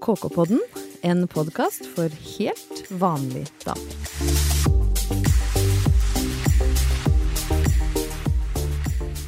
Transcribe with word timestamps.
KK-podden, 0.00 0.60
en 1.02 1.26
podkast 1.28 1.84
for 1.92 2.08
helt 2.08 2.78
vanlig 2.88 3.42
damer. 3.64 3.96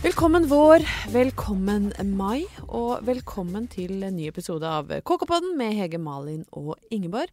Velkommen 0.02 0.48
vår, 0.48 0.86
velkommen 1.12 1.90
mai, 2.16 2.46
og 2.64 3.04
velkommen 3.04 3.68
til 3.68 4.00
en 4.00 4.16
ny 4.16 4.30
episode 4.32 4.64
av 4.64 4.88
KK-podden 5.04 5.58
med 5.60 5.76
Hege 5.76 6.00
Malin 6.00 6.46
og 6.56 6.78
Ingeborg. 6.88 7.28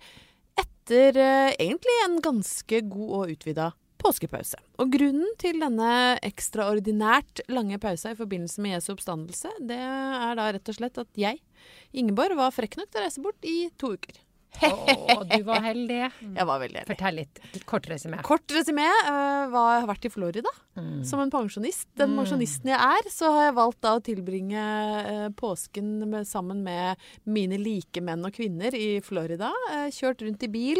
Etter 0.59 1.15
eh, 1.15 1.53
egentlig 1.55 1.95
en 2.03 2.19
ganske 2.25 2.83
god 2.91 3.13
og 3.21 3.37
utvida 3.37 3.71
påskepause. 3.99 4.59
Og 4.83 4.91
grunnen 4.93 5.31
til 5.39 5.59
denne 5.63 6.17
ekstraordinært 6.27 7.45
lange 7.51 7.79
pausa 7.79 8.11
i 8.11 8.19
forbindelse 8.19 8.63
med 8.63 8.77
Jesu 8.77 8.93
oppstandelse, 8.97 9.51
det 9.63 9.79
er 9.79 10.35
da 10.39 10.51
rett 10.55 10.71
og 10.71 10.79
slett 10.79 10.99
at 10.99 11.19
jeg, 11.19 11.39
Ingeborg, 11.99 12.37
var 12.39 12.55
frekk 12.55 12.79
nok 12.79 12.89
til 12.89 13.01
å 13.01 13.05
reise 13.07 13.23
bort 13.23 13.47
i 13.47 13.59
to 13.79 13.93
uker. 13.97 14.25
Å, 14.65 15.23
du 15.29 15.43
var 15.45 15.61
heldig. 15.61 15.97
Jeg 16.39 16.45
var 16.49 16.57
veldig 16.61 16.79
heldig. 16.81 16.87
Fortell 16.89 17.19
litt. 17.19 17.41
Kort 17.69 17.85
resymé. 17.91 18.19
Kort 18.25 18.53
resymé. 18.55 18.87
Uh, 19.05 19.45
var, 19.53 19.83
har 19.83 19.87
vært 19.91 20.09
i 20.09 20.13
Florida 20.13 20.53
Mm. 20.79 21.03
som 21.03 21.19
en 21.19 21.31
pensjonist. 21.31 21.89
Den 21.99 22.13
pensjonisten 22.15 22.69
jeg 22.71 22.79
er, 22.79 23.07
så 23.11 23.33
har 23.35 23.49
jeg 23.49 23.55
valgt 23.57 23.81
da 23.83 23.91
å 23.97 24.03
tilbringe 24.03 24.61
uh, 24.63 25.25
påsken 25.35 25.89
med, 26.07 26.27
sammen 26.29 26.61
med 26.63 27.01
mine 27.27 27.57
likemenn 27.59 28.23
og 28.23 28.31
kvinner 28.37 28.75
i 28.77 29.01
Florida. 29.03 29.49
Uh, 29.67 29.89
kjørt 29.91 30.23
rundt 30.23 30.45
i 30.47 30.51
bil. 30.53 30.79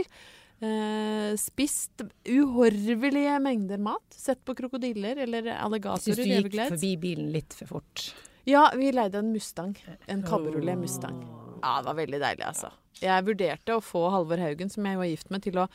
Uh, 0.64 1.36
spist 1.40 2.06
uhorvelige 2.28 3.36
mengder 3.44 3.84
mat. 3.84 4.08
Sett 4.16 4.40
på 4.48 4.56
krokodiller 4.56 5.20
eller 5.26 5.52
Jeg 5.52 5.60
alligatorer 5.68 6.08
syns 6.08 6.24
du 6.24 6.32
gikk 6.32 6.58
forbi 6.78 6.96
bilen 7.04 7.30
litt 7.36 7.56
for 7.60 7.76
fort. 7.76 8.08
Ja, 8.50 8.72
vi 8.76 8.92
leide 8.92 9.18
en 9.18 9.32
Mustang. 9.32 9.78
En 10.08 10.24
kabriolet 10.24 10.78
Mustang. 10.78 11.39
Ja, 11.64 11.80
det 11.80 11.92
var 11.92 12.00
veldig 12.00 12.22
deilig, 12.22 12.46
altså. 12.48 12.72
Jeg 13.00 13.24
vurderte 13.24 13.78
å 13.78 13.84
få 13.84 14.02
Halvor 14.12 14.42
Haugen, 14.42 14.70
som 14.72 14.84
jeg 14.88 14.98
er 15.00 15.08
gift 15.08 15.30
med, 15.32 15.44
til 15.46 15.60
å 15.62 15.68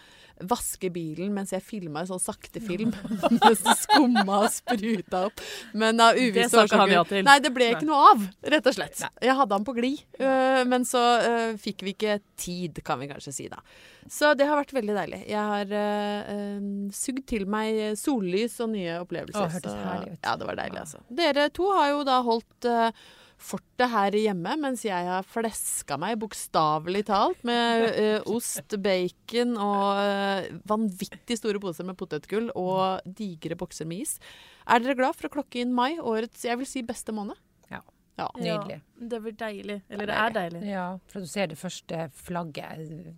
vaske 0.50 0.90
bilen 0.92 1.30
mens 1.32 1.52
jeg 1.54 1.62
filma 1.64 2.02
en 2.02 2.10
sånn 2.10 2.20
saktefilm. 2.20 2.92
mens 3.38 3.62
det 3.64 3.76
skumma 3.80 4.42
og 4.44 4.52
spruta 4.52 5.24
opp. 5.30 5.40
Men 5.72 6.02
av 6.04 6.18
uvisse 6.20 6.58
årsaker 6.60 6.92
ja 6.92 7.04
til. 7.08 7.24
Nei, 7.26 7.38
det 7.44 7.52
ble 7.54 7.70
ikke 7.72 7.88
noe 7.88 8.12
av, 8.12 8.28
rett 8.54 8.68
og 8.68 8.76
slett. 8.76 9.06
Jeg 9.24 9.38
hadde 9.40 9.56
han 9.56 9.66
på 9.66 9.76
glid, 9.78 10.04
øh, 10.20 10.60
men 10.68 10.84
så 10.88 11.02
øh, 11.22 11.56
fikk 11.60 11.86
vi 11.86 11.96
ikke 11.96 12.18
tid, 12.40 12.82
kan 12.84 13.00
vi 13.00 13.08
kanskje 13.14 13.34
si 13.36 13.48
da. 13.52 13.62
Så 14.10 14.34
det 14.36 14.44
har 14.50 14.60
vært 14.60 14.74
veldig 14.76 14.94
deilig. 14.98 15.24
Jeg 15.30 15.50
har 15.54 15.74
øh, 15.80 16.70
sugd 16.92 17.24
til 17.30 17.48
meg 17.48 17.96
sollys 17.96 18.58
og 18.60 18.74
nye 18.74 19.00
opplevelser. 19.00 19.40
Å, 19.40 19.48
det 19.48 19.60
hørtes 19.60 19.80
herlig 19.80 20.16
ut. 20.16 20.20
Ja, 20.20 20.36
det 20.36 20.50
var 20.50 20.60
deilig, 20.60 20.80
altså. 20.84 21.04
Dere 21.24 21.50
to 21.56 21.72
har 21.72 21.92
jo 21.94 22.02
da 22.04 22.20
holdt 22.26 22.68
øh, 22.68 23.04
fortet 23.44 23.90
her 23.92 24.16
hjemme, 24.16 24.54
mens 24.62 24.82
jeg 24.86 25.04
har 25.08 25.26
fleska 25.28 25.98
meg, 26.00 26.16
bokstavelig 26.22 27.02
talt, 27.10 27.42
med 27.44 27.84
øh, 27.92 28.20
ost, 28.32 28.74
bacon 28.80 29.56
og 29.60 30.00
øh, 30.00 30.48
vanvittig 30.70 31.36
store 31.40 31.60
poser 31.62 31.84
med 31.88 31.98
potetgull 32.00 32.48
og 32.56 33.04
digre 33.20 33.58
bokser 33.60 33.88
med 33.90 34.06
is. 34.06 34.16
Er 34.64 34.80
dere 34.80 34.96
glad 34.96 35.18
for 35.18 35.28
å 35.28 35.34
klokke 35.36 35.60
inn 35.60 35.74
mai, 35.76 35.98
årets 36.00 36.46
jeg 36.48 36.56
vil 36.62 36.68
si 36.70 36.82
beste 36.88 37.12
måned? 37.12 37.36
Ja. 37.70 37.82
Ja. 38.16 38.28
Nydelig. 38.38 38.80
Ja, 38.80 39.08
det 39.10 39.22
blir 39.24 39.34
deilig. 39.40 39.78
Eller 39.90 40.06
det 40.06 40.18
er 40.22 40.34
deilig. 40.36 40.60
Ja, 40.70 40.84
for 41.10 41.24
du 41.24 41.26
ser 41.28 41.48
det 41.50 41.58
første 41.58 42.04
flagget 42.14 43.14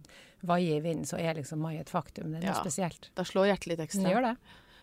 vaie 0.46 0.76
i 0.78 0.82
vinden, 0.84 1.04
så 1.08 1.18
er 1.20 1.36
liksom 1.38 1.60
mai 1.62 1.76
et 1.80 1.90
faktum. 1.92 2.30
Det 2.32 2.40
er 2.42 2.46
noe 2.48 2.54
Ja. 2.54 2.60
spesielt. 2.62 3.10
Da 3.14 3.22
slår 3.28 3.50
hjertet 3.52 3.66
litt 3.74 3.82
ekstra. 3.84 4.02
Det 4.08 4.14
gjør 4.14 4.26
det. 4.30 4.36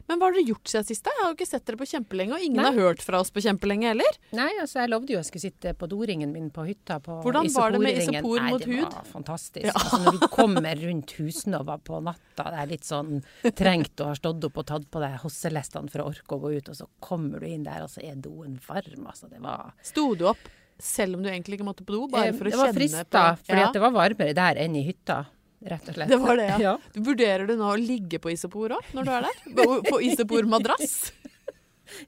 Men 0.10 0.20
hva 0.20 0.28
har 0.28 0.36
dere 0.36 0.44
gjort 0.50 0.68
siden 0.68 0.86
sist? 0.88 1.06
Jeg 1.08 1.16
har 1.22 1.30
jo 1.32 1.36
ikke 1.38 1.48
sett 1.48 1.66
dere 1.68 1.80
på 1.80 1.88
kjempelenge, 1.88 2.36
og 2.36 2.44
ingen 2.44 2.60
Nei. 2.60 2.66
har 2.72 2.80
hørt 2.90 3.04
fra 3.06 3.22
oss 3.24 3.32
på 3.32 3.44
kjempelenge 3.46 3.88
heller. 3.88 4.18
Nei, 4.36 4.50
altså 4.60 4.82
jeg 4.82 4.92
lovde 4.92 5.14
jo 5.14 5.20
jeg 5.22 5.28
skulle 5.30 5.46
sitte 5.46 5.74
på 5.80 5.88
doringen 5.92 6.34
min 6.36 6.50
på 6.54 6.66
hytta 6.68 6.98
på 7.04 7.20
Hvordan 7.24 7.48
var 7.56 7.72
det 7.76 7.80
med 7.86 8.00
isopor 8.02 8.44
mot 8.50 8.66
Nei, 8.68 8.80
hud? 8.82 8.90
det 8.90 8.98
var 8.98 9.08
fantastisk. 9.14 9.68
Ja. 9.70 9.76
Altså, 9.80 10.02
når 10.04 10.18
du 10.20 10.26
kommer 10.34 10.82
rundt 10.84 11.14
Husnova 11.20 11.78
på 11.80 12.02
natta, 12.04 12.48
det 12.52 12.60
er 12.66 12.72
litt 12.74 12.90
sånn 12.90 13.22
trengt 13.56 13.96
og 14.04 14.12
har 14.12 14.20
stått 14.20 14.50
opp 14.50 14.60
og 14.64 14.68
tatt 14.74 14.90
på 14.92 15.04
deg 15.04 15.16
hosselestene 15.24 15.94
for 15.94 16.04
å 16.04 16.10
orke 16.12 16.36
å 16.36 16.42
gå 16.44 16.52
ut, 16.58 16.74
og 16.74 16.76
så 16.82 16.90
kommer 17.04 17.40
du 17.40 17.48
inn 17.48 17.64
der, 17.64 17.86
og 17.86 17.90
så 17.94 18.04
er 18.04 18.20
doen 18.20 18.60
varm. 18.68 19.08
Altså, 19.08 19.30
det 19.32 19.40
var 19.44 19.72
Sto 19.84 20.10
du 20.20 20.28
opp 20.34 20.44
selv 20.84 21.16
om 21.16 21.24
du 21.24 21.30
egentlig 21.30 21.60
ikke 21.60 21.68
måtte 21.70 21.86
på 21.88 21.94
do? 21.96 22.08
Bare 22.12 22.34
for 22.36 22.50
å 22.50 22.52
Eh, 22.52 22.52
Det 22.52 22.60
var 22.60 22.68
kjenne 22.74 22.80
frista, 22.82 23.06
på 23.08 23.46
fordi 23.48 23.62
ja, 23.62 23.72
det 23.72 23.82
var 23.86 23.92
varmere 23.96 24.34
der 24.36 24.60
enn 24.66 24.76
i 24.76 24.84
hytta, 24.84 25.22
rett 25.66 25.90
og 25.90 25.98
slett. 25.98 26.10
Det 26.12 26.22
var 26.22 26.40
det, 26.40 26.48
ja. 26.54 26.62
ja. 26.68 26.78
Du 26.94 27.02
Vurderer 27.10 27.48
du 27.50 27.56
nå 27.60 27.74
å 27.74 27.80
ligge 27.80 28.20
på 28.24 28.34
isopor 28.34 28.78
òg, 28.78 28.94
når 28.96 29.10
du 29.10 29.14
er 29.18 29.28
der? 29.30 29.44
På, 29.90 30.02
isopormadrass? 30.04 30.98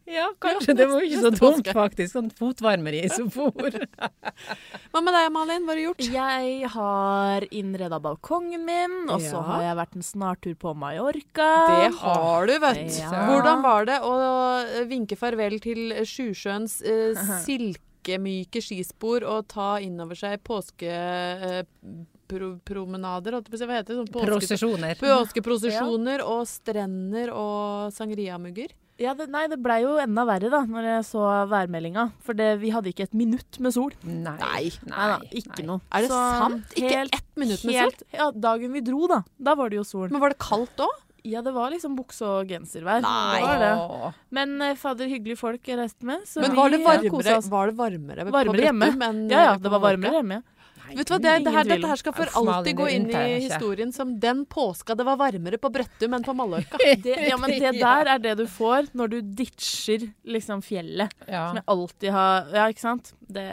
Ja, 0.10 0.32
kanskje. 0.42 0.74
Det 0.74 0.86
var 0.90 1.04
ikke 1.06 1.22
så 1.22 1.30
dumt, 1.36 1.68
faktisk. 1.76 2.14
Sånn 2.16 2.30
fotvarmer 2.34 2.96
i 2.96 3.04
isopor. 3.06 3.76
Hva 4.92 5.02
med 5.04 5.14
deg, 5.14 5.28
Malin? 5.36 5.66
Hva 5.68 5.76
har 5.76 5.78
du 5.78 5.84
gjort? 5.84 6.06
Jeg 6.16 6.72
har 6.74 7.46
innreda 7.54 8.00
balkongen 8.02 8.66
min, 8.66 8.96
og 9.06 9.22
så 9.22 9.36
Ja. 9.38 9.44
har 9.50 9.62
jeg 9.68 9.78
vært 9.82 9.96
en 10.00 10.08
snartur 10.08 10.56
på 10.58 10.74
Mallorca. 10.74 11.50
Det 11.70 11.94
har 12.00 12.50
du, 12.50 12.56
vet 12.66 12.82
du. 12.82 12.98
Ja. 12.98 13.12
Hvordan 13.30 13.62
var 13.66 13.86
det 13.92 14.00
å 14.02 14.16
eh, 14.64 14.88
vinke 14.90 15.20
farvel 15.20 15.60
til 15.62 15.94
Sjusjøens 16.02 16.80
eh, 16.82 17.22
silkemyke 17.46 18.64
skispor 18.66 19.28
og 19.28 19.48
ta 19.54 19.76
innover 19.84 20.18
seg 20.18 20.42
påske... 20.46 20.90
holdt 20.90 22.15
jeg 22.30 23.52
på 23.52 23.58
å 23.58 23.60
si, 23.60 23.66
hva 23.70 23.78
heter 23.78 23.92
det? 23.94 24.00
Sånn 24.02 24.12
påske, 24.14 24.30
Prosesjoner. 24.32 24.96
påskeprosesjoner 25.02 26.24
og 26.26 26.48
strender 26.50 27.32
og 27.34 27.94
sangriamugger. 27.94 28.74
Ja, 28.98 29.12
det, 29.14 29.26
nei, 29.28 29.44
det 29.52 29.58
blei 29.60 29.82
jo 29.84 29.98
enda 30.00 30.24
verre 30.24 30.48
da, 30.50 30.62
når 30.64 30.86
jeg 30.88 31.06
så 31.10 31.24
værmeldinga. 31.52 32.06
For 32.24 32.38
det, 32.38 32.54
vi 32.62 32.70
hadde 32.72 32.94
ikke 32.94 33.04
et 33.10 33.14
minutt 33.18 33.60
med 33.60 33.76
sol. 33.76 33.92
Nei. 34.08 34.38
Nei. 34.40 34.62
Nei 34.88 35.08
da, 35.12 35.18
ikke 35.36 35.58
nei. 35.60 35.66
noe. 35.68 35.82
Er 35.92 36.06
det 36.06 36.12
Så 36.14 36.20
sant? 36.40 36.78
Ikke 36.80 36.94
helt- 37.02 37.18
ett 37.18 37.36
minutt 37.36 37.66
med 37.68 37.76
sol? 37.76 38.06
Ja, 38.16 38.30
dagen 38.32 38.72
vi 38.72 38.80
dro, 38.88 39.08
da. 39.12 39.24
Da 39.38 39.56
var 39.60 39.70
det 39.70 39.82
jo 39.82 39.84
sol. 39.84 40.08
Men 40.10 40.22
var 40.24 40.30
det 40.32 40.40
kaldt 40.40 40.80
òg? 40.80 41.02
Ja, 41.26 41.42
det 41.42 41.52
var 41.56 41.72
liksom 41.74 41.98
bukse- 41.98 42.22
og 42.24 42.48
genservær. 42.48 43.02
Nei. 43.02 43.42
Det 43.42 43.50
var 43.50 43.60
det. 43.60 44.14
Men 44.32 44.62
eh, 44.62 44.76
fader, 44.76 45.08
hyggelige 45.10 45.40
folk 45.42 45.68
jeg 45.68 45.80
reiste 45.80 46.06
med. 46.06 46.22
Så 46.30 46.40
Men 46.40 46.52
vi, 46.52 46.56
var 46.56 46.70
det 46.70 46.80
eh, 46.80 46.86
varmere, 46.86 47.50
var 47.50 47.66
det 47.68 47.76
varmere, 47.76 48.32
Varmere 48.32 48.68
hjemme. 48.70 48.92
Ja, 49.32 49.44
ja, 49.44 49.54
eh, 49.56 49.58
det 49.60 49.72
var 49.74 49.80
varmere 49.82 50.22
hjemme. 50.22 50.44
Nei, 50.86 50.96
Vet 51.00 51.08
du 51.10 51.14
hva, 51.16 51.20
det, 51.22 51.32
det 51.46 51.52
her, 51.56 51.64
Dette 51.70 51.90
her 51.90 52.00
skal 52.02 52.14
for 52.14 52.32
alltid 52.42 52.78
gå 52.78 52.88
inn 52.94 53.08
i 53.10 53.40
historien 53.42 53.92
som 53.96 54.12
den 54.22 54.44
påska 54.46 54.96
det 54.96 55.06
var 55.08 55.18
varmere 55.18 55.58
på 55.62 55.72
Brøttum 55.74 56.14
enn 56.18 56.26
på 56.26 56.36
Mallorca. 56.38 56.78
Det, 57.06 57.16
ja, 57.28 57.38
men 57.42 57.50
det 57.58 57.72
der 57.80 58.10
er 58.16 58.20
det 58.22 58.36
du 58.38 58.46
får 58.48 58.92
når 58.94 59.10
du 59.16 59.18
ditcher 59.42 60.06
liksom 60.26 60.62
fjellet. 60.66 61.12
Ja. 61.28 61.48
Som 61.50 61.60
jeg 61.62 61.66
alltid 61.76 62.12
har 62.16 62.50
Ja, 62.54 62.68
ikke 62.70 62.84
sant? 62.86 63.14
Det, 63.26 63.46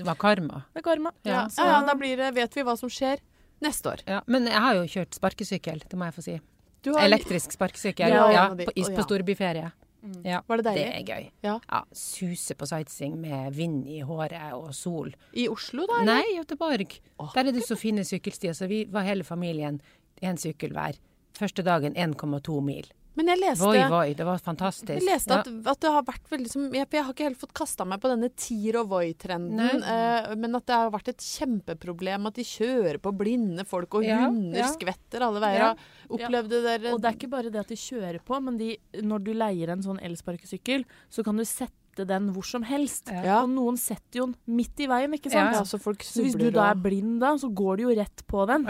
Det 0.00 0.06
var 0.06 0.18
karma. 0.20 0.64
det 0.74 0.82
er 0.82 0.86
karma. 0.90 1.12
Ja. 1.24 1.46
Ja, 1.56 1.66
ja, 1.72 1.80
da 1.86 1.94
blir 1.94 2.16
det, 2.18 2.32
vet 2.34 2.54
vi 2.58 2.62
hva 2.66 2.76
som 2.78 2.90
skjer 2.92 3.22
neste 3.62 3.92
år. 3.94 4.02
Ja, 4.08 4.20
men 4.26 4.46
jeg 4.50 4.60
har 4.66 4.74
jo 4.80 4.86
kjørt 4.88 5.14
sparkesykkel, 5.18 5.82
det 5.88 5.98
må 6.00 6.08
jeg 6.10 6.14
få 6.18 6.22
si. 6.26 6.40
Du 6.82 6.94
har- 6.94 7.04
Elektrisk 7.06 7.52
sparkesykkel. 7.52 8.08
Ja, 8.08 8.30
Ja, 8.32 8.48
på, 8.56 8.72
is- 8.74 8.88
Å, 8.88 8.96
på 8.96 9.54
ja. 9.54 9.70
Storbyferie. 10.00 10.32
Ja, 10.32 10.40
Var 10.48 10.56
det 10.56 10.74
det 10.74 10.86
er 10.86 11.04
gøy. 11.04 11.30
Ja. 11.42 11.82
Suse 11.92 12.54
på 12.54 12.66
sightseeing 12.66 13.18
med 13.20 13.52
vind 13.54 13.86
i 13.88 14.00
håret 14.00 14.52
og 14.52 14.74
sol. 14.74 15.12
I 15.32 15.48
Oslo, 15.48 15.86
da? 15.86 16.00
eller? 16.00 16.14
Nei, 16.14 16.24
i 16.34 16.38
Göteborg. 16.40 17.00
Der 17.34 17.44
er 17.46 17.52
det 17.52 17.66
så 17.66 17.76
fine 17.76 18.04
sykkelstier, 18.04 18.52
så 18.52 18.66
vi 18.66 18.84
var 18.90 19.02
hele 19.02 19.24
familien 19.24 19.80
én 20.22 20.36
sykkel 20.36 20.72
hver. 20.72 20.98
Første 21.36 21.62
dagen 21.62 21.94
1,2 21.96 22.60
mil. 22.60 22.86
Men 23.18 23.26
jeg 23.32 23.40
leste, 23.40 23.66
Voi, 23.66 23.80
voi, 23.90 24.12
det 24.14 24.24
var 24.24 24.38
fantastisk. 24.38 24.92
jeg 24.94 25.02
leste 25.02 25.34
at, 25.34 25.48
at 25.50 25.80
det 25.82 25.90
har 25.90 26.04
vært 26.06 26.28
veldig 26.30 26.50
som 26.52 26.68
jeg, 26.72 26.86
jeg 26.94 27.02
har 27.04 27.10
ikke 27.12 27.26
helt 27.26 27.40
fått 27.40 27.52
kasta 27.58 27.84
meg 27.88 27.98
på 28.00 28.10
denne 28.12 28.28
Tier 28.38 28.78
og 28.80 28.86
Voi-trenden, 28.92 29.82
eh, 29.82 30.28
men 30.38 30.54
at 30.54 30.66
det 30.70 30.76
har 30.78 30.92
vært 30.94 31.10
et 31.12 31.24
kjempeproblem 31.26 32.28
at 32.30 32.38
de 32.38 32.44
kjører 32.46 33.00
på 33.02 33.12
blinde 33.18 33.66
folk, 33.68 33.98
og 33.98 34.06
Ja, 34.06 34.20
hunder 34.28 34.62
ja. 34.62 34.68
skvetter 34.72 35.26
alle 35.26 35.42
veier. 35.42 35.64
Ja. 35.72 35.74
Opplevde 36.10 36.62
dere 36.64 36.94
Og 36.94 37.02
det 37.02 37.10
er 37.10 37.18
ikke 37.18 37.32
bare 37.34 37.50
det 37.50 37.60
at 37.64 37.68
de 37.74 37.78
kjører 37.82 38.22
på, 38.24 38.38
men 38.46 38.56
de, 38.62 38.70
når 39.02 39.26
du 39.26 39.32
leier 39.34 39.74
en 39.74 39.82
sånn 39.84 40.00
elsparkesykkel, 40.06 40.86
så 41.10 41.26
kan 41.26 41.36
du 41.36 41.44
sette 41.48 42.06
den 42.06 42.30
hvor 42.32 42.46
som 42.46 42.62
helst. 42.64 43.10
Ja. 43.10 43.42
Og 43.42 43.50
noen 43.52 43.76
setter 43.76 44.22
jo 44.22 44.28
den 44.30 44.56
midt 44.56 44.78
i 44.80 44.86
veien, 44.88 45.12
ikke 45.18 45.32
sant? 45.34 45.58
Ja, 45.58 45.66
så 45.66 45.76
folk 45.82 46.06
Så 46.06 46.22
hvis 46.24 46.38
du 46.38 46.46
da 46.54 46.70
er 46.70 46.78
blind 46.80 47.18
da, 47.20 47.34
så 47.36 47.50
går 47.52 47.76
du 47.82 47.88
jo 47.88 47.94
rett 47.98 48.22
på 48.30 48.46
den. 48.48 48.64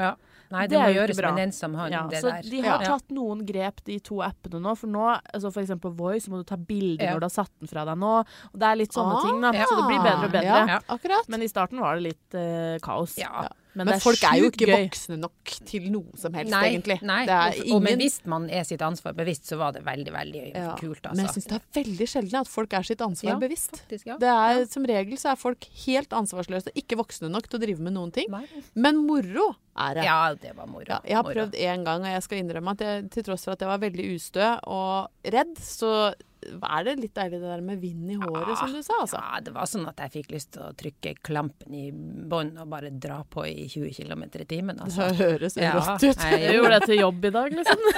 Nei, 0.51 0.67
det, 0.67 0.71
Det 0.71 0.79
må 0.79 0.83
er 0.83 0.89
jo 0.89 0.95
ikke 1.01 1.07
gjøres 1.07 1.17
bra. 1.21 1.31
med 1.31 1.39
en 1.43 1.49
ensom 1.49 1.75
hånd, 1.79 1.93
Ja, 1.93 2.07
det 2.11 2.23
så 2.25 2.31
der. 2.31 2.43
de 2.51 2.61
har 2.63 2.81
Ja. 2.83 2.87
tatt 2.97 3.09
noen 3.15 3.47
grep, 3.47 3.85
de 3.85 3.99
to 4.01 4.17
appene 4.17 4.61
nå. 4.61 4.77
For 4.77 4.89
nå, 4.89 5.21
altså 5.33 5.53
for 5.53 5.63
eksempel 5.63 5.95
Voi, 5.95 6.17
så 6.19 6.29
må 6.31 6.39
du 6.39 6.45
ta 6.45 6.57
bilder 6.57 7.05
Ja. 7.05 7.13
når 7.15 7.21
du 7.21 7.25
har 7.27 7.31
satt 7.45 7.51
den 7.61 7.69
fra 7.69 7.85
deg 7.85 7.97
nå. 7.99 8.19
Og 8.53 8.59
det 8.59 8.67
er 8.67 8.75
litt 8.77 8.91
sånne 8.93 9.15
Ah, 9.17 9.23
ting, 9.23 9.41
da. 9.41 9.53
Så 9.53 9.77
det 9.77 9.87
blir 9.87 10.03
bedre 10.03 10.25
og 10.25 10.33
bedre. 10.33 10.43
Ja, 10.45 10.67
Ja. 10.67 10.79
akkurat. 10.89 11.29
Men 11.29 11.43
i 11.43 11.47
starten 11.47 11.79
var 11.79 11.95
det 11.95 12.03
litt 12.03 12.35
eh, 12.35 12.79
kaos. 12.83 13.17
Ja. 13.17 13.47
Men, 13.75 13.87
Men 13.87 13.95
er 13.95 14.01
folk 14.03 14.23
er 14.27 14.37
jo 14.41 14.49
ikke 14.51 14.67
gøy. 14.67 14.89
voksne 14.89 15.17
nok 15.21 15.53
til 15.65 15.85
noe 15.93 16.17
som 16.19 16.33
helst, 16.35 16.51
Nei, 16.51 16.65
egentlig. 16.75 16.97
nei. 17.07 17.21
Det 17.27 17.35
er 17.37 17.61
Og- 17.63 17.77
Og, 17.77 17.83
men 17.83 17.99
hvis 18.01 18.17
man 18.27 18.49
er 18.51 18.65
sitt 18.65 18.81
ansvar 18.83 19.13
bevisst, 19.15 19.45
så 19.47 19.57
var 19.59 19.73
det 19.73 19.85
veldig, 19.85 20.11
veldig 20.13 20.55
Ja, 20.57 20.75
kult, 20.77 21.03
altså. 21.05 21.15
Men 21.17 21.27
jeg 21.27 21.35
syns 21.37 21.47
det 21.47 21.61
er 21.61 21.83
veldig 21.85 22.09
sjelden 22.09 22.41
at 22.41 22.49
folk 22.49 22.73
er 22.75 22.83
sitt 22.83 22.99
ansvar 23.01 23.31
Ja, 23.31 23.39
bevisst. 23.39 23.71
faktisk, 23.87 24.07
ja. 24.07 24.17
Det 24.19 24.29
er, 24.29 24.67
Som 24.67 24.85
regel 24.85 25.15
så 25.17 25.31
er 25.33 25.37
folk 25.37 25.65
helt 25.87 26.09
ansvarsløse, 26.11 26.69
ikke 26.75 26.97
voksne 26.99 27.31
nok 27.31 27.47
til 27.49 27.61
å 27.61 27.63
drive 27.63 27.79
med 27.81 27.93
noen 27.95 28.13
ting. 28.13 28.27
Nei. 28.31 28.45
Men 28.75 28.97
moro 29.07 29.55
er 29.79 29.95
det. 29.95 30.05
Ja, 30.05 30.35
det 30.35 30.57
var 30.57 30.67
moro. 30.67 30.85
Ja, 30.89 30.99
jeg 31.07 31.15
har 31.17 31.23
Moro. 31.23 31.35
prøvd 31.35 31.55
én 31.55 31.85
gang, 31.85 32.01
og 32.03 32.11
jeg 32.11 32.23
skal 32.25 32.39
innrømme 32.43 32.71
at 32.73 32.79
jeg, 32.79 33.11
til 33.11 33.23
tross 33.23 33.45
for 33.45 33.53
at 33.53 33.61
jeg 33.61 33.69
var 33.69 33.79
veldig 33.79 34.15
ustø 34.17 34.59
og 34.67 35.09
redd, 35.25 35.55
så 35.59 36.13
er 36.41 36.85
det 36.87 36.95
litt 37.01 37.15
deilig 37.15 37.41
det 37.43 37.49
der 37.51 37.61
med 37.65 37.81
vind 37.83 38.11
i 38.11 38.17
håret, 38.21 38.55
som 38.59 38.73
du 38.73 38.81
sa, 38.83 39.01
altså. 39.03 39.21
Ja, 39.21 39.41
det 39.45 39.53
var 39.55 39.69
sånn 39.69 39.87
at 39.91 40.01
jeg 40.07 40.13
fikk 40.19 40.31
lyst 40.35 40.53
til 40.57 40.63
å 40.67 40.71
trykke 40.79 41.15
klampen 41.27 41.75
i 41.77 41.91
bånn 41.93 42.55
og 42.63 42.69
bare 42.73 42.91
dra 42.91 43.21
på 43.29 43.45
i 43.49 43.67
20 43.69 43.93
km 43.99 44.25
i 44.41 44.47
timen. 44.49 44.81
Altså. 44.81 45.11
Det 45.11 45.21
høres 45.21 45.57
Ja, 45.61 45.75
rått 45.77 46.07
ut. 46.09 46.17
jeg 46.25 46.55
gjorde 46.57 46.79
det 46.79 46.89
til 46.89 47.01
jobb 47.05 47.25
i 47.25 47.35
dag, 47.39 47.53
liksom. 47.61 47.87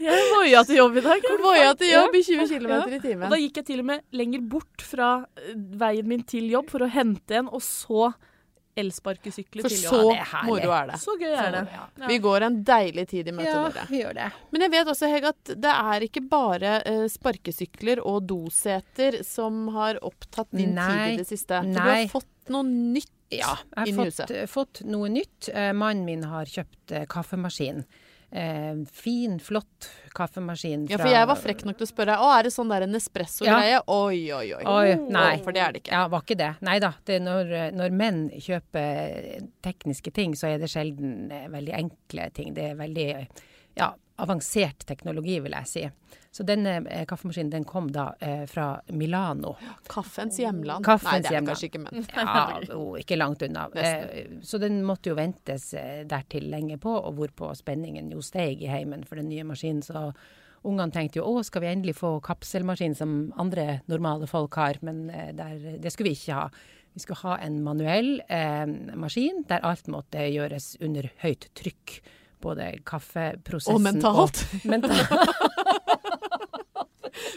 Jeg 0.00 0.26
voia 0.30 0.60
til 0.64 0.78
jobb 0.78 0.96
i 0.96 1.02
dag. 1.04 1.24
Voia 1.42 1.72
til 1.76 1.90
jobb 1.90 2.14
i 2.16 2.22
20 2.24 2.46
km 2.52 2.70
i 2.70 2.76
i 2.94 2.96
Og 2.96 3.02
timen. 3.02 3.30
da 3.32 3.36
gikk 3.40 3.58
jeg 3.60 3.66
til 3.66 3.80
og 3.82 3.88
med 3.90 4.04
lenger 4.16 4.44
bort 4.54 4.84
fra 4.84 5.08
eh, 5.36 5.52
veien 5.56 6.06
min 6.08 6.22
til 6.28 6.46
jobb 6.52 6.70
for 6.70 6.84
å 6.86 6.88
hente 6.92 7.40
en, 7.40 7.48
og 7.50 7.60
så 7.64 8.12
elsparkesykle 8.76 9.62
For 9.64 9.72
til 9.72 9.82
så 9.88 10.00
er 10.12 10.24
herlig. 10.32 10.48
moro 10.50 10.72
er 10.76 10.90
det. 10.92 10.98
Så 11.02 11.14
gøy 11.20 11.32
er 11.32 11.50
det. 11.54 11.62
Ja. 11.72 11.84
Ja. 12.02 12.06
Vi 12.10 12.18
går 12.26 12.46
en 12.46 12.58
deilig 12.68 13.06
tid 13.08 13.28
i 13.28 13.34
møte, 13.36 13.48
Ja, 13.48 13.62
dere. 13.72 13.86
vi 13.90 14.00
gjør 14.02 14.14
det. 14.18 14.28
Men 14.52 14.60
jeg 14.66 14.70
vet 14.76 14.90
også, 14.92 15.08
Hege, 15.12 15.32
at 15.34 15.52
det 15.66 15.72
er 15.74 16.06
ikke 16.08 16.22
bare 16.28 16.72
uh, 16.86 17.06
sparkesykler 17.08 18.02
og 18.04 18.22
doseter 18.28 19.20
som 19.24 19.68
har 19.76 19.98
opptatt 20.04 20.50
din 20.52 20.76
tid 20.76 21.14
i 21.14 21.16
det 21.22 21.28
siste. 21.28 21.62
For 21.62 21.72
Du 21.72 21.80
har 21.80 22.08
fått 22.12 22.52
noe 22.52 22.62
nytt. 22.68 23.12
Ja, 23.34 23.56
jeg 23.74 23.88
inn 23.90 23.94
i 23.96 23.98
har 23.98 24.06
huset. 24.12 24.28
fått, 24.30 24.50
fått 24.52 24.82
noe 24.86 25.08
nytt. 25.10 25.48
Uh, 25.50 25.72
mannen 25.74 26.04
min 26.06 26.22
har 26.30 26.46
kjøpt 26.46 26.92
uh, 26.94 27.04
kaffemaskin. 27.10 27.84
Eh, 28.30 28.74
fin, 28.92 29.38
flott 29.40 29.88
kaffemaskin. 30.16 30.86
Ja, 30.90 30.98
for 30.98 31.08
jeg 31.08 31.28
var 31.30 31.38
frekk 31.38 31.62
nok 31.68 31.78
til 31.78 31.86
å 31.86 31.88
spørre 31.88 32.16
Å, 32.18 32.30
er 32.34 32.48
det 32.48 32.52
sånn 32.52 32.72
der 32.72 32.84
en 32.86 32.92
Nespresso-greie. 32.96 33.78
Oi, 33.92 34.18
oi, 34.34 34.46
oi. 34.58 34.62
Oi, 34.66 34.96
nei. 35.14 35.36
For 35.44 35.54
det 35.54 35.62
er 35.62 35.76
det 35.76 35.84
ikke. 35.84 35.94
Ja, 35.94 36.06
var 36.10 36.24
ikke 36.26 36.38
det. 36.40 36.50
Nei 36.66 36.78
da. 36.82 36.90
Når, 37.06 37.54
når 37.76 37.94
menn 37.94 38.24
kjøper 38.34 39.46
tekniske 39.64 40.12
ting, 40.16 40.34
så 40.38 40.50
er 40.50 40.58
det 40.62 40.72
sjelden 40.72 41.30
eh, 41.30 41.46
veldig 41.52 41.76
enkle 41.78 42.28
ting. 42.34 42.56
Det 42.56 42.72
er 42.72 42.80
veldig 42.80 43.08
ja, 43.78 43.92
avansert 44.22 44.86
teknologi, 44.88 45.38
vil 45.44 45.54
jeg 45.56 45.68
si. 45.70 45.82
Så 46.36 46.44
denne 46.44 46.78
eh, 46.92 47.04
kaffemaskinen 47.08 47.50
den 47.52 47.64
kom 47.68 47.88
da 47.92 48.10
eh, 48.20 48.44
fra 48.50 48.74
Milano. 48.92 49.54
Kaffens 49.88 50.36
hjemland. 50.40 50.84
Kaffens 50.84 51.12
nei, 51.12 51.20
det 51.24 51.30
er 51.30 51.36
hjemland. 51.38 51.52
kanskje 51.52 51.70
ikke, 51.70 51.82
men 51.84 52.08
Ja, 52.16 52.76
oh, 52.76 52.96
ikke 53.00 53.16
langt 53.16 53.44
unna. 53.46 53.66
Eh, 53.72 54.40
så 54.44 54.60
den 54.60 54.82
måtte 54.84 55.12
jo 55.12 55.18
ventes 55.18 55.70
eh, 55.76 56.02
dertil 56.08 56.50
lenge 56.52 56.76
på, 56.82 56.92
og 56.92 57.16
hvorpå 57.16 57.52
spenningen 57.56 58.10
jo 58.12 58.24
steg 58.24 58.64
i 58.64 58.72
heimen 58.72 59.06
for 59.08 59.20
den 59.20 59.30
nye 59.32 59.46
maskinen. 59.48 59.84
Så 59.84 60.10
ungene 60.66 60.92
tenkte 60.92 61.22
jo 61.22 61.28
å, 61.30 61.44
skal 61.46 61.64
vi 61.64 61.72
endelig 61.72 61.96
få 62.00 62.16
kapselmaskin 62.24 62.96
som 62.98 63.16
andre 63.40 63.80
normale 63.88 64.28
folk 64.30 64.60
har, 64.60 64.80
men 64.84 65.06
eh, 65.08 65.32
der, 65.36 65.78
det 65.80 65.92
skulle 65.94 66.12
vi 66.12 66.20
ikke 66.20 66.40
ha. 66.40 66.48
Vi 66.96 67.04
skulle 67.04 67.22
ha 67.26 67.40
en 67.44 67.58
manuell 67.64 68.14
eh, 68.32 68.64
maskin 68.96 69.44
der 69.48 69.64
alt 69.68 69.88
måtte 69.92 70.28
gjøres 70.32 70.74
under 70.84 71.10
høyt 71.24 71.50
trykk. 71.56 71.98
Både 72.46 72.78
kaffeprosessen 72.86 73.74
Og 73.74 73.80
mentalt. 73.82 74.46
Og 74.62 74.70
mentalt. 74.70 75.10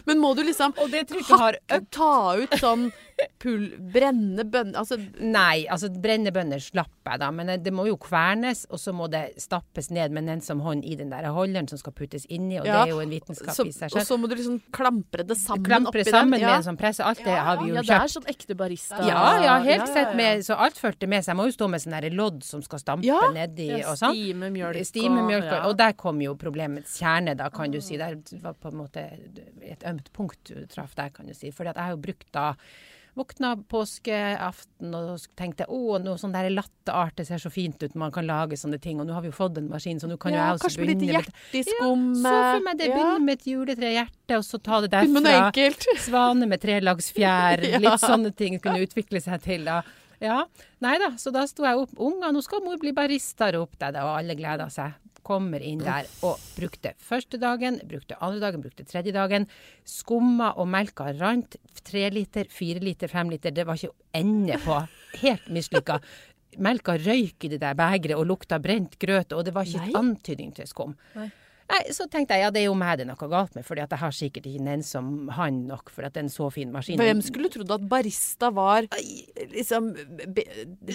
Men 0.06 0.18
må 0.20 0.34
du 0.36 0.42
liksom 0.44 0.74
Og 0.82 0.90
det 0.92 1.06
trykket 1.08 1.40
har 1.40 1.56
ta 1.92 2.36
ut 2.36 2.52
sånn 2.60 2.90
pul... 3.42 3.66
Brenne 3.92 4.44
bønner 4.46 4.78
Altså 4.80 4.96
Nei, 5.20 5.64
altså 5.70 5.90
brenne 5.92 6.32
bønner 6.34 6.60
slapp 6.62 6.90
jeg 7.10 7.18
da, 7.22 7.30
men 7.34 7.48
det 7.64 7.72
må 7.74 7.86
jo 7.88 7.96
kvernes, 7.98 8.64
og 8.70 8.78
så 8.78 8.92
må 8.94 9.08
det 9.10 9.34
stappes 9.42 9.88
ned 9.90 10.12
med 10.14 10.28
nennsom 10.28 10.60
hånd 10.62 10.84
i 10.86 10.94
den 10.98 11.10
der 11.10 11.26
holderen 11.34 11.66
som 11.70 11.80
skal 11.80 11.94
puttes 11.96 12.26
inni, 12.30 12.60
og 12.60 12.68
Ja, 12.68 12.84
det 12.84 12.90
er 12.90 12.92
jo 12.94 13.00
en 13.02 13.10
vitenskap 13.10 13.56
så, 13.56 13.64
i 13.66 13.72
seg 13.74 13.90
selv. 13.90 13.98
Og 14.00 14.06
så 14.06 14.18
må 14.20 14.30
du 14.30 14.36
liksom 14.36 14.60
klampre 14.74 15.24
det 15.26 15.36
sammen 15.40 15.66
Klampre 15.66 16.04
oppi 16.04 16.10
sammen 16.10 16.38
den. 16.38 16.46
med 16.46 16.56
en 16.60 16.66
sånn 16.68 16.78
presse, 16.80 17.02
alt 17.06 17.22
det 17.24 17.34
har 17.34 17.58
vi 17.62 17.70
jo 17.72 17.78
Ja, 17.80 17.82
det 17.88 17.96
er 17.96 18.12
sånn 18.14 18.28
ekte 18.30 18.56
barista. 18.60 19.00
Ja, 19.08 19.24
ja, 19.42 19.56
helt 19.64 19.82
Ja, 19.82 19.88
ja, 19.88 19.94
sett 19.96 20.14
med, 20.20 20.44
så 20.46 20.58
alt 20.60 20.78
fulgte 20.78 21.08
med. 21.10 21.24
Så 21.26 21.32
jeg 21.32 21.40
må 21.40 21.48
jo 21.48 21.56
stå 21.56 21.68
med 21.72 21.82
sånn 21.82 21.98
lodd 22.14 22.44
som 22.46 22.62
skal 22.62 22.82
stampe 22.84 23.08
Ja. 23.08 23.18
nedi 23.34 23.68
Ja, 23.72 23.90
og 23.90 23.98
sånn. 23.98 24.14
Stime 24.14 24.52
mjølk 24.54 24.86
Stime 24.86 25.26
mjølk, 25.26 25.50
ja. 25.50 25.64
og 25.66 25.76
der 25.80 25.92
kom 25.98 26.20
jo 26.22 26.36
problemets 26.38 26.98
kjerne, 27.00 27.34
da, 27.36 27.50
kan 27.50 27.70
du 27.74 27.80
si. 27.80 27.96
Der 28.00 28.16
var 28.44 28.54
på 28.54 28.70
en 28.70 28.78
måte 28.84 29.08
et 29.66 29.82
ømt 29.86 30.12
punkt 30.14 30.38
du 30.54 30.66
traff 30.70 30.94
der, 30.94 31.10
kan 31.10 31.26
du 31.26 31.34
si. 31.34 31.50
For 31.50 31.64
jeg 31.64 31.74
har 31.76 31.90
jo 31.96 32.00
brukt 32.02 32.28
da 32.32 32.54
Våkna 33.18 33.56
påskeaften 33.68 34.94
og 34.94 35.24
tenkte 35.38 35.66
å, 35.68 35.98
noe 36.02 36.18
sånn 36.20 36.32
der 36.34 36.48
latteart, 36.52 37.16
det 37.18 37.26
ser 37.28 37.42
så 37.42 37.50
fint 37.52 37.82
ut, 37.82 37.94
man 37.98 38.12
kan 38.14 38.26
lage 38.28 38.58
sånne 38.60 38.78
ting. 38.82 39.00
Og 39.02 39.08
nå 39.08 39.16
har 39.16 39.24
vi 39.24 39.30
jo 39.32 39.36
fått 39.36 39.58
en 39.58 39.68
maskin, 39.70 39.98
så 40.00 40.08
nå 40.10 40.18
kan 40.20 40.32
Ja, 40.34 40.44
jeg 40.50 40.58
også 40.58 40.68
kanskje 40.68 40.80
med 40.80 40.88
litt 40.92 41.00
begynne 41.02 41.16
hjerte. 41.18 41.32
Ja, 41.58 41.88
så 42.22 42.34
for 42.54 42.66
meg 42.68 42.78
det. 42.78 42.88
Ja. 42.90 42.98
Begynne 42.98 43.24
med 43.26 43.38
et 43.40 43.48
juletrehjerte, 43.50 44.38
og 44.38 44.44
så 44.46 44.62
ta 44.62 44.80
det 44.84 44.92
derfra. 44.94 45.50
Svane 46.06 46.46
med 46.50 46.62
trelagsfjær, 46.62 47.66
Ja. 47.70 47.82
litt 47.82 48.00
sånne 48.04 48.34
ting 48.36 48.58
kunne 48.62 48.84
utvikle 48.86 49.20
seg 49.22 49.42
til 49.42 49.66
da. 49.68 49.82
Ja, 50.20 50.42
nei 50.84 50.98
da, 51.00 51.14
så 51.16 51.32
da 51.32 51.46
sto 51.48 51.64
jeg 51.64 51.78
opp. 51.80 51.92
Unga, 51.96 52.28
nå 52.30 52.42
skal 52.44 52.60
mor 52.60 52.76
bli 52.78 52.92
barista, 52.92 53.48
ropte 53.56 53.86
jeg 53.88 53.96
da, 53.96 54.04
og 54.04 54.18
alle 54.18 54.36
gleda 54.36 54.66
seg. 54.72 54.92
Kommer 55.26 55.60
inn 55.60 55.82
der 55.84 56.08
og 56.26 56.40
brukte 56.56 56.94
første 57.04 57.38
dagen, 57.40 57.78
brukte 57.88 58.16
andre 58.20 58.40
dagen, 58.46 58.62
brukte 58.64 58.86
tredje 58.88 59.12
dagen. 59.12 59.46
Skumma 59.84 60.54
og 60.56 60.68
melka 60.72 61.10
rant. 61.18 61.56
Tre 61.84 62.06
liter, 62.14 62.48
fire 62.50 62.80
liter, 62.82 63.10
fem 63.12 63.30
liter. 63.32 63.54
Det 63.54 63.66
var 63.68 63.76
ikke 63.76 63.92
ende 64.16 64.56
på. 64.64 64.78
Helt 65.20 65.50
mislykka. 65.52 66.00
Melka 66.58 66.96
røyk 66.98 67.46
i 67.46 67.52
det 67.52 67.60
der 67.62 67.76
begeret 67.78 68.16
og 68.18 68.26
lukta 68.26 68.58
brent 68.62 68.96
grøt, 68.98 69.32
og 69.36 69.44
det 69.46 69.54
var 69.54 69.68
ikke 69.68 69.86
Nei. 69.86 69.94
antydning 70.00 70.54
til 70.56 70.66
skum. 70.66 70.96
Nei. 71.14 71.28
Nei, 71.70 71.80
så 71.94 72.06
tenkte 72.10 72.34
jeg 72.34 72.44
ja, 72.44 72.50
det 72.50 72.64
er 72.64 72.66
jo 72.66 72.74
meg 72.78 72.96
det 72.98 73.04
er 73.04 73.10
noe 73.12 73.28
galt 73.30 73.54
med, 73.54 73.64
fordi 73.66 73.84
at 73.84 73.92
jeg 73.94 74.02
har 74.02 74.14
sikkert 74.16 74.48
ikke 74.50 74.64
nennsom 74.66 75.30
han 75.36 75.62
nok, 75.68 75.92
for 75.94 76.06
at 76.06 76.16
det 76.16 76.24
er 76.24 76.26
en 76.26 76.32
så 76.32 76.48
fin 76.54 76.72
maskin. 76.74 76.98
Hvem 76.98 77.22
skulle 77.22 77.50
trodd 77.52 77.70
at 77.76 77.84
barista 77.90 78.50
var 78.54 78.88
liksom 79.54 79.92
be, 80.34 80.46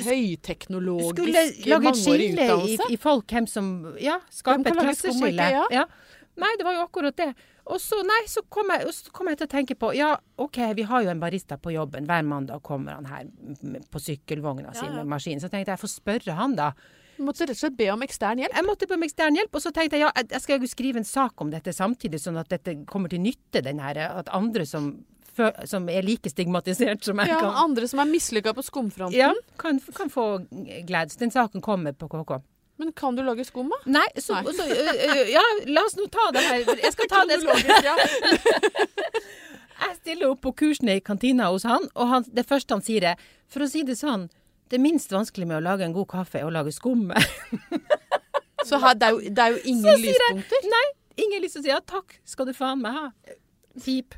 høyteknologisk 0.06 1.16
skulle 1.16 1.46
lage 1.72 1.94
et 1.94 2.02
skille 2.02 2.50
i, 2.68 2.78
i 2.92 3.00
folk, 3.00 3.30
hvem 3.32 3.48
som 3.50 3.72
ja, 4.04 4.20
skape 4.34 4.74
et 4.74 4.80
klasseskille. 4.82 5.50
Ja. 5.56 5.66
ja? 5.72 5.88
Nei, 6.36 6.52
det 6.60 6.68
var 6.68 6.76
jo 6.76 6.84
akkurat 6.84 7.16
det. 7.16 7.30
Og 7.72 7.80
så, 7.82 8.02
nei, 8.06 8.20
så 8.30 8.44
kom, 8.52 8.70
jeg, 8.76 8.92
så 8.94 9.14
kom 9.16 9.32
jeg 9.32 9.40
til 9.40 9.48
å 9.48 9.52
tenke 9.56 9.78
på 9.80 9.90
ja, 9.98 10.12
OK, 10.42 10.60
vi 10.78 10.86
har 10.86 11.06
jo 11.06 11.10
en 11.14 11.22
barista 11.24 11.58
på 11.58 11.74
jobben. 11.74 12.06
Hver 12.10 12.28
mandag 12.28 12.62
kommer 12.68 13.00
han 13.00 13.08
her 13.10 13.26
på 13.90 14.02
sykkelvogna 14.04 14.70
ja, 14.70 14.76
Ja, 14.76 14.84
si 14.84 14.92
med 14.92 15.10
maskin. 15.16 15.42
Så 15.42 15.50
tenkte 15.50 15.72
jeg, 15.72 15.80
jeg 15.80 15.86
får 15.86 15.94
spørre 15.96 16.38
han, 16.38 16.60
da. 16.60 16.74
Du 17.18 17.24
måtte 17.24 17.46
rett 17.48 17.56
og 17.56 17.62
slett 17.62 17.78
be 17.80 17.88
om 17.94 18.02
ekstern 18.04 18.40
hjelp. 18.42 18.56
Jeg 18.58 18.66
måtte 18.68 18.88
be 18.90 18.96
om 18.98 19.04
ekstern 19.08 19.36
hjelp, 19.40 19.54
og 19.56 19.62
så 19.64 19.72
tenkte 19.72 19.96
jeg 19.98 20.02
ja, 20.04 20.12
jeg- 20.20 20.42
skal 20.44 20.60
jo 20.60 20.68
skrive 20.68 20.98
en 21.00 21.04
sak 21.08 21.40
om 21.42 21.50
dette 21.52 21.72
samtidig, 21.74 22.20
sånn 22.20 22.40
at 22.40 22.50
dette 22.50 22.76
kommer 22.86 23.10
til 23.10 23.20
nytte, 23.24 23.62
den 23.64 23.80
her, 23.80 23.96
at 24.20 24.28
andre 24.36 24.66
som, 24.66 24.90
som 25.66 25.88
er 25.90 26.02
like 26.04 26.30
stigmatisert 26.30 27.04
som 27.04 27.18
jeg 27.20 27.28
Ja, 27.32 27.40
kan 27.40 27.56
andre 27.66 27.88
som 27.88 28.00
er 28.00 28.06
mislykka 28.12 28.54
på 28.54 28.64
skumfronten. 28.64 29.16
Ja, 29.16 29.32
kan, 29.58 29.80
kan 29.96 30.10
få 30.10 30.46
glede. 30.86 31.16
Den 31.18 31.32
saken 31.32 31.62
kommer 31.62 31.94
på 31.94 32.08
KK. 32.12 32.42
Men 32.78 32.92
kan 32.92 33.16
du 33.16 33.22
lage 33.24 33.46
skum, 33.48 33.70
da? 33.72 33.78
Nei, 33.88 34.08
så, 34.20 34.36
Nei. 34.44 34.52
så 34.52 34.64
ø, 34.68 34.92
ø, 34.92 35.26
Ja, 35.32 35.42
la 35.72 35.82
oss 35.88 35.96
nå 35.96 36.10
ta 36.12 36.26
det 36.36 36.42
her. 36.44 36.66
Jeg 36.84 36.92
skal 36.92 37.08
ta 37.08 37.22
det. 37.24 37.38
Jeg, 37.40 37.64
skal, 37.80 37.96
jeg 39.86 39.96
stiller 40.02 40.34
opp 40.34 40.42
på 40.44 40.52
kursene 40.60 40.98
i 40.98 41.04
kantina 41.04 41.48
hos 41.54 41.64
han, 41.68 41.88
og 41.96 42.10
han, 42.12 42.26
det 42.36 42.44
første 42.50 42.76
han 42.76 42.84
sier 42.84 43.12
er 43.14 43.22
For 43.48 43.64
å 43.64 43.70
si 43.72 43.84
det 43.88 43.96
sånn, 44.00 44.28
det 44.72 44.82
minst 44.82 45.14
vanskelige 45.14 45.50
med 45.50 45.60
å 45.60 45.66
lage 45.66 45.86
en 45.86 45.96
god 45.96 46.10
kaffe 46.12 46.42
er 46.42 46.48
å 46.48 46.54
lage 46.54 46.74
skumme. 46.76 47.18
Så 48.66 48.80
her, 48.82 48.96
det, 48.98 49.08
er 49.08 49.14
jo, 49.14 49.34
det 49.38 49.44
er 49.44 49.54
jo 49.54 49.60
ingen 49.70 50.00
lyspunkter. 50.02 50.70
Nei, 50.72 50.86
ingen 51.22 51.44
lyst 51.44 51.58
til 51.58 51.62
å 51.62 51.66
si 51.68 51.74
ja 51.74 51.82
takk, 51.86 52.16
skal 52.26 52.50
du 52.50 52.54
faen 52.58 52.82
meg 52.82 52.98
ha. 52.98 53.10
Pip. 53.84 54.16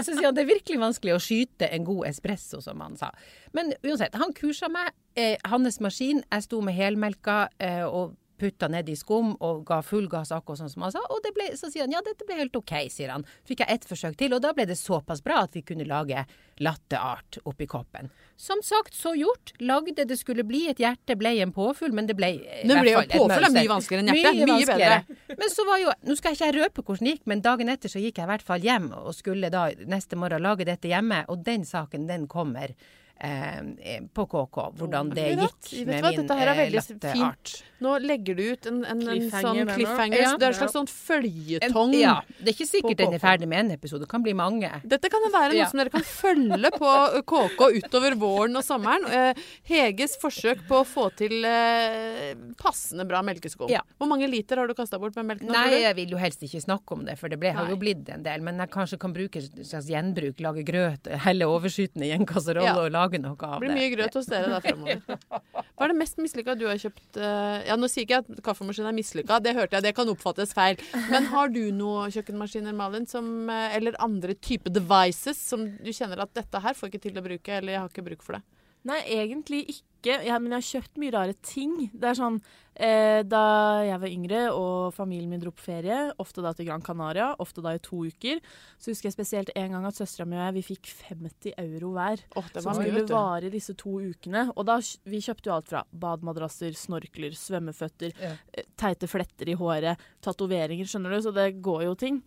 Så 0.00 0.12
sier 0.12 0.28
han 0.28 0.36
det 0.36 0.44
er 0.44 0.52
virkelig 0.52 0.78
vanskelig 0.80 1.16
å 1.16 1.22
skyte 1.22 1.68
en 1.74 1.86
god 1.86 2.06
espresso, 2.10 2.60
som 2.64 2.80
han 2.84 2.94
sa. 3.00 3.10
Men 3.56 3.74
uansett, 3.82 4.14
han 4.16 4.34
kursa 4.36 4.70
meg. 4.72 4.94
Eh, 5.18 5.34
hans 5.48 5.80
maskin, 5.80 6.22
jeg 6.30 6.46
sto 6.46 6.60
med 6.64 6.76
helmelka 6.76 7.46
eh, 7.58 7.82
og 7.84 8.14
putta 8.38 8.68
i 8.68 8.96
skum 8.96 9.34
og 9.40 9.64
ga 9.66 9.80
full 9.82 10.08
gass, 10.08 10.32
akkurat 10.32 10.60
sånn 10.60 10.72
som 10.72 10.86
han 10.86 10.94
sa. 10.94 11.02
Og 11.10 11.22
det 11.24 11.32
ble, 11.36 11.48
så 11.56 11.70
sier 11.70 11.86
han 11.86 11.94
ja, 11.94 12.02
dette 12.04 12.26
ble 12.26 12.38
helt 12.40 12.56
OK, 12.56 12.74
sier 12.92 13.12
han. 13.14 13.26
Fikk 13.48 13.64
jeg 13.64 13.72
ett 13.72 13.88
forsøk 13.88 14.16
til, 14.20 14.34
og 14.36 14.42
da 14.44 14.52
ble 14.56 14.66
det 14.68 14.78
såpass 14.80 15.22
bra 15.24 15.42
at 15.46 15.56
vi 15.56 15.64
kunne 15.66 15.86
lage 15.88 16.26
latteart 16.62 17.40
oppi 17.44 17.66
koppen. 17.68 18.10
Som 18.36 18.60
sagt, 18.64 18.94
så 18.94 19.14
gjort. 19.16 19.54
Lagde 19.60 20.04
det 20.04 20.16
skulle 20.20 20.44
bli 20.44 20.66
et 20.70 20.80
hjerte, 20.80 21.16
ble 21.16 21.34
en 21.44 21.52
påfugl, 21.56 21.94
men 21.96 22.08
det 22.08 22.16
ble 22.18 22.32
eh, 22.36 22.64
i 22.64 22.68
Det 22.68 22.76
ble 22.80 22.92
jo 22.92 23.00
hvert 23.02 23.16
påfugl 23.16 23.48
mye 23.56 23.72
vanskeligere 23.72 24.04
enn 24.04 24.12
hjerte. 24.12 24.34
Mye 24.36 24.50
vanskeligere. 24.52 25.38
Men 25.40 25.52
så 25.52 25.66
var 25.68 25.80
jo, 25.82 25.96
nå 26.08 26.18
skal 26.18 26.34
jeg 26.34 26.40
ikke 26.40 26.52
røpe 26.60 26.84
hvordan 26.84 27.08
det 27.08 27.16
gikk, 27.16 27.24
men 27.32 27.44
dagen 27.44 27.72
etter 27.72 27.92
så 27.92 28.02
gikk 28.02 28.20
jeg 28.20 28.28
i 28.28 28.32
hvert 28.34 28.46
fall 28.46 28.64
hjem 28.64 28.92
og 28.96 29.16
skulle 29.16 29.52
da 29.52 29.68
neste 29.88 30.20
morgen 30.20 30.44
lage 30.44 30.68
dette 30.68 30.92
hjemme, 30.92 31.24
og 31.32 31.44
den 31.46 31.64
saken 31.68 32.08
den 32.10 32.28
kommer 32.30 32.72
eh, 33.20 34.00
på 34.14 34.26
KK, 34.26 34.58
hvordan 34.78 35.10
det 35.14 35.28
gikk 35.34 35.86
med 35.86 36.02
hva, 36.04 36.10
min 36.16 36.30
eh, 36.30 36.70
latteart. 36.76 37.54
Nå 37.84 37.98
legger 38.00 38.36
du 38.38 38.42
ut 38.54 38.66
en, 38.70 38.78
en, 38.88 39.00
en 39.02 39.08
Cliffhanger 39.10 39.66
sånn 39.68 39.74
cliffhanger. 39.76 40.22
Ja. 40.22 40.30
Det 40.40 40.46
er 40.46 40.54
en 40.54 40.58
slags 40.60 40.72
sånn 40.76 40.88
føljetong. 40.88 41.92
Ja, 41.98 42.14
det 42.38 42.48
er 42.48 42.54
ikke 42.54 42.68
sikkert 42.70 43.00
den 43.02 43.16
er 43.18 43.20
ferdig 43.20 43.48
med 43.50 43.66
en 43.66 43.74
episode, 43.74 44.06
det 44.06 44.10
kan 44.10 44.24
bli 44.24 44.32
mange. 44.36 44.70
Dette 44.84 45.10
kan 45.12 45.24
jo 45.26 45.30
være 45.34 45.52
noe 45.52 45.60
Ja. 45.60 45.66
som 45.68 45.80
dere 45.82 45.92
kan 45.92 46.04
følge 46.06 46.70
på 46.76 46.92
KK 47.32 47.60
utover 47.82 48.16
våren 48.20 48.56
og 48.56 48.64
sommeren. 48.64 49.04
Eh, 49.12 49.42
Heges 49.68 50.16
forsøk 50.22 50.64
på 50.68 50.80
å 50.80 50.86
få 50.88 51.10
til 51.20 51.44
eh, 51.44 52.32
passende 52.60 53.04
bra 53.08 53.20
melkeskum. 53.26 53.68
Ja. 53.72 53.82
Hvor 54.00 54.08
mange 54.08 54.28
liter 54.30 54.56
har 54.56 54.66
du 54.68 54.74
kasta 54.78 54.98
bort 54.98 55.16
med 55.20 55.28
melk? 55.34 55.44
Nei, 55.46 55.82
jeg 55.84 55.96
vil 56.00 56.16
jo 56.16 56.20
helst 56.20 56.42
ikke 56.46 56.62
snakke 56.64 56.96
om 56.96 57.04
det, 57.04 57.18
for 57.20 57.28
det 57.32 57.38
ble, 57.42 57.52
har 57.56 57.68
jo 57.68 57.76
blitt 57.80 58.08
en 58.12 58.24
del. 58.24 58.40
Men 58.46 58.60
jeg 58.64 58.72
kanskje 58.72 58.98
kan 59.04 59.12
bruke 59.16 59.36
et 59.44 59.60
slags 59.68 59.88
gjenbruk, 59.92 60.40
lage 60.40 60.64
grøt, 60.66 61.12
helle 61.26 61.44
overskytende 61.44 62.08
i 62.08 62.14
en 62.16 62.24
kasserolle 62.26 62.66
Ja. 62.66 62.74
og 62.80 62.90
lage 62.90 63.05
lage 63.06 63.20
noe 63.22 63.36
av 63.38 63.56
Det 63.60 63.64
blir 63.66 63.74
mye 63.78 63.90
grøt 63.94 64.14
hos 64.18 64.26
dere 64.30 64.50
da 64.50 64.60
fremover. 64.64 65.00
Hva 65.76 65.86
er 65.86 65.92
det 65.92 65.98
mest 66.00 66.18
mislykka 66.20 66.54
du 66.58 66.66
har 66.68 66.76
kjøpt? 66.82 67.16
eh, 67.16 67.66
Ja, 67.70 67.76
Nå 67.78 67.88
sier 67.92 68.04
ikke 68.06 68.18
jeg 68.18 68.26
at 68.26 68.42
kaffemaskinen 68.50 68.90
er 68.90 68.96
mislykka, 68.96 69.40
det 69.44 69.54
hørte 69.56 69.76
jeg, 69.78 69.86
det 69.86 69.94
kan 69.96 70.08
oppfattes 70.12 70.52
feil. 70.56 70.76
Men 71.10 71.30
har 71.32 71.48
du 71.54 71.62
noen 71.76 72.12
kjøkkenmaskiner, 72.14 72.74
Malin, 72.76 73.06
som, 73.06 73.48
eh, 73.50 73.76
eller 73.76 73.96
andre 74.02 74.34
type 74.34 74.72
devices 74.72 75.38
som 75.38 75.64
du 75.78 75.90
kjenner 75.92 76.22
at 76.26 76.34
dette 76.34 76.60
her 76.64 76.74
får 76.74 76.90
ikke 76.92 77.02
til 77.08 77.18
å 77.20 77.24
bruke, 77.24 77.48
eller 77.60 77.72
jeg 77.76 77.80
har 77.84 77.88
ikke 77.92 78.06
bruk 78.10 78.22
for 78.26 78.38
det? 78.38 78.42
Nei, 78.86 79.00
egentlig 79.16 79.64
ikke. 79.72 79.82
Ja, 80.06 80.38
men 80.38 80.52
jeg 80.54 80.62
har 80.62 80.68
kjøpt 80.70 81.00
mye 81.02 81.12
rare 81.14 81.34
ting. 81.44 81.74
Det 81.92 82.08
er 82.10 82.16
sånn 82.18 82.38
eh, 82.74 83.20
Da 83.26 83.42
jeg 83.86 84.00
var 84.02 84.12
yngre 84.12 84.40
og 84.54 84.94
familien 84.96 85.30
min 85.32 85.42
dro 85.42 85.52
på 85.54 85.64
ferie, 85.66 85.98
ofte 86.22 86.44
da 86.44 86.52
til 86.56 86.68
Gran 86.68 86.84
Canaria, 86.86 87.32
ofte 87.42 87.64
da 87.64 87.74
i 87.76 87.82
to 87.82 88.04
uker, 88.06 88.40
så 88.78 88.92
husker 88.92 89.10
jeg 89.10 89.16
spesielt 89.16 89.52
en 89.56 89.76
gang 89.76 89.86
at 89.88 89.98
søstera 89.98 90.28
mi 90.28 90.38
og 90.38 90.44
jeg 90.44 90.56
vi 90.58 90.64
fikk 90.70 90.92
50 91.10 91.56
euro 91.64 91.92
hver. 91.96 92.24
Oh, 92.38 92.50
Som 92.54 92.78
skulle 92.78 93.06
vare 93.10 93.52
disse 93.52 93.76
to 93.78 93.98
ukene. 94.04 94.46
Og 94.54 94.68
da 94.68 94.78
vi 95.08 95.22
kjøpte 95.24 95.50
jo 95.50 95.56
alt 95.56 95.70
fra 95.72 95.84
bademadrasser, 95.90 96.76
snorkler, 96.78 97.36
svømmeføtter, 97.36 98.14
eh, 98.22 98.68
teite 98.78 99.10
fletter 99.10 99.50
i 99.50 99.58
håret, 99.58 100.02
tatoveringer, 100.24 100.86
skjønner 100.88 101.16
du, 101.16 101.22
så 101.24 101.34
det 101.34 101.50
går 101.64 101.88
jo 101.88 101.96
ting. 101.98 102.22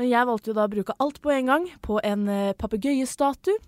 Men 0.00 0.08
jeg 0.08 0.28
valgte 0.28 0.50
jo 0.52 0.56
da 0.56 0.64
å 0.66 0.72
bruke 0.72 0.94
alt 1.04 1.20
på 1.22 1.32
en 1.34 1.50
gang 1.50 1.68
på 1.84 1.98
en 2.04 2.28
eh, 2.32 2.54
papegøyestatue. 2.58 3.58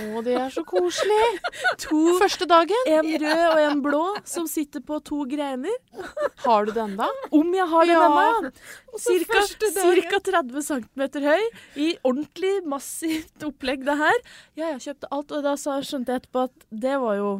Å, 0.00 0.22
det 0.24 0.34
er 0.40 0.48
så 0.54 0.62
koselig! 0.64 1.20
To, 1.84 2.00
Første 2.20 2.46
dagen. 2.48 2.88
en 2.88 3.08
rød 3.22 3.42
og 3.50 3.60
en 3.62 3.82
blå 3.84 4.02
som 4.28 4.46
sitter 4.50 4.80
på 4.86 4.98
to 5.04 5.22
greiner. 5.28 5.74
Har 6.44 6.66
du 6.68 6.72
den 6.76 6.96
da? 6.98 7.08
Om 7.34 7.52
jeg 7.54 7.66
har 7.68 7.86
den 7.86 7.94
Ja. 7.96 8.08
ennå, 8.08 8.50
ja. 8.50 8.98
Cirka, 9.02 9.42
cirka 9.72 10.20
30 10.32 10.62
cm 10.66 11.06
høy, 11.26 11.44
i 11.76 11.88
ordentlig 12.04 12.54
massivt 12.68 13.44
opplegg 13.46 13.84
det 13.88 13.96
her. 14.00 14.18
Ja, 14.56 14.72
jeg 14.74 14.82
kjøpte 14.86 15.10
alt, 15.12 15.32
og 15.32 15.42
da 15.46 15.54
skjønte 15.56 16.12
jeg 16.14 16.22
etterpå 16.22 16.44
at 16.48 16.66
det 16.70 16.98
var 17.00 17.16
jo 17.20 17.30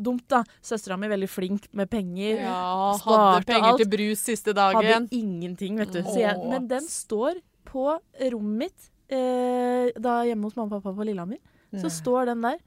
dumt, 0.00 0.24
da. 0.32 0.42
Søstera 0.64 0.96
mi 0.96 1.10
veldig 1.12 1.28
flink 1.28 1.66
med 1.76 1.90
penger. 1.92 2.40
Ja, 2.46 2.96
hadde 3.04 3.44
penger 3.48 3.72
alt. 3.74 3.82
til 3.82 3.90
brus 3.92 4.22
siste 4.30 4.54
dagen. 4.56 4.80
Hadde 4.80 5.08
ingenting, 5.12 5.76
vet 5.82 5.92
du. 5.92 6.00
Så 6.06 6.18
jeg, 6.22 6.38
men 6.48 6.66
den 6.70 6.86
står 6.88 7.42
på 7.68 7.98
rommet 8.32 8.58
mitt 8.64 8.90
eh, 9.12 9.90
da 10.00 10.22
hjemme 10.26 10.48
hos 10.48 10.56
mamma 10.56 10.78
og 10.78 10.82
pappa 10.82 10.96
på 10.96 11.04
Lillehammer. 11.06 11.38
Så 11.78 11.90
står 12.00 12.32
den 12.32 12.42
der. 12.42 12.58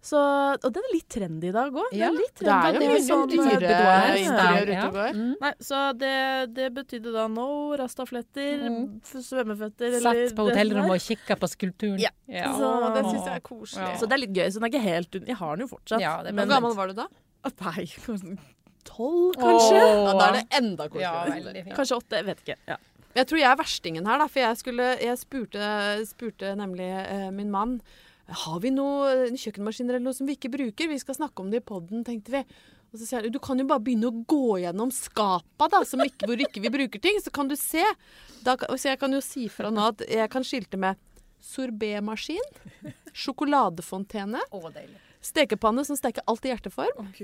Så, 0.00 0.16
og 0.16 0.70
den 0.72 0.80
er 0.80 0.94
litt 0.94 1.10
trendy 1.12 1.50
i 1.50 1.52
dag 1.52 1.74
òg. 1.76 1.90
Ja, 1.92 2.08
Det 2.08 2.46
er 2.48 2.72
jo 2.72 2.78
det 2.80 2.86
er 2.86 2.88
mye 2.88 3.00
sånn 3.04 3.26
sånn 3.28 3.32
dyre 3.34 3.68
ja. 3.68 4.12
ute 4.16 4.76
og 4.86 4.94
går. 4.94 5.18
Mm. 5.18 5.34
Nei, 5.42 5.50
så 5.60 5.80
det, 6.00 6.12
det 6.56 6.68
betydde 6.78 7.12
da 7.12 7.26
no 7.28 7.48
rastafletter, 7.76 8.64
Mm. 8.70 8.86
svømmeføtter 9.04 9.26
svømmeføtter 9.28 9.98
Satt 10.00 10.36
på 10.38 10.46
hotellrommet 10.48 10.96
og 10.96 11.04
kikka 11.04 11.36
på 11.36 11.50
skulpturen. 11.52 12.00
Ja. 12.00 12.14
Å, 12.48 12.94
det 12.96 13.04
syns 13.10 13.28
jeg 13.28 13.34
er 13.34 13.44
koselig. 13.44 13.90
Ja. 13.90 13.98
Så 14.00 14.08
det 14.08 14.16
er 14.16 14.24
litt 14.24 14.34
gøy. 14.40 14.46
Så 14.48 14.56
den 14.56 14.68
er 14.70 14.72
ikke 14.72 14.86
helt 14.88 15.20
Jeg 15.20 15.40
har 15.42 15.56
den 15.56 15.66
jo 15.66 15.70
fortsatt. 15.76 16.00
Ja, 16.00 16.16
Hvor 16.24 16.38
men 16.40 16.48
gammel 16.48 16.76
var 16.80 16.88
du 16.88 16.96
da? 16.96 17.08
Nei, 17.60 17.84
tolv, 18.88 19.36
kanskje? 19.36 19.80
Ja, 19.84 20.12
da 20.16 20.30
er 20.30 20.38
det 20.38 20.44
enda 20.62 20.88
Ja, 20.96 21.16
koseligere. 21.28 21.76
Kanskje 21.76 22.00
åtte, 22.00 22.22
jeg 22.22 22.30
vet 22.30 22.46
ikke. 22.46 22.56
Ja. 22.72 22.80
Jeg 23.20 23.26
tror 23.26 23.40
jeg 23.42 23.50
er 23.50 23.58
verstingen 23.58 24.06
her, 24.06 24.20
da, 24.22 24.26
for 24.30 24.40
jeg, 24.40 24.56
skulle, 24.56 24.92
jeg 25.02 25.18
spurte, 25.18 25.68
spurte 26.06 26.54
nemlig 26.56 26.88
uh, 26.88 27.28
min 27.34 27.50
mann 27.52 27.80
har 28.30 28.60
vi 28.62 28.70
noen 28.74 29.36
kjøkkenmaskiner 29.38 29.96
eller 29.96 30.04
noe 30.04 30.16
som 30.16 30.28
vi 30.28 30.36
ikke 30.38 30.52
bruker. 30.52 30.90
Vi 30.90 31.00
skal 31.02 31.18
snakke 31.18 31.42
om 31.42 31.50
det 31.50 31.62
i 31.62 31.66
poden, 31.66 32.04
tenkte 32.06 32.34
vi. 32.34 32.44
Og 32.90 32.98
så 32.98 33.06
sier 33.06 33.22
han 33.22 33.34
du 33.34 33.38
kan 33.42 33.58
jo 33.58 33.66
bare 33.70 33.82
begynne 33.86 34.10
å 34.10 34.22
gå 34.28 34.58
gjennom 34.64 34.90
skapa 34.94 35.68
da, 35.70 35.82
som 35.86 36.02
ikke, 36.02 36.26
hvor 36.30 36.42
ikke 36.42 36.62
vi 36.64 36.72
bruker 36.74 37.02
ting, 37.02 37.20
så 37.22 37.32
kan 37.34 37.50
du 37.50 37.56
se. 37.58 37.84
Da, 38.46 38.56
så 38.56 38.92
jeg 38.92 39.00
kan 39.02 39.14
jo 39.14 39.22
si 39.24 39.46
fra 39.52 39.70
nå 39.74 39.90
at 39.92 40.02
jeg 40.06 40.30
kan 40.32 40.46
skilte 40.46 40.80
med 40.80 40.98
sorbémaskin, 41.40 42.50
sjokoladefontene, 43.16 44.42
stekepanne 45.24 45.86
som 45.88 45.96
steker 45.96 46.26
alt 46.28 46.44
i 46.44 46.52
hjerteform, 46.52 47.14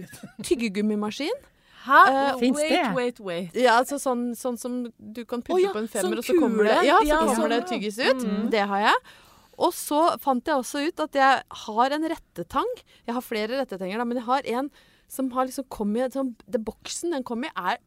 tyggegummimaskin. 0.47 1.45
Hæ? 1.87 1.99
Eh, 2.11 2.39
Fins 2.39 2.57
wait, 2.57 2.73
det? 2.73 2.95
wait, 2.97 3.21
wait. 3.21 3.55
Ja, 3.55 3.77
altså 3.79 3.99
sånn, 4.03 4.31
sånn 4.35 4.57
som 4.59 4.79
du 4.99 5.23
kan 5.29 5.43
putte 5.45 5.55
oh, 5.55 5.63
ja, 5.63 5.71
på 5.75 5.83
en 5.85 5.87
sånn 5.87 6.09
femmer, 6.09 6.23
og 6.23 6.27
så 6.27 6.35
kommer 6.39 6.67
det, 6.67 6.81
ja, 6.89 6.99
så 6.99 7.07
Ja, 7.07 7.21
kommer 7.23 7.45
sånn, 7.45 7.53
det 7.55 7.61
tyggis 7.71 8.01
ut. 8.01 8.25
Mm. 8.25 8.49
Det 8.55 8.65
har 8.73 8.89
jeg. 8.89 9.15
Og 9.59 9.73
så 9.77 10.01
fant 10.21 10.45
jeg 10.47 10.59
også 10.61 10.83
ut 10.89 11.01
at 11.07 11.17
jeg 11.17 11.43
har 11.65 11.95
en 11.97 12.09
rettetang. 12.13 12.73
Jeg 13.07 13.17
har 13.17 13.25
flere 13.25 13.61
rettetanger, 13.63 13.99
da, 14.03 14.05
men 14.05 14.21
jeg 14.21 14.27
har 14.29 14.49
en 14.61 14.71
som 15.09 15.29
har 15.37 15.47
liksom 15.47 15.69
kommet 15.71 16.13
som, 16.17 16.33
sånn, 16.35 16.51
det 16.51 16.61
Boksen 16.67 17.13
den 17.15 17.23
kom 17.27 17.45
i, 17.47 17.51
er 17.57 17.79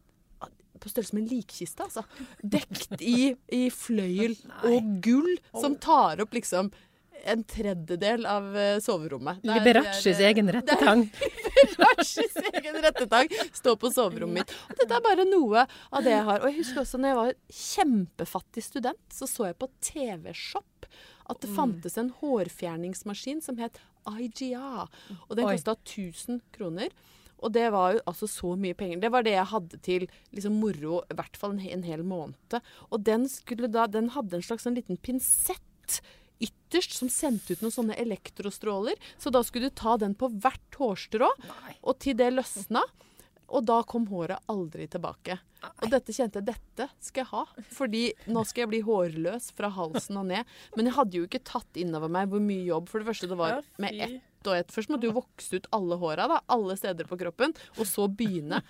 på 0.79 0.87
størrelse 0.87 1.11
med 1.17 1.25
en 1.25 1.31
likkiste, 1.33 1.83
altså. 1.83 2.05
Dekt 2.39 3.01
i, 3.03 3.33
i 3.51 3.65
fløyel 3.73 4.37
og 4.69 4.93
gull, 5.03 5.33
som 5.59 5.75
tar 5.83 6.21
opp 6.23 6.37
liksom 6.37 6.69
en 7.27 7.41
tredjedel 7.43 8.23
av 8.31 8.45
eh, 8.55 8.77
soverommet. 8.79 9.41
Det 9.43 9.51
er- 9.51 9.57
Liberaccis 9.59 10.05
det 10.21 10.23
er- 10.23 10.29
egen 10.31 10.51
rettetang. 10.55 11.01
Liberaces 11.59 12.37
egen 12.53 12.77
rettetang 12.85 13.27
står 13.51 13.75
på 13.81 13.91
soverommet 13.91 14.39
mitt. 14.45 14.53
Og 14.71 14.79
dette 14.79 14.95
er 14.95 15.03
bare 15.03 15.25
noe 15.27 15.65
av 15.67 16.05
det 16.05 16.13
jeg 16.15 16.23
har. 16.29 16.39
Og 16.39 16.47
jeg 16.53 16.61
husker 16.61 16.85
også 16.85 17.01
når 17.03 17.11
jeg 17.11 17.19
var 17.19 17.33
kjempefattig 17.59 18.63
student, 18.63 19.03
så 19.11 19.27
så 19.27 19.49
jeg 19.49 19.59
på 19.59 19.67
TV-Shop 19.83 20.78
at 21.29 21.41
det 21.43 21.51
fantes 21.55 21.97
en 22.01 22.11
hårfjerningsmaskin 22.19 23.41
som 23.45 23.59
het 23.61 23.77
IGA. 24.09 24.87
Og 25.27 25.37
den 25.37 25.45
kosta 25.45 25.75
1000 25.77 26.41
kroner. 26.55 26.93
Og 27.39 27.53
det 27.55 27.69
var 27.71 27.95
jo 27.95 28.03
altså 28.09 28.27
så 28.27 28.53
mye 28.59 28.75
penger. 28.75 28.99
Det 28.99 29.11
var 29.13 29.23
det 29.23 29.35
jeg 29.35 29.51
hadde 29.53 29.79
til 29.85 30.07
liksom 30.35 30.57
moro, 30.59 31.03
i 31.07 31.15
hvert 31.15 31.37
fall 31.39 31.55
en, 31.55 31.61
en 31.63 31.85
hel 31.87 32.03
måned. 32.03 32.57
Og 32.89 33.03
den, 33.07 33.27
da, 33.71 33.85
den 33.87 34.11
hadde 34.15 34.39
en 34.39 34.45
slags 34.45 34.67
en 34.67 34.75
liten 34.75 34.99
pinsett 34.99 36.01
ytterst 36.39 36.95
som 36.95 37.11
sendte 37.11 37.55
ut 37.55 37.63
noen 37.63 37.75
sånne 37.75 37.97
elektrostråler. 37.99 38.99
Så 39.19 39.31
da 39.33 39.43
skulle 39.45 39.69
du 39.69 39.75
ta 39.75 39.97
den 39.99 40.15
på 40.19 40.31
hvert 40.39 40.79
hårstrå, 40.79 41.31
og 41.79 41.99
til 42.03 42.17
det 42.19 42.31
løsna. 42.35 42.83
Og 43.49 43.65
da 43.65 43.79
kom 43.87 44.05
håret 44.11 44.43
aldri 44.51 44.85
tilbake. 44.91 45.39
Og 45.83 45.89
dette 45.91 46.13
kjente 46.15 46.39
jeg, 46.39 46.47
dette 46.53 46.87
skal 47.03 47.23
jeg 47.23 47.31
ha. 47.33 47.43
Fordi 47.75 48.03
nå 48.31 48.43
skal 48.47 48.63
jeg 48.63 48.71
bli 48.73 48.81
hårløs 48.85 49.49
fra 49.57 49.71
halsen 49.75 50.21
og 50.21 50.29
ned. 50.29 50.47
Men 50.77 50.89
jeg 50.89 50.97
hadde 50.99 51.19
jo 51.19 51.27
ikke 51.27 51.43
tatt 51.47 51.79
innover 51.81 52.11
meg 52.13 52.29
hvor 52.31 52.43
mye 52.43 52.63
jobb. 52.67 52.89
For 52.91 53.01
det 53.01 53.09
første, 53.09 53.29
det 53.31 53.39
var 53.39 53.61
med 53.81 54.03
ett 54.05 54.28
og 54.47 54.55
ett. 54.57 54.71
Først 54.71 54.91
måtte 54.91 55.07
du 55.07 55.15
vokse 55.15 55.59
ut 55.59 55.67
alle 55.75 55.97
håra, 55.99 56.27
da. 56.31 56.39
Alle 56.51 56.77
steder 56.79 57.07
på 57.09 57.17
kroppen. 57.19 57.55
Og 57.77 57.87
så 57.89 58.07
begynne. 58.07 58.61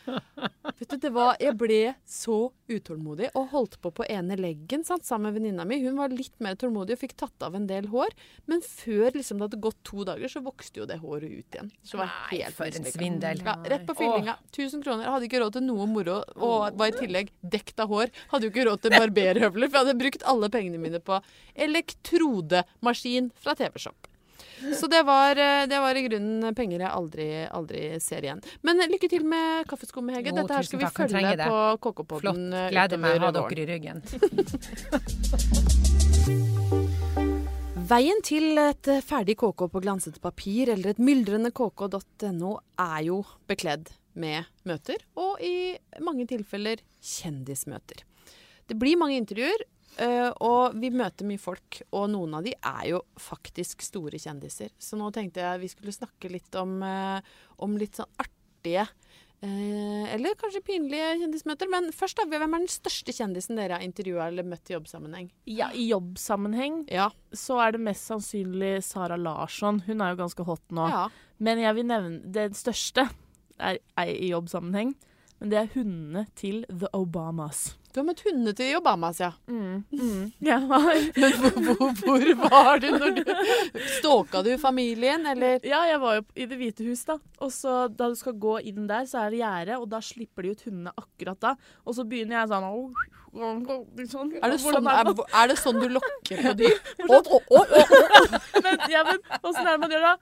Vet 0.79 0.89
du, 0.89 0.97
det 0.97 1.11
var 1.13 1.35
Jeg 1.39 1.57
ble 1.59 1.79
så 2.07 2.51
utålmodig 2.69 3.31
og 3.37 3.49
holdt 3.53 3.79
på 3.81 3.91
på 3.95 4.05
ene 4.09 4.37
leggen 4.39 4.83
sant, 4.85 5.05
sammen 5.07 5.29
med 5.29 5.39
venninna 5.39 5.65
mi. 5.67 5.79
Hun 5.83 5.97
var 5.99 6.13
litt 6.13 6.35
mer 6.43 6.57
tålmodig 6.59 6.95
og 6.95 7.01
fikk 7.01 7.15
tatt 7.19 7.45
av 7.45 7.57
en 7.57 7.67
del 7.69 7.89
hår. 7.91 8.13
Men 8.49 8.61
før 8.65 9.15
liksom, 9.17 9.39
det 9.39 9.49
hadde 9.49 9.61
gått 9.63 9.79
to 9.87 10.05
dager, 10.07 10.31
så 10.31 10.43
vokste 10.45 10.83
jo 10.83 10.87
det 10.89 10.99
håret 11.01 11.29
ut 11.29 11.57
igjen. 11.57 11.71
Så 11.83 11.99
var 11.99 12.11
Nei, 12.11 12.39
helt 12.39 12.57
for 12.57 12.69
en 12.69 12.89
svindel. 12.89 13.43
Ja, 13.45 13.57
rett 13.73 13.87
på 13.89 13.97
fyllinga. 13.99 14.37
1000 14.51 14.85
kroner. 14.85 15.05
Jeg 15.07 15.15
hadde 15.15 15.29
ikke 15.29 15.43
råd 15.45 15.57
til 15.57 15.67
noe 15.67 15.89
moro. 15.89 16.19
Og 16.37 16.79
var 16.79 16.93
i 16.93 16.97
tillegg 16.97 17.33
dekt 17.41 17.81
av 17.81 17.91
hår. 17.91 18.13
Hadde 18.33 18.47
jo 18.47 18.53
ikke 18.53 18.67
råd 18.69 18.85
til 18.85 18.95
barberhøvler, 18.95 19.69
for 19.69 19.79
jeg 19.79 19.87
hadde 19.87 19.99
brukt 20.03 20.27
alle 20.33 20.51
pengene 20.53 20.81
mine 20.81 21.01
på 21.03 21.19
elektrodemaskin 21.67 23.33
fra 23.39 23.57
TV-Shop. 23.59 24.08
Så 24.79 24.87
det 24.91 25.03
var, 25.07 25.37
eh, 25.37 25.67
det 25.69 25.79
var 25.79 25.95
i 25.95 26.03
grunnen 26.07 26.55
penger 26.55 26.79
jeg 26.83 26.91
aldri, 26.91 27.27
aldri 27.47 27.83
ser 28.03 28.25
igjen. 28.27 28.41
Men 28.65 28.81
lykke 28.91 29.09
til 29.11 29.23
med 29.27 29.67
Kaffeskum, 29.69 30.09
Hege. 30.13 30.33
Dette 30.35 30.53
her 30.53 30.67
skal 30.67 30.79
vi 30.83 30.91
følge 30.95 31.35
på 31.39 31.59
Flott. 31.59 31.81
KK-podden 31.85 32.53
eh, 32.53 32.69
Gleder 32.73 32.99
meg 33.01 33.19
å 33.19 33.29
ha 33.29 33.31
dere 33.39 33.63
i 33.63 33.69
ryggen. 33.69 33.97
Veien 37.89 38.19
til 38.21 38.59
et 38.61 38.85
ferdig 39.01 39.33
KK 39.39 39.63
på 39.73 39.81
glansete 39.81 40.21
papir 40.21 40.69
eller 40.69 40.91
et 40.91 40.99
myldrende 41.01 41.49
kk.no 41.55 42.51
er 42.77 42.99
jo 43.07 43.23
bekledd 43.49 43.89
med 44.19 44.45
møter, 44.69 45.01
og 45.17 45.41
i 45.41 45.73
mange 46.05 46.27
tilfeller 46.29 46.83
kjendismøter. 47.01 48.03
Det 48.69 48.77
blir 48.77 48.99
mange 49.01 49.17
intervjuer, 49.17 49.63
eh, 49.99 50.29
og 50.45 50.75
vi 50.79 50.89
møter 50.95 51.27
mye 51.27 51.41
folk, 51.41 51.81
og 51.91 52.09
noen 52.13 52.37
av 52.39 52.45
de 52.47 52.53
er 52.55 52.89
jo 52.93 53.03
faktisk 53.19 53.83
store 53.85 54.19
kjendiser. 54.21 54.71
Så 54.79 54.97
nå 54.99 55.11
tenkte 55.15 55.43
jeg 55.43 55.61
vi 55.63 55.69
skulle 55.71 55.95
snakke 55.95 56.31
litt 56.31 56.55
om, 56.59 56.79
uh, 56.83 57.19
om 57.63 57.77
litt 57.79 57.99
sånn 57.99 58.09
artige 58.19 58.87
uh, 59.43 60.05
eller 60.13 60.35
kanskje 60.39 60.61
pinlige 60.65 61.13
kjendismøter. 61.21 61.69
Men 61.71 61.91
først, 61.95 62.19
da, 62.19 62.27
hvem 62.27 62.47
er 62.57 62.63
den 62.65 62.71
største 62.71 63.15
kjendisen 63.15 63.59
dere 63.59 63.77
har 63.79 63.85
intervjua 63.85 64.27
eller 64.31 64.47
møtt 64.47 64.71
i 64.71 64.75
jobbsammenheng? 64.75 65.29
Ja, 65.47 65.69
I 65.71 65.89
jobbsammenheng 65.91 66.85
Ja. 66.91 67.09
så 67.31 67.59
er 67.63 67.75
det 67.75 67.83
mest 67.87 68.07
sannsynlig 68.09 68.83
Sara 68.83 69.17
Larsson. 69.19 69.83
Hun 69.87 70.01
er 70.01 70.15
jo 70.15 70.23
ganske 70.25 70.47
hot 70.47 70.65
nå. 70.75 70.89
ja. 70.91 71.07
Men 71.39 71.61
jeg 71.61 71.75
vil 71.77 71.85
nevne 71.87 72.17
den 72.35 72.55
største 72.57 73.05
er, 73.59 73.77
er 73.95 74.09
i 74.11 74.33
jobbsammenheng. 74.33 74.95
Men 75.39 75.51
det 75.53 75.59
er 75.61 75.69
hundene 75.71 76.25
til 76.35 76.65
The 76.67 76.89
Obamas. 76.91 77.77
Du 77.89 77.99
har 77.99 78.05
møtt 78.05 78.21
hundene 78.21 78.53
til 78.53 78.75
Obamas, 78.77 79.19
ja. 79.21 79.31
Mm. 79.49 79.81
Mm. 79.89 80.25
Ja. 80.45 80.59
Men 81.21 81.37
hvor, 81.39 81.93
hvor, 82.03 82.25
var 82.43 82.81
du 82.83 82.89
når 82.93 83.15
du 83.17 83.23
Stalka 83.97 84.43
du 84.45 84.51
familien, 84.61 85.25
eller? 85.31 85.57
ja, 85.65 85.81
jeg 85.89 86.01
var 86.03 86.19
jo 86.19 86.25
i 86.35 86.45
Det 86.49 86.59
hvite 86.59 86.85
hus, 86.85 87.01
da. 87.07 87.17
Og 87.41 87.53
så 87.53 87.87
da 87.89 88.11
du 88.11 88.17
skal 88.19 88.37
gå 88.37 88.59
inn 88.69 88.85
der, 88.89 89.07
så 89.09 89.23
er 89.23 89.33
det 89.33 89.41
gjerde, 89.41 89.79
og 89.81 89.89
da 89.89 90.01
slipper 90.05 90.45
de 90.45 90.53
ut 90.53 90.67
hundene 90.67 90.93
akkurat 91.01 91.41
da. 91.47 91.55
Og 91.85 91.97
så 91.97 92.05
begynner 92.05 92.41
jeg 92.41 92.51
sånn 92.53 92.69
sånn. 94.09 94.31
Er 94.41 94.53
det, 94.53 94.59
sånn, 94.61 94.87
er, 94.89 95.11
er 95.41 95.49
det 95.51 95.57
sånn 95.59 95.81
du 95.81 95.89
lokker 95.97 96.45
på 96.45 96.53
dyr? 96.57 96.77
Åssen 99.43 99.65
er 99.67 99.73
det 99.73 99.79
man 99.81 99.93
gjør 99.93 100.07
da? 100.07 100.15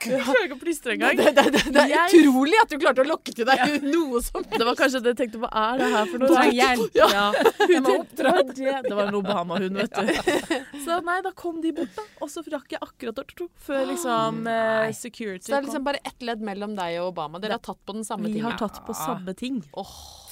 Klarer 0.00 0.44
ikke 0.46 0.56
å 0.56 0.60
plystre 0.60 0.94
engang. 0.96 1.16
Det, 1.18 1.32
det, 1.36 1.44
det, 1.54 1.62
det 1.74 1.82
er 1.82 1.92
Jeg- 1.92 2.20
utrolig 2.22 2.58
at 2.62 2.70
du 2.72 2.76
klarte 2.82 3.02
å 3.04 3.08
lokke 3.08 3.34
til 3.36 3.46
deg 3.48 3.82
noe 3.86 4.20
som 4.24 4.44
Det 4.50 4.64
var 4.64 4.78
kanskje 4.78 5.00
det 5.04 5.12
jeg 5.14 5.18
tenkte, 5.22 5.40
hva 5.42 5.50
er 5.52 5.82
det 5.82 5.90
her 5.94 6.10
for 6.12 6.22
noe? 6.24 6.28
Det 6.32 6.54
hjelp. 6.56 6.96
Ja. 6.96 7.26
Jeg 7.66 7.82
må 7.84 7.96
Det 8.16 8.24
var, 8.26 8.42
det. 8.50 8.74
det 8.88 8.94
var 8.96 9.06
en 9.10 9.18
Obama-hund, 9.20 9.76
vet 9.82 9.96
du. 9.96 10.80
Så 10.86 11.00
nei, 11.06 11.18
da 11.26 11.32
kom 11.36 11.60
de 11.64 11.72
bort, 11.76 11.92
da. 11.96 12.06
Og 12.24 12.30
så 12.32 12.44
rakk 12.52 12.76
jeg 12.76 12.82
akkurat 12.82 13.20
å 13.22 13.48
før 13.66 13.84
liksom 13.90 14.46
oh, 14.46 14.86
security 14.96 15.46
Så 15.46 15.52
det 15.52 15.56
er 15.56 15.60
kom. 15.60 15.68
liksom 15.70 15.84
bare 15.86 16.00
ett 16.04 16.22
ledd 16.24 16.40
mellom 16.44 16.76
deg 16.78 17.00
og 17.02 17.12
Obama. 17.12 17.40
Dere 17.42 17.58
har 17.58 17.64
tatt 17.64 17.80
på 17.86 17.96
den 17.96 18.04
samme 18.06 18.30
Vi 18.32 18.40
har 18.44 18.56
tatt 18.60 18.80
på 18.86 18.94
samme 18.96 19.34
ting. 19.36 19.62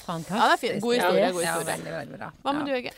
Fantastisk. 0.05 0.37
Ja, 0.37 0.49
det 0.49 0.57
er 0.57 0.63
fint. 0.65 0.83
God 0.85 0.95
historie, 0.99 1.29
god 1.33 1.43
Ja, 1.45 1.55
veldig, 1.65 1.93
veldig 1.99 2.19
bra. 2.21 2.33
Hva 2.45 2.53
med 2.53 2.61
Ja. 2.61 2.67
du, 2.67 2.73
Hege? 2.77 2.93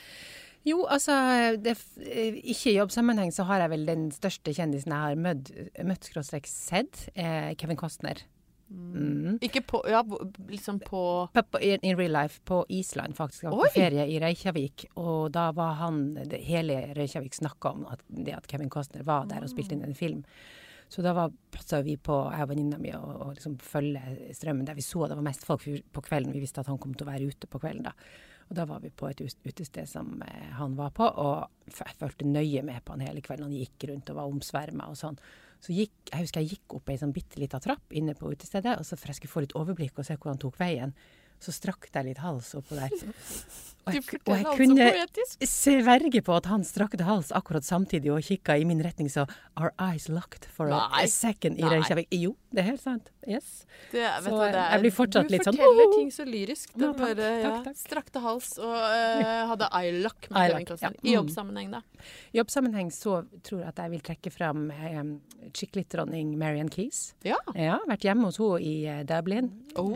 Jo, 0.66 0.80
altså 0.90 1.14
det, 1.62 1.76
eh, 2.02 2.40
Ikke 2.42 2.72
i 2.72 2.78
jobbsammenheng 2.80 3.30
så 3.34 3.46
har 3.46 3.62
jeg 3.62 3.70
vel 3.70 3.84
den 3.86 4.08
største 4.14 4.54
kjendisen 4.54 4.94
jeg 4.94 5.04
har 5.04 5.20
møtt, 5.20 5.52
møtt 5.86 6.08
skråstrek 6.08 6.48
sett, 6.50 7.08
eh, 7.14 7.54
Kevin 7.54 7.78
Costner. 7.78 8.24
Mm. 8.68 9.38
Ikke 9.46 9.62
på 9.62 9.78
Ja, 9.86 10.02
liksom 10.48 10.80
på 10.80 11.28
in, 11.60 11.78
in 11.82 11.96
real 11.96 12.12
life 12.12 12.40
på 12.44 12.64
Island, 12.68 13.14
faktisk. 13.14 13.44
Jeg 13.44 13.52
var 13.52 13.62
på 13.62 13.74
ferie 13.76 14.06
i 14.10 14.18
Reykjavik. 14.18 14.86
Og 14.96 15.32
da 15.32 15.52
var 15.52 15.78
han 15.84 16.16
Hele 16.32 16.94
Reykjavik 16.96 17.34
snakka 17.34 17.70
om 17.70 17.86
at, 17.86 18.02
det 18.08 18.34
at 18.34 18.48
Kevin 18.50 18.70
Costner 18.70 19.06
var 19.06 19.26
der 19.30 19.46
og 19.46 19.52
spilte 19.52 19.76
inn 19.76 19.86
en 19.86 19.94
film. 19.94 20.24
Så 20.88 21.02
da 21.02 21.12
var, 21.14 21.32
passa 21.50 21.80
vi 21.82 21.96
på, 21.96 22.14
jeg 22.30 22.42
og 22.42 22.50
venninna 22.50 22.78
mi, 22.78 22.92
å 22.94 23.32
liksom 23.32 23.56
følge 23.62 24.34
strømmen 24.34 24.66
der 24.66 24.76
vi 24.78 24.84
så 24.86 25.08
det 25.08 25.18
var 25.18 25.26
mest 25.26 25.46
folk 25.46 25.62
på 25.66 26.02
kvelden. 26.02 26.34
Vi 26.34 26.42
visste 26.42 26.62
at 26.62 26.70
han 26.70 26.78
kom 26.78 26.94
til 26.94 27.06
å 27.06 27.10
være 27.10 27.30
ute 27.30 27.50
på 27.50 27.62
kvelden 27.62 27.88
da. 27.88 27.94
Og 28.46 28.54
da 28.54 28.66
var 28.68 28.82
vi 28.82 28.92
på 28.94 29.08
et 29.10 29.22
utested 29.26 29.88
som 29.90 30.20
eh, 30.22 30.50
han 30.54 30.76
var 30.78 30.92
på, 30.94 31.06
og 31.06 31.72
jeg 31.72 31.96
fulgte 31.98 32.28
nøye 32.28 32.62
med 32.66 32.84
på 32.84 32.94
han 32.94 33.02
hele 33.02 33.22
kvelden. 33.24 33.48
Han 33.48 33.58
gikk 33.58 33.88
rundt 33.90 34.12
og 34.12 34.20
var 34.20 34.30
omsverma 34.30 34.86
og 34.92 34.98
sånn. 35.00 35.18
Så 35.62 35.74
gikk, 35.74 35.94
jeg 36.12 36.26
husker 36.26 36.44
jeg 36.44 36.56
gikk 36.56 36.76
opp 36.78 36.92
ei 36.92 36.98
sånn 37.00 37.14
bitte 37.16 37.40
lita 37.42 37.58
trapp 37.62 37.94
inne 37.96 38.14
på 38.14 38.30
utestedet, 38.30 38.76
og 38.78 38.86
så 38.86 38.98
for 38.98 39.10
jeg 39.10 39.18
skulle 39.18 39.34
få 39.34 39.46
litt 39.46 39.56
overblikk 39.58 39.98
og 39.98 40.06
se 40.06 40.18
hvor 40.18 40.30
han 40.30 40.42
tok 40.42 40.60
veien, 40.60 40.92
så 41.42 41.52
strakk 41.52 41.88
jeg 41.92 42.06
litt 42.06 42.22
hals 42.22 42.54
oppå 42.58 42.78
der. 42.78 42.92
Jeg, 43.86 44.02
og 44.26 44.32
jeg 44.34 44.46
kunne 44.58 44.86
sverge 45.46 46.20
på 46.26 46.34
at 46.34 46.46
han 46.50 46.64
strakte 46.66 47.04
hals 47.06 47.28
akkurat 47.36 47.62
samtidig 47.66 48.10
og 48.10 48.24
kikka 48.26 48.56
i 48.58 48.64
min 48.66 48.80
retning, 48.82 49.06
så 49.12 49.26
our 49.54 49.70
eyes 49.78 50.08
locked 50.10 50.48
for 50.50 50.66
a, 50.74 50.80
Nei. 50.90 51.04
second 51.06 51.60
i 51.60 51.62
Reykjavik. 51.70 52.08
Jo, 52.10 52.32
det 52.50 52.64
er 52.64 52.68
helt 52.72 52.82
sant. 52.82 53.12
Yes. 53.26 53.64
Det, 53.92 54.02
Så 54.22 54.30
du, 54.30 54.36
er, 54.42 54.56
jeg 54.58 54.82
blir 54.84 54.94
fortsatt 54.94 55.30
litt 55.30 55.42
sånn, 55.46 55.56
Du 55.58 55.62
forteller 55.62 55.94
ting 55.96 56.10
så 56.14 56.26
lyrisk. 56.26 56.72
Det 56.74 56.82
Ja, 56.84 56.92
takk, 56.92 57.00
bare 57.02 57.28
ja, 57.30 57.50
takk, 57.50 57.64
takk. 57.68 57.78
strakte 57.80 58.22
hals 58.22 58.50
og 58.58 58.74
uh, 58.74 59.42
hadde 59.52 59.68
eye-lock 59.80 60.28
med 60.30 60.40
Eye-lock, 60.42 60.72
Kevin. 60.80 60.98
I 61.02 61.06
Mm. 61.06 61.14
jobbsammenheng, 61.20 61.70
da. 61.76 61.80
I 62.34 62.38
jobbsammenheng 62.40 62.90
så 62.94 63.20
tror 63.46 63.60
jeg 63.62 63.68
at 63.70 63.78
jeg 63.84 63.90
vil 63.94 64.00
trekke 64.10 64.32
fram 64.34 64.66
um, 64.70 65.12
chick-lit-dronning 65.54 66.34
Marian 66.38 66.68
Keys. 66.70 67.14
Ja. 67.26 67.38
Ja, 67.54 67.78
vært 67.86 68.02
hjemme 68.06 68.30
hos 68.30 68.38
henne 68.42 68.58
i 68.62 68.74
eh, 68.90 69.02
Dublin. 69.06 69.52
Oh. 69.76 69.94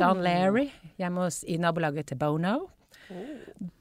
Don 0.00 0.20
Larry 0.24 0.70
hjemme 1.00 1.24
hos, 1.28 1.42
i 1.44 1.56
nabolaget 1.60 2.06
til 2.12 2.16
Bono. 2.20 2.70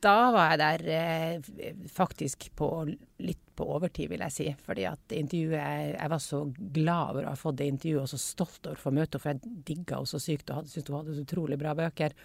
Da 0.02 0.16
var 0.34 0.54
jeg 0.54 0.62
der 0.62 0.84
eh, 0.94 1.76
faktisk 1.92 2.50
på 2.58 2.70
litt 2.86 3.42
på 3.56 3.68
overtid, 3.78 4.10
vil 4.12 4.24
jeg 4.26 4.36
si. 4.36 4.48
Fordi 4.66 4.84
at 4.90 5.14
intervjuet 5.16 5.96
Jeg 5.96 6.12
var 6.12 6.22
så 6.22 6.42
glad 6.56 7.14
over 7.14 7.26
å 7.26 7.32
ha 7.34 7.40
fått 7.40 7.62
det 7.62 7.70
intervjuet, 7.72 8.04
og 8.04 8.12
så 8.12 8.20
stolt 8.22 8.68
over 8.68 8.80
å 8.80 8.84
få 8.84 8.94
møte 8.96 9.18
henne, 9.18 9.24
for 9.24 9.32
jeg 9.34 9.64
digga 9.70 10.00
henne 10.00 10.12
så 10.12 10.22
sykt 10.22 10.52
og 10.52 10.68
syntes 10.68 10.92
hun 10.92 11.00
hadde 11.00 11.16
så 11.16 11.26
utrolig 11.26 11.60
bra 11.62 11.76
bøker. 11.78 12.18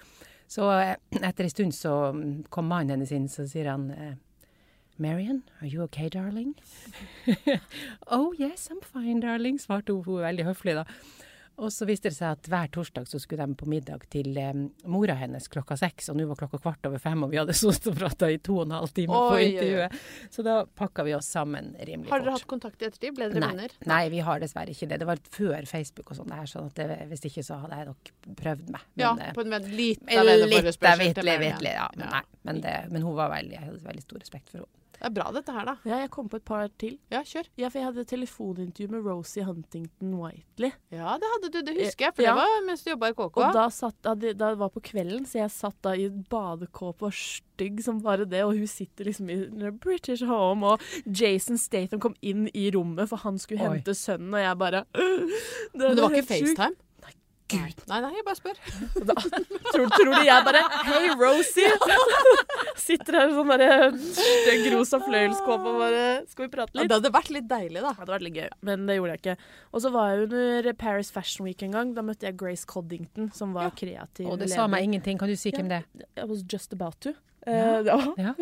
Så 0.50 0.66
eh, 0.74 0.96
etter 1.20 1.46
en 1.46 1.54
stund 1.54 1.76
så 1.76 1.94
mm, 2.16 2.50
kom 2.50 2.68
mannen 2.70 2.98
hennes 2.98 3.14
inn, 3.14 3.30
så 3.30 3.46
sier 3.48 3.70
han 3.70 3.88
eh, 3.94 4.18
Marian, 5.00 5.44
are 5.60 5.70
you 5.70 5.82
okay, 5.86 6.10
darling? 6.12 6.54
oh 8.08 8.34
yes, 8.36 8.68
I'm 8.68 8.82
fine, 8.84 9.20
darling, 9.22 9.56
svarte 9.62 9.94
hun. 9.94 10.04
Hun 10.04 10.20
veldig 10.26 10.44
høflig, 10.50 10.76
da. 10.76 10.84
Og 11.60 11.68
så 11.74 11.84
viste 11.84 12.08
det 12.08 12.16
seg 12.16 12.38
at 12.38 12.48
hver 12.48 12.70
torsdag 12.72 13.04
så 13.10 13.18
skulle 13.20 13.44
de 13.44 13.56
på 13.60 13.66
middag 13.68 14.06
til 14.12 14.32
um, 14.40 14.62
mora 14.88 15.12
hennes 15.20 15.44
klokka 15.52 15.76
seks, 15.76 16.08
og 16.08 16.16
nå 16.16 16.24
var 16.30 16.38
klokka 16.40 16.60
kvart 16.62 16.86
over 16.88 17.02
fem, 17.02 17.20
og 17.26 17.34
vi 17.34 17.36
hadde 17.40 17.52
sittet 17.58 17.90
og 17.92 17.98
prata 17.98 18.30
i 18.32 18.38
to 18.40 18.56
og 18.62 18.64
en 18.64 18.72
halv 18.78 18.94
time 18.96 19.12
på 19.12 19.42
intervjuet. 19.44 19.98
Så 20.32 20.44
da 20.46 20.54
pakka 20.64 21.04
vi 21.04 21.14
oss 21.18 21.28
sammen 21.28 21.74
rimelig 21.76 22.08
fort. 22.08 22.14
Har 22.14 22.24
dere 22.24 22.32
fort. 22.32 22.40
hatt 22.40 22.50
kontakt 22.54 22.80
i 22.82 22.88
ettertid? 22.88 23.14
Ble 23.18 23.28
dere 23.34 23.44
venner? 23.50 23.76
nei, 23.92 24.00
vi 24.14 24.24
har 24.24 24.40
dessverre 24.40 24.72
ikke 24.72 24.88
det. 24.88 25.00
Det 25.04 25.10
var 25.12 25.20
før 25.36 25.68
Facebook 25.68 26.14
og 26.14 26.20
sånn 26.22 26.32
her, 26.38 26.48
sånn 26.48 26.72
at 26.72 26.80
det, 26.80 26.88
hvis 27.12 27.28
ikke 27.28 27.44
så 27.44 27.60
hadde 27.66 27.82
jeg 27.82 27.90
nok 27.92 28.12
prøvd 28.40 28.74
meg. 28.78 28.88
Men, 28.96 29.04
ja, 29.04 29.32
på 29.36 29.44
en 29.44 29.52
måte 29.52 29.72
litt 29.76 30.04
av 30.08 30.24
Litt 30.24 30.24
av 30.24 30.28
litt, 30.48 30.64
litt, 30.64 30.84
litt, 30.88 31.24
litt, 31.28 31.64
litt, 31.68 31.72
ja. 31.76 31.88
Men, 31.94 32.06
Ja. 32.08 32.12
nei, 32.16 32.24
men, 32.48 32.64
det, 32.64 32.76
men 32.90 33.04
hun 33.04 33.16
var 33.20 33.28
veldig, 33.36 33.58
jeg 33.58 33.68
hadde 33.68 33.84
veldig 33.92 34.06
stor 34.08 34.24
respekt 34.24 34.48
for 34.54 34.62
henne. 34.64 34.79
Det 35.00 35.06
er 35.08 35.12
bra 35.16 35.30
dette 35.32 35.52
her, 35.56 35.64
da. 35.64 35.72
Ja, 35.88 35.98
jeg 36.02 36.10
kom 36.12 36.26
på 36.28 36.36
et 36.36 36.44
par 36.44 36.66
til. 36.76 36.98
Ja, 37.08 37.22
kjør. 37.24 37.46
Ja, 37.56 37.70
for 37.72 37.80
jeg 37.80 37.86
hadde 37.88 38.02
telefonintervju 38.10 38.90
med 38.92 39.06
Rosie 39.08 39.44
Huntington 39.46 40.10
Whiteley. 40.20 40.74
Ja, 40.92 41.14
det 41.22 41.30
hadde 41.34 41.48
du. 41.54 41.60
Det 41.64 41.74
husker 41.78 42.04
jeg, 42.10 42.14
for 42.18 42.26
Ja. 42.26 42.34
det 42.36 42.42
var 42.44 42.66
mens 42.66 42.84
du 42.84 42.90
jobba 42.90 43.08
i 43.08 43.14
KK. 43.16 43.38
Og 43.40 43.54
da, 43.56 43.62
satt, 43.72 43.96
da, 44.04 44.12
det, 44.14 44.34
da 44.36 44.50
det 44.52 44.58
var 44.60 44.68
på 44.74 44.82
kvelden, 44.90 45.24
så 45.24 45.40
jeg 45.40 45.54
satt 45.56 45.78
da 45.88 45.94
i 45.96 46.10
badekåpe 46.10 47.08
og 47.08 47.16
stygg 47.16 47.80
som 47.82 48.02
bare 48.04 48.28
det, 48.28 48.44
og 48.44 48.52
hun 48.60 48.68
sitter 48.68 49.08
liksom 49.08 49.30
i 49.32 49.38
British 49.80 50.22
home, 50.28 50.74
og 50.74 50.84
Jason 51.08 51.56
Statham 51.56 52.00
kom 52.04 52.14
inn 52.20 52.50
i 52.52 52.68
rommet, 52.76 53.08
for 53.08 53.24
han 53.24 53.40
skulle 53.40 53.64
Oi. 53.64 53.78
hente 53.78 53.96
sønnen, 53.96 54.34
og 54.36 54.44
jeg 54.44 54.60
bare 54.60 54.84
Men 55.74 55.96
det 55.96 56.02
var 56.04 56.10
ikke 56.20 56.28
FaceTime? 56.34 56.76
Nei, 57.06 57.16
Gud. 57.50 57.80
Nei, 57.88 58.00
nei, 58.04 58.12
jeg 58.14 58.24
bare 58.28 58.38
spør. 58.38 58.60
Tror, 59.80 59.92
tror 59.96 60.12
du 60.20 60.26
jeg 60.28 60.44
bare 60.44 60.60
Hei, 60.84 61.06
Rosie! 61.16 61.70
Sitter 62.80 63.16
her 63.16 63.30
i 63.30 63.36
sånn 63.36 63.50
derre 63.52 63.90
stygg 63.96 64.66
rosa 64.74 65.00
fløyelskåpe 65.04 65.70
og 65.72 65.78
bare 65.80 66.04
Skal 66.30 66.46
vi 66.46 66.50
prate 66.52 66.74
Ja, 66.74 66.82
litt? 66.82 66.90
det 66.90 66.98
hadde 66.98 67.12
vært 67.14 67.32
litt 67.34 67.48
deilig, 67.50 67.80
da. 67.80 67.92
Det 67.94 68.02
hadde 68.02 68.14
vært 68.16 68.26
litt 68.26 68.36
gøy, 68.40 68.48
men 68.66 68.84
det 68.88 68.96
gjorde 68.98 69.14
jeg 69.16 69.22
ikke. 69.22 69.48
Og 69.72 69.84
så 69.84 69.92
var 69.94 70.10
jeg 70.12 70.26
under 70.28 70.70
Paris 70.84 71.10
Fashion 71.14 71.46
Week 71.48 71.62
en 71.66 71.74
gang. 71.76 71.94
Da 71.96 72.04
møtte 72.06 72.28
jeg 72.28 72.36
Grace 72.40 72.66
Coddington, 72.68 73.30
som 73.36 73.52
var 73.56 73.72
kreativ 73.78 74.26
Og 74.28 74.38
det 74.40 74.48
leder. 74.50 74.56
sa 74.58 74.66
meg 74.70 74.86
ingenting. 74.88 75.18
Kan 75.20 75.30
du 75.32 75.36
si 75.38 75.52
hvem 75.54 75.70
det 75.70 75.82
er? 75.82 76.06
I 76.20 76.26
was 76.30 76.42
just 76.44 76.72
about 76.76 76.98
to. 77.06 77.14
Uh, 77.46 77.80
ja. 77.88 77.96
Ja. 78.20 78.34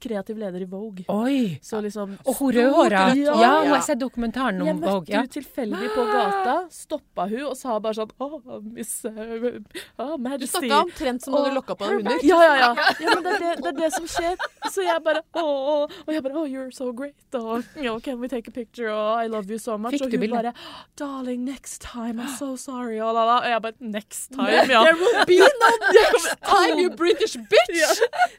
Kreativ 0.00 0.38
leder 0.38 0.62
i 0.62 0.66
Vogue. 0.68 1.04
Oi! 1.08 1.58
Så 1.62 1.80
liksom 1.80 2.16
Og 2.24 2.34
hun 2.40 2.52
rødhåra! 2.54 3.02
Ja. 3.14 3.34
Ja, 3.42 3.52
nå 3.64 3.74
har 3.76 3.84
sett 3.86 4.00
dokumentaren 4.00 4.60
om 4.62 4.66
møtte 4.66 4.90
Jeg 4.90 4.98
møtte 4.98 5.16
henne 5.16 5.32
tilfeldig 5.36 5.90
på 5.94 6.06
gata, 6.10 6.56
stoppa 6.74 7.28
hun 7.30 7.44
og 7.50 7.54
sa 7.58 7.76
bare 7.82 7.98
sånn 8.00 8.12
oh, 8.24 8.58
Miss 8.64 8.92
uh, 9.06 9.12
oh, 9.12 10.16
Du 10.16 10.24
Majesty. 10.24 10.50
snakka 10.50 10.80
omtrent 10.82 11.24
som 11.24 11.36
om 11.38 11.46
du 11.46 11.54
lokka 11.54 11.76
på 11.78 11.86
deg 11.86 12.00
hunder. 12.00 12.26
Ja, 12.26 12.40
ja, 12.42 12.56
ja. 12.62 12.88
ja 13.04 13.14
men 13.14 13.24
det 13.26 13.34
er 13.36 13.44
det, 13.44 13.52
det 13.62 13.70
er 13.72 13.78
det 13.84 13.92
som 13.94 14.08
skjer. 14.10 14.34
Så 14.72 14.84
jeg 14.86 15.02
bare 15.06 15.22
oh. 15.38 15.86
Og 16.06 16.12
jeg 16.14 16.24
bare 16.24 16.36
Oh, 16.38 16.46
you're 16.46 16.70
so 16.74 16.92
great. 16.92 17.14
Og 17.34 17.64
you 17.76 17.98
can 18.00 18.20
we 18.20 18.28
take 18.28 18.48
a 18.48 18.54
picture? 18.54 18.90
Og 18.92 19.24
I 19.24 19.28
love 19.30 19.50
you 19.50 19.58
so 19.58 19.76
much. 19.76 19.96
Fikk 19.96 20.06
og 20.06 20.18
hun 20.18 20.30
bare 20.34 20.52
Darling, 20.98 21.44
next 21.44 21.82
time. 21.82 22.20
I'm 22.20 22.34
so 22.38 22.56
sorry. 22.56 22.98
Og, 23.00 23.14
la, 23.14 23.24
la. 23.24 23.38
og 23.42 23.48
jeg 23.48 23.62
bare 23.62 23.72
Next 23.80 24.32
time, 24.32 24.48
ja. 24.48 24.82
There 24.84 24.96
will 24.98 25.24
be 25.26 25.38
no 25.38 25.70
next 25.94 26.36
time, 26.42 26.78
you 26.82 26.90
British 26.90 27.36
bitch! 27.38 27.78
Ja. 27.78 27.90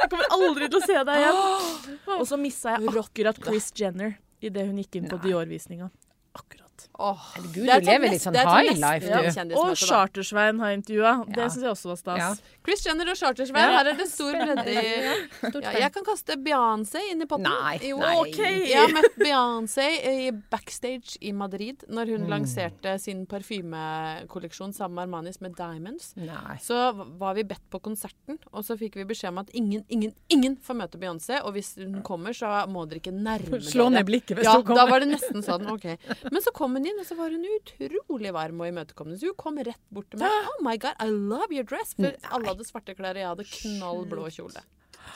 Jeg 0.02 0.10
kommer 0.12 0.26
aldri 0.36 0.68
til 0.70 0.80
å 0.80 0.86
se 0.86 0.98
deg 1.00 1.16
igjen. 1.22 1.29
Og 2.20 2.26
så 2.28 2.38
missa 2.40 2.76
jeg 2.78 2.96
akkurat 3.00 3.40
Chris 3.44 3.72
Jenner 3.76 4.18
idet 4.42 4.68
hun 4.68 4.80
gikk 4.82 5.00
inn 5.00 5.10
på 5.12 5.20
Dior-visninga. 5.24 5.90
Åh, 7.00 7.20
Herregud, 7.36 7.70
er 7.72 7.80
du 7.80 7.86
lever 7.88 8.12
litt 8.12 8.22
sånn 8.26 8.36
high 8.36 8.74
life, 8.76 9.08
du. 9.48 9.54
Og. 9.56 9.76
Chartersvein 9.80 10.60
har 10.60 10.74
intervjua. 10.76 11.12
Ja. 11.30 11.36
Det 11.38 11.46
syns 11.54 11.64
jeg 11.64 11.72
også 11.72 11.88
var 11.94 12.00
stas. 12.02 12.20
Ja. 12.20 12.58
Chris 12.68 12.84
Jenner 12.86 13.08
og 13.14 13.16
Chartersveien, 13.16 13.72
Ja. 13.72 13.78
her 13.80 13.88
er 13.94 13.96
det 14.02 14.08
stor 14.12 14.34
bredde 14.36 14.68
i 14.68 14.84
ja, 15.64 15.72
Jeg 15.80 15.92
kan 15.96 16.04
kaste 16.04 16.36
Beyoncé 16.44 17.00
inn 17.14 17.22
i 17.24 17.26
potten. 17.26 17.48
Nei, 17.48 17.78
Jo, 17.88 17.98
nei. 18.04 18.16
Okay. 18.26 18.60
Jeg 18.68 18.82
har 18.84 18.92
møtt 18.98 19.16
Beyoncé 19.16 19.88
i 20.12 20.32
backstage 20.52 21.16
i 21.22 21.32
Madrid 21.32 21.86
når 21.88 22.12
hun 22.18 22.26
Mm. 22.28 22.30
lanserte 22.36 23.00
sin 23.00 23.26
parfymekolleksjon 23.80 24.74
sammen 24.76 24.96
med 24.96 25.04
Armanis 25.08 25.40
med 25.42 25.56
Diamonds. 25.56 26.12
Nei. 26.20 26.58
Så 26.62 26.76
var 27.18 27.34
vi 27.38 27.44
bedt 27.48 27.64
på 27.72 27.80
konserten, 27.82 28.38
og 28.52 28.64
så 28.68 28.76
fikk 28.78 28.96
vi 29.00 29.06
beskjed 29.06 29.30
om 29.32 29.40
at 29.44 29.50
ingen, 29.54 29.86
ingen, 29.90 30.14
ingen 30.30 30.58
får 30.58 30.76
møte 30.84 31.00
Beyoncé. 31.02 31.40
Og 31.46 31.54
hvis 31.56 31.76
hun 31.80 32.02
kommer, 32.04 32.36
så 32.36 32.68
må 32.70 32.86
dere 32.90 33.00
ikke 33.02 33.14
nærme 33.16 33.62
Slå 33.64 33.90
ned 33.92 34.06
blikket 34.08 34.38
hvis 34.40 34.46
ja, 34.50 34.58
hun 34.58 34.64
kommer. 34.68 34.84
Da 34.86 34.92
var 34.92 35.00
det 35.04 35.10
nesten 35.14 35.44
sånn. 35.46 35.66
ok. 35.70 35.98
Men 36.32 36.42
så 36.42 36.52
kom 36.54 36.74
hun 36.78 36.86
inn, 36.90 37.00
og 37.02 37.08
så 37.08 37.18
var 37.20 37.36
hun 37.36 37.46
utrolig 37.46 38.34
varm 38.36 38.64
og 38.64 38.72
imøtekommende. 38.72 39.20
Så 39.22 39.32
hun 39.32 39.40
kom 39.40 39.62
rett 39.70 39.86
bort 39.94 40.10
til 40.12 40.22
meg. 40.22 40.50
Oh 40.52 40.60
my 40.66 40.76
God, 40.82 41.00
I 41.00 41.10
love 41.14 41.50
your 41.56 41.68
dress. 41.68 41.96
For 41.98 42.18
alle 42.34 42.54
hadde 42.54 42.68
svarte 42.68 42.98
klær, 42.98 43.18
og 43.18 43.24
jeg 43.24 43.32
hadde 43.32 43.48
knallblå 43.54 44.28
kjole. 44.36 44.66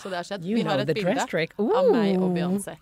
Så 0.01 0.09
det 0.11 0.19
har 0.19 0.27
skjedd. 0.27 0.47
Vi 0.47 0.65
har 0.65 0.81
et 0.81 0.95
bilde 0.95 1.27
av 1.27 1.93
meg 1.93 2.17
og. 2.17 2.33
Beyoncé. 2.33 2.79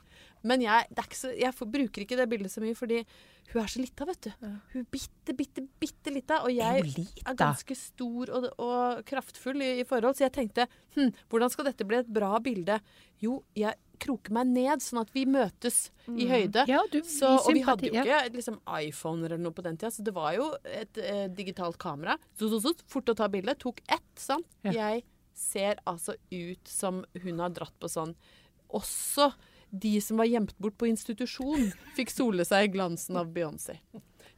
Men 0.48 0.64
jeg, 0.64 0.88
så, 1.14 1.30
jeg 1.38 1.54
bruker 1.54 2.02
ikke 2.04 2.18
det 2.18 2.26
bildet 2.32 2.50
så 2.50 2.64
mye, 2.64 2.74
fordi 2.78 3.04
hun 3.52 3.60
er 3.62 3.70
så 3.70 3.82
lita, 3.82 4.08
vet 4.10 4.26
du. 4.26 4.48
Hun 4.74 4.88
bitte, 4.90 5.36
bitte, 5.38 5.64
bitte 5.82 6.14
lita. 6.14 6.40
Og 6.48 6.56
jeg 6.56 6.82
er 7.22 7.38
ganske 7.38 7.78
stor 7.78 8.32
og, 8.38 8.48
og 8.64 9.04
kraftfull 9.08 9.62
i, 9.62 9.72
i 9.84 9.88
forhold, 9.88 10.18
så 10.18 10.26
jeg 10.26 10.36
tenkte 10.40 10.66
hm, 10.96 11.12
hvordan 11.30 11.54
skal 11.54 11.70
dette 11.70 11.86
bli 11.88 12.00
et 12.02 12.10
bra 12.10 12.34
bilde? 12.44 12.80
Jo, 13.22 13.42
jeg 13.58 13.78
kroker 14.02 14.34
meg 14.36 14.50
ned, 14.52 14.84
sånn 14.84 15.02
at 15.04 15.12
vi 15.14 15.26
møtes 15.30 15.92
i 16.10 16.28
høyde. 16.30 16.66
Ja, 16.70 16.82
du, 16.92 17.00
Så, 17.08 17.30
og 17.38 17.54
vi 17.56 17.64
hadde 17.66 17.88
jo 17.88 17.96
ikke 18.02 18.20
liksom, 18.36 18.60
iPhoner 18.68 19.34
eller 19.34 19.44
noe 19.46 19.56
på 19.56 19.66
den 19.66 19.80
tida, 19.80 19.92
så 19.94 20.06
det 20.06 20.14
var 20.16 20.36
jo 20.38 20.50
et 20.68 21.00
eh, 21.02 21.26
digitalt 21.32 21.80
kamera. 21.82 22.18
Så, 22.36 22.50
så, 22.52 22.62
så, 22.64 22.76
fort 22.92 23.12
å 23.14 23.18
ta 23.18 23.30
bilde. 23.32 23.56
Tok 23.62 23.84
ett, 23.88 24.12
sant. 24.20 24.48
Ja. 24.66 24.74
Jeg 24.76 25.06
ser 25.38 25.82
altså 25.90 26.18
ut 26.32 26.70
som 26.70 27.04
hun 27.24 27.40
har 27.42 27.54
dratt 27.56 27.74
på 27.80 27.88
sånn 27.90 28.12
Også 28.76 29.30
de 29.72 29.94
som 30.04 30.20
var 30.20 30.28
gjemt 30.28 30.58
bort 30.60 30.76
på 30.78 30.90
institusjon, 30.90 31.70
fikk 31.98 32.12
sole 32.12 32.44
seg 32.48 32.68
i 32.68 32.72
glansen 32.74 33.18
av 33.20 33.32
Beyoncé. 33.32 33.78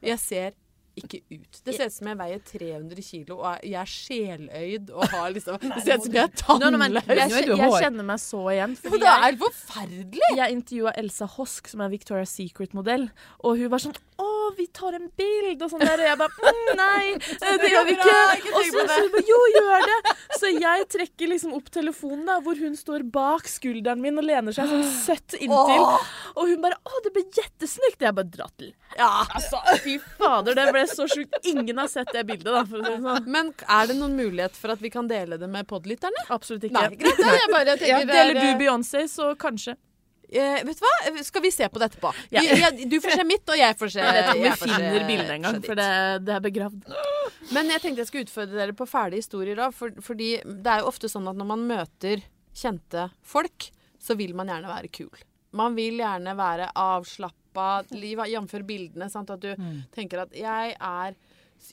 Jeg 0.04 0.20
ser 0.22 0.54
ikke 1.00 1.18
ut. 1.34 1.58
Det 1.66 1.74
ser 1.74 1.90
ut 1.90 1.94
som 1.96 2.08
jeg 2.10 2.18
veier 2.20 2.42
300 2.50 3.02
kilo 3.06 3.38
og 3.40 3.64
jeg 3.66 3.78
er 3.80 3.90
sjeløyd 3.90 4.92
og 4.94 5.06
har 5.10 5.32
liksom 5.34 5.58
Det 5.64 5.82
ser 5.82 5.98
ut 5.98 6.06
som 6.06 6.14
jeg 6.18 6.22
er 6.28 6.34
tannløs. 6.38 7.08
jeg, 7.08 7.48
jeg 7.58 7.72
kjenner 7.82 8.08
meg 8.10 8.22
så 8.22 8.42
igjen. 8.52 8.76
For 8.78 8.94
Fordi 8.94 9.04
det 9.06 9.14
er 9.28 9.38
forferdelig! 9.42 10.30
jeg 10.38 10.58
intervjua 10.58 10.94
Elsa 11.02 11.28
Hosk, 11.36 11.68
som 11.72 11.82
er 11.84 11.90
Victoria's 11.94 12.34
Secret-modell, 12.34 13.08
og 13.42 13.58
hun 13.58 13.72
var 13.74 13.82
sånn 13.82 13.96
Å, 14.22 14.28
vi 14.56 14.66
tar 14.76 14.96
en 14.98 15.08
bild, 15.18 15.62
og 15.64 15.70
sånn 15.72 15.84
der. 15.84 16.00
Og 16.02 16.08
jeg 16.08 16.18
bare 16.20 16.52
mm, 16.54 16.70
Nei, 16.78 17.04
det 17.62 17.70
gjør 17.72 17.84
vi 17.88 17.94
ikke. 17.96 18.16
Og 18.54 18.68
så 18.70 18.84
sier 18.90 19.08
hun 19.14 19.28
Jo, 19.30 19.38
gjør 19.56 19.86
det. 19.90 20.14
Så 20.40 20.50
jeg 20.54 20.86
trekker 20.94 21.30
liksom 21.32 21.54
opp 21.56 21.70
telefonen, 21.74 22.24
da, 22.28 22.38
hvor 22.44 22.58
hun 22.60 22.76
står 22.78 23.04
bak 23.14 23.48
skulderen 23.50 24.02
min 24.04 24.18
og 24.20 24.26
lener 24.26 24.54
seg 24.56 24.70
sånn 24.70 24.84
søtt 25.04 25.36
inntil. 25.38 25.84
Og 26.34 26.50
hun 26.50 26.60
bare 26.64 26.78
Å, 26.84 27.00
det 27.06 27.14
ble 27.14 27.24
jettesnykt. 27.38 28.00
Jeg 28.04 28.16
bare 28.18 28.30
Dra 28.34 28.46
til 28.58 28.72
Ja. 28.98 29.10
Altså, 29.36 29.60
fy 29.84 29.96
fader, 30.18 30.56
det 30.58 30.68
ble 30.74 30.84
så 30.90 31.06
sjukt. 31.10 31.34
Ingen 31.50 31.78
har 31.82 31.88
sett 31.92 32.10
det 32.14 32.24
bildet, 32.28 32.50
da, 32.50 32.64
si 32.68 32.80
sånn. 33.04 33.28
Men 33.30 33.52
er 33.68 33.90
det 33.90 33.98
noen 33.98 34.14
mulighet 34.18 34.56
for 34.58 34.74
at 34.74 34.82
vi 34.82 34.90
kan 34.94 35.08
dele 35.10 35.38
det 35.40 35.48
med 35.50 35.66
podlytterne? 35.70 36.26
Absolutt 36.34 36.66
ikke. 36.68 36.74
Nei, 36.80 37.00
greit. 37.00 37.24
Jeg 37.24 37.50
bare 37.52 37.76
tenker 37.80 38.00
er- 38.02 38.12
Deler 38.14 38.40
du 38.40 38.64
Beyoncé, 38.64 39.04
så 39.10 39.32
kanskje. 39.38 39.76
Eh, 40.34 40.64
vet 40.66 40.80
du 40.80 40.82
hva? 40.82 41.22
Skal 41.22 41.44
vi 41.44 41.50
se 41.54 41.68
på 41.70 41.78
det 41.78 41.90
etterpå? 41.92 42.10
Ja. 42.34 42.42
Vi, 42.42 42.56
ja, 42.58 42.70
du 42.74 42.96
får 43.02 43.18
se 43.20 43.26
mitt, 43.28 43.44
og 43.46 43.58
jeg 43.60 43.76
får 43.78 43.92
se 43.94 44.02
Jeg 44.02 44.16
vet 44.16 44.24
ikke 44.24 44.34
om 44.34 44.44
vi 44.44 44.54
finner 44.64 45.06
bildet 45.10 45.34
en 45.36 45.46
gang, 45.48 45.60
for 45.62 45.78
det, 45.78 45.90
det 46.26 46.34
er 46.34 46.42
begravd. 46.44 46.88
Men 47.54 47.70
jeg 47.70 47.84
tenkte 47.84 48.02
jeg 48.02 48.10
skulle 48.10 48.26
utfordre 48.26 48.58
dere 48.62 48.74
på 48.76 48.88
fæle 48.90 49.20
historier 49.20 49.62
òg, 49.66 49.76
for, 49.76 49.94
fordi 50.02 50.30
det 50.42 50.72
er 50.72 50.82
jo 50.82 50.90
ofte 50.90 51.10
sånn 51.12 51.30
at 51.30 51.38
når 51.38 51.50
man 51.52 51.64
møter 51.70 52.24
kjente 52.54 53.08
folk, 53.22 53.70
så 54.02 54.16
vil 54.18 54.34
man 54.36 54.50
gjerne 54.50 54.70
være 54.70 54.90
kul. 54.94 55.24
Man 55.54 55.76
vil 55.78 56.02
gjerne 56.02 56.34
være 56.38 56.72
avslappa, 56.82 57.84
jf. 57.94 58.56
bildene. 58.66 59.08
Sant? 59.12 59.30
At 59.30 59.42
du 59.44 59.54
tenker 59.94 60.24
at 60.24 60.34
jeg 60.34 60.74
er 60.74 61.14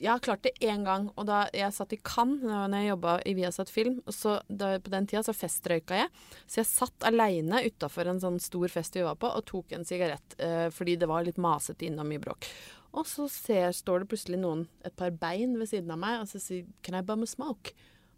jeg 0.00 0.10
har 0.10 0.22
klart 0.24 0.42
det 0.46 0.54
én 0.64 0.84
gang, 0.86 1.08
og 1.16 1.26
da 1.28 1.44
jeg 1.52 1.74
satt 1.74 1.92
i 1.92 2.00
Cannes 2.00 2.44
da 2.46 2.64
når 2.70 2.82
jeg 2.82 2.90
jobba 2.92 3.14
i 3.28 3.34
Viasat 3.36 3.72
Film. 3.72 4.00
og 4.06 4.14
så 4.16 4.38
da, 4.48 4.78
På 4.80 4.92
den 4.94 5.06
tida 5.06 5.22
så 5.26 5.34
festrøyka 5.36 5.98
jeg, 6.02 6.08
så 6.46 6.62
jeg 6.62 6.70
satt 6.70 7.08
aleine 7.08 7.62
utafor 7.66 8.08
en 8.08 8.20
sånn 8.22 8.40
stor 8.40 8.68
fest 8.72 8.96
vi 8.96 9.04
var 9.04 9.18
på, 9.20 9.28
og 9.28 9.44
tok 9.48 9.72
en 9.76 9.84
sigarett 9.84 10.36
eh, 10.38 10.68
fordi 10.72 10.96
det 10.96 11.08
var 11.10 11.26
litt 11.26 11.40
masete 11.40 11.88
inne 11.88 12.04
og 12.04 12.08
mye 12.08 12.22
bråk. 12.22 12.48
Og 12.92 13.08
så 13.08 13.26
ser, 13.32 13.72
står 13.72 14.02
det 14.02 14.10
plutselig 14.12 14.40
noen, 14.40 14.66
et 14.84 14.94
par 14.96 15.12
bein 15.16 15.56
ved 15.58 15.70
siden 15.70 15.92
av 15.94 16.00
meg, 16.00 16.20
og 16.20 16.28
så 16.28 16.40
sier 16.40 16.66
'Can 16.82 16.98
I 16.98 17.02
bum 17.02 17.22
a 17.22 17.26
smoke?' 17.26 17.72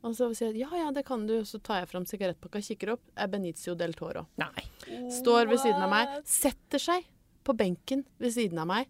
Og 0.04 0.12
så 0.14 0.28
sier 0.34 0.52
jeg 0.52 0.60
'Ja, 0.60 0.76
ja, 0.76 0.90
det 0.92 1.06
kan 1.06 1.26
du', 1.26 1.40
og 1.40 1.46
så 1.46 1.62
tar 1.62 1.80
jeg 1.80 1.88
fram 1.88 2.04
sigarettpakka 2.04 2.60
kikker 2.60 2.92
opp. 2.92 3.00
Er 3.16 3.26
Benicio 3.26 3.74
del 3.74 3.94
Toro. 3.94 4.26
Nei. 4.36 4.64
Står 5.08 5.48
ved 5.48 5.58
siden 5.58 5.80
av 5.80 5.90
meg, 5.90 6.26
setter 6.26 6.78
seg 6.78 7.04
på 7.42 7.56
benken 7.56 8.04
ved 8.18 8.32
siden 8.32 8.58
av 8.58 8.66
meg. 8.66 8.86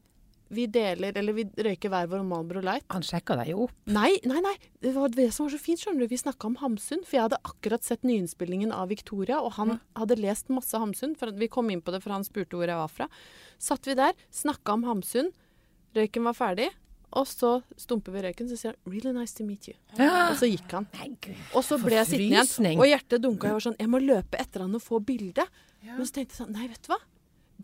Vi 0.52 0.66
deler, 0.70 1.16
eller 1.16 1.33
vi 1.33 1.44
røyker 1.66 1.88
hver 1.92 2.09
vår 2.11 2.24
Malbro 2.28 2.61
Light. 2.64 2.85
Han 2.92 3.02
sjekka 3.02 3.37
deg 3.40 3.52
jo 3.54 3.64
opp. 3.64 3.74
Nei, 3.87 4.12
nei, 4.28 4.42
nei. 4.44 4.54
Det 4.85 4.92
var 4.94 5.09
det 5.09 5.30
som 5.35 5.46
var 5.46 5.54
så 5.54 5.61
fint, 5.62 5.80
skjønner 5.80 6.04
du. 6.04 6.12
Vi 6.12 6.20
snakka 6.20 6.50
om 6.50 6.59
Hamsun. 6.61 7.02
For 7.07 7.16
jeg 7.16 7.26
hadde 7.28 7.40
akkurat 7.48 7.87
sett 7.87 8.04
nyinnspillingen 8.04 8.72
av 8.74 8.92
Victoria, 8.92 9.40
og 9.40 9.57
han 9.57 9.78
hadde 9.96 10.20
lest 10.20 10.52
masse 10.52 10.78
Hamsun. 10.78 11.16
For 11.18 11.33
vi 11.33 11.48
kom 11.48 11.70
inn 11.72 11.83
på 11.83 11.94
det, 11.94 12.02
for 12.04 12.14
han 12.14 12.26
spurte 12.26 12.59
hvor 12.59 12.68
jeg 12.68 12.76
var 12.76 12.92
fra. 12.92 13.09
Satt 13.59 13.88
vi 13.88 13.96
der, 13.98 14.12
snakka 14.35 14.76
om 14.76 14.85
Hamsun. 14.90 15.33
Røyken 15.96 16.26
var 16.28 16.37
ferdig. 16.37 16.70
Og 17.14 17.28
så 17.30 17.61
stumper 17.78 18.11
vi 18.11 18.24
røyken, 18.24 18.48
så 18.50 18.57
sier 18.59 18.74
han 18.74 18.92
'Really 18.92 19.12
nice 19.14 19.35
to 19.38 19.44
meet 19.46 19.68
you'. 19.70 19.76
Og 19.94 20.37
så 20.37 20.50
gikk 20.50 20.70
han. 20.72 20.87
Og 21.54 21.62
så 21.62 21.78
ble 21.78 21.94
jeg 21.94 22.07
sittende 22.07 22.42
igjen, 22.42 22.80
og 22.80 22.87
hjertet 22.90 23.22
dunka. 23.22 23.46
Jeg 23.46 23.54
var 23.54 23.61
sånn 23.61 23.76
Jeg 23.78 23.88
må 23.88 23.98
løpe 24.02 24.35
etter 24.40 24.61
han 24.66 24.74
og 24.74 24.83
få 24.83 24.98
bilde. 24.98 25.46
Men 25.85 26.07
så 26.07 26.12
tenkte 26.12 26.35
jeg 26.35 26.40
sånn 26.42 26.52
Nei, 26.52 26.66
vet 26.66 26.83
du 26.83 26.90
hva? 26.90 26.98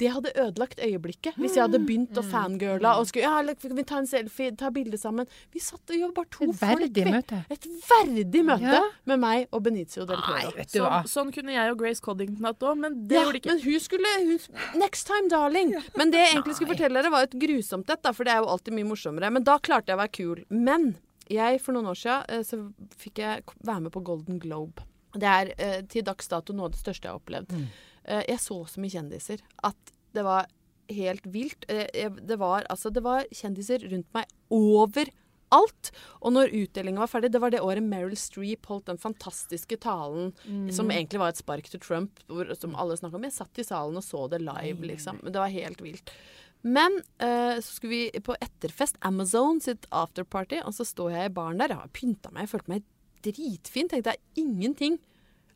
Det 0.01 0.09
hadde 0.15 0.31
ødelagt 0.35 0.81
øyeblikket 0.81 1.37
hvis 1.37 1.55
jeg 1.59 1.67
hadde 1.67 1.81
begynt 1.85 2.17
å 2.17 2.23
fangirle 2.25 2.95
og 2.97 3.07
skulle 3.11 3.27
Ja, 3.29 3.55
kan 3.61 3.77
vi 3.77 3.85
ta 3.85 3.99
en 4.01 4.07
selfie, 4.09 4.55
ta 4.57 4.71
bilde 4.73 4.97
sammen? 5.01 5.29
Vi 5.53 5.61
satt 5.61 5.93
og 5.93 5.97
jo 5.99 6.09
bare 6.17 6.31
to 6.33 6.45
Et 6.49 6.57
folk. 6.57 6.81
verdig 6.81 7.05
møte. 7.13 7.43
Et 7.53 7.67
verdig 7.91 8.43
møte 8.49 8.63
Ja. 8.73 8.83
med 9.05 9.21
meg 9.21 9.49
og 9.53 9.63
Benicio 9.67 10.07
del 10.09 10.17
Toro. 10.17 10.51
vet. 10.57 10.73
Sånn, 10.73 11.05
sånn 11.05 11.33
kunne 11.35 11.53
jeg 11.53 11.71
og 11.71 11.79
Grace 11.79 12.01
Coddington 12.01 12.45
hatt 12.49 12.59
òg, 12.61 12.79
men 12.79 13.07
det 13.07 13.15
Ja, 13.19 13.25
gjorde 13.25 13.33
de 13.33 13.41
ikke. 13.41 13.53
men 13.55 13.61
hun 13.61 13.81
skulle 13.81 14.15
hun, 14.25 14.81
Next 14.81 15.07
time, 15.07 15.29
darling. 15.29 15.75
Men 15.97 16.11
det 16.11 16.19
jeg 16.25 16.35
egentlig 16.35 16.55
skulle 16.57 16.75
fortelle 16.77 17.03
dere, 17.03 17.11
var 17.11 17.23
et 17.25 17.33
grusomt 17.39 17.91
et, 17.91 18.15
for 18.17 18.25
det 18.25 18.33
er 18.33 18.41
jo 18.41 18.47
alltid 18.47 18.73
mye 18.75 18.89
morsommere. 18.89 19.31
Men 19.33 19.43
da 19.45 19.59
klarte 19.59 19.89
jeg 19.89 19.97
å 19.99 20.01
være 20.01 20.13
kul. 20.13 20.45
Men 20.51 20.97
jeg, 21.29 21.61
for 21.61 21.73
noen 21.73 21.87
år 21.87 21.95
siden, 22.01 22.25
eh, 22.29 22.43
så 22.43 22.73
fikk 22.97 23.19
jeg 23.19 23.43
være 23.63 23.83
med 23.83 23.93
på 23.93 24.03
Golden 24.03 24.39
Globe. 24.41 24.81
Det 25.13 25.23
er 25.29 25.53
eh, 25.59 25.83
til 25.83 26.03
dags 26.03 26.27
dato 26.29 26.53
noe 26.53 26.65
av 26.67 26.71
det 26.73 26.79
største 26.81 27.03
jeg 27.03 27.11
har 27.13 27.19
opplevd. 27.21 27.53
Eh, 27.53 28.00
jeg 28.05 28.41
så 28.41 28.57
så 28.67 28.81
mye 28.81 28.93
kjendiser 28.93 29.43
at 29.67 29.93
det 30.17 30.25
var 30.27 30.49
helt 30.95 31.27
vilt. 31.27 31.65
Eh, 31.69 32.11
det, 32.13 32.37
var, 32.37 32.67
altså, 32.71 32.91
det 32.91 33.03
var 33.05 33.27
kjendiser 33.35 33.85
rundt 33.91 34.09
meg 34.17 34.31
overalt. 34.55 35.91
Og 36.21 36.35
når 36.35 36.53
utdelinga 36.55 37.03
var 37.03 37.11
ferdig, 37.11 37.33
det 37.35 37.43
var 37.43 37.55
det 37.55 37.63
året 37.65 37.87
Meryl 37.87 38.17
Streep 38.19 38.69
holdt 38.71 38.91
den 38.91 39.01
fantastiske 39.03 39.81
talen 39.83 40.31
som 40.75 40.91
egentlig 40.95 41.23
var 41.23 41.33
et 41.35 41.41
spark 41.41 41.71
til 41.71 41.83
Trump, 41.83 42.23
hvor, 42.31 42.53
som 42.59 42.77
alle 42.79 42.99
snakka 42.99 43.19
om. 43.19 43.27
Jeg 43.27 43.39
satt 43.39 43.59
i 43.63 43.67
salen 43.67 43.99
og 43.99 44.07
så 44.07 44.27
det 44.31 44.43
live, 44.45 44.87
liksom. 44.93 45.23
Det 45.27 45.43
var 45.43 45.51
helt 45.51 45.83
vilt. 45.83 46.15
Men 46.63 47.01
eh, 47.25 47.57
så 47.59 47.73
skulle 47.73 47.97
vi 47.97 48.23
på 48.23 48.37
etterfest, 48.37 49.01
Amazon 49.01 49.63
sitt 49.65 49.87
afterparty, 49.91 50.61
og 50.69 50.77
så 50.77 50.85
står 50.85 51.15
jeg 51.17 51.31
i 51.31 51.35
baren 51.35 51.63
der. 51.63 51.73
Jeg 51.73 51.83
har 51.83 51.95
pynta 51.97 52.33
meg, 52.35 52.45
jeg 52.45 52.53
følte 52.53 52.75
meg 52.75 52.89
dritfin. 53.25 53.89
Tenkte 53.89 54.15
jeg 54.15 54.45
ingenting 54.45 55.01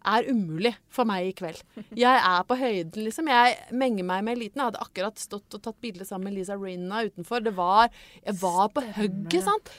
er 0.04 0.28
umulig 0.30 0.74
for 0.92 1.08
meg 1.08 1.30
i 1.30 1.34
kveld. 1.36 1.60
Jeg 1.96 2.20
er 2.20 2.44
på 2.48 2.56
høyden, 2.60 3.04
liksom. 3.06 3.28
Jeg 3.32 3.56
menger 3.72 4.06
meg 4.08 4.24
med 4.26 4.36
eliten. 4.38 4.60
Jeg 4.60 4.70
hadde 4.70 4.84
akkurat 4.84 5.20
stått 5.20 5.56
og 5.56 5.64
tatt 5.64 5.80
bilde 5.84 6.06
sammen 6.08 6.30
med 6.30 6.38
Lisa 6.38 6.56
Rinna 6.60 7.04
utenfor. 7.08 7.44
Det 7.44 7.54
var, 7.56 7.90
jeg 8.24 8.36
var 8.42 8.68
på 8.74 8.84
hugget, 8.98 9.42
sant. 9.46 9.72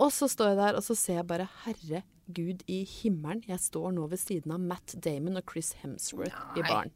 Og 0.00 0.12
så 0.14 0.28
står 0.30 0.52
jeg 0.52 0.60
der, 0.62 0.78
og 0.80 0.84
så 0.86 0.96
ser 0.96 1.20
jeg 1.20 1.28
bare 1.28 1.48
Herregud 1.64 2.62
i 2.70 2.82
himmelen. 2.88 3.42
Jeg 3.48 3.60
står 3.60 3.92
nå 3.96 4.06
ved 4.12 4.20
siden 4.22 4.54
av 4.56 4.60
Matt 4.62 4.94
Damon 5.04 5.40
og 5.40 5.44
Chris 5.50 5.74
Hemsworth 5.82 6.36
i 6.56 6.64
baren. 6.64 6.92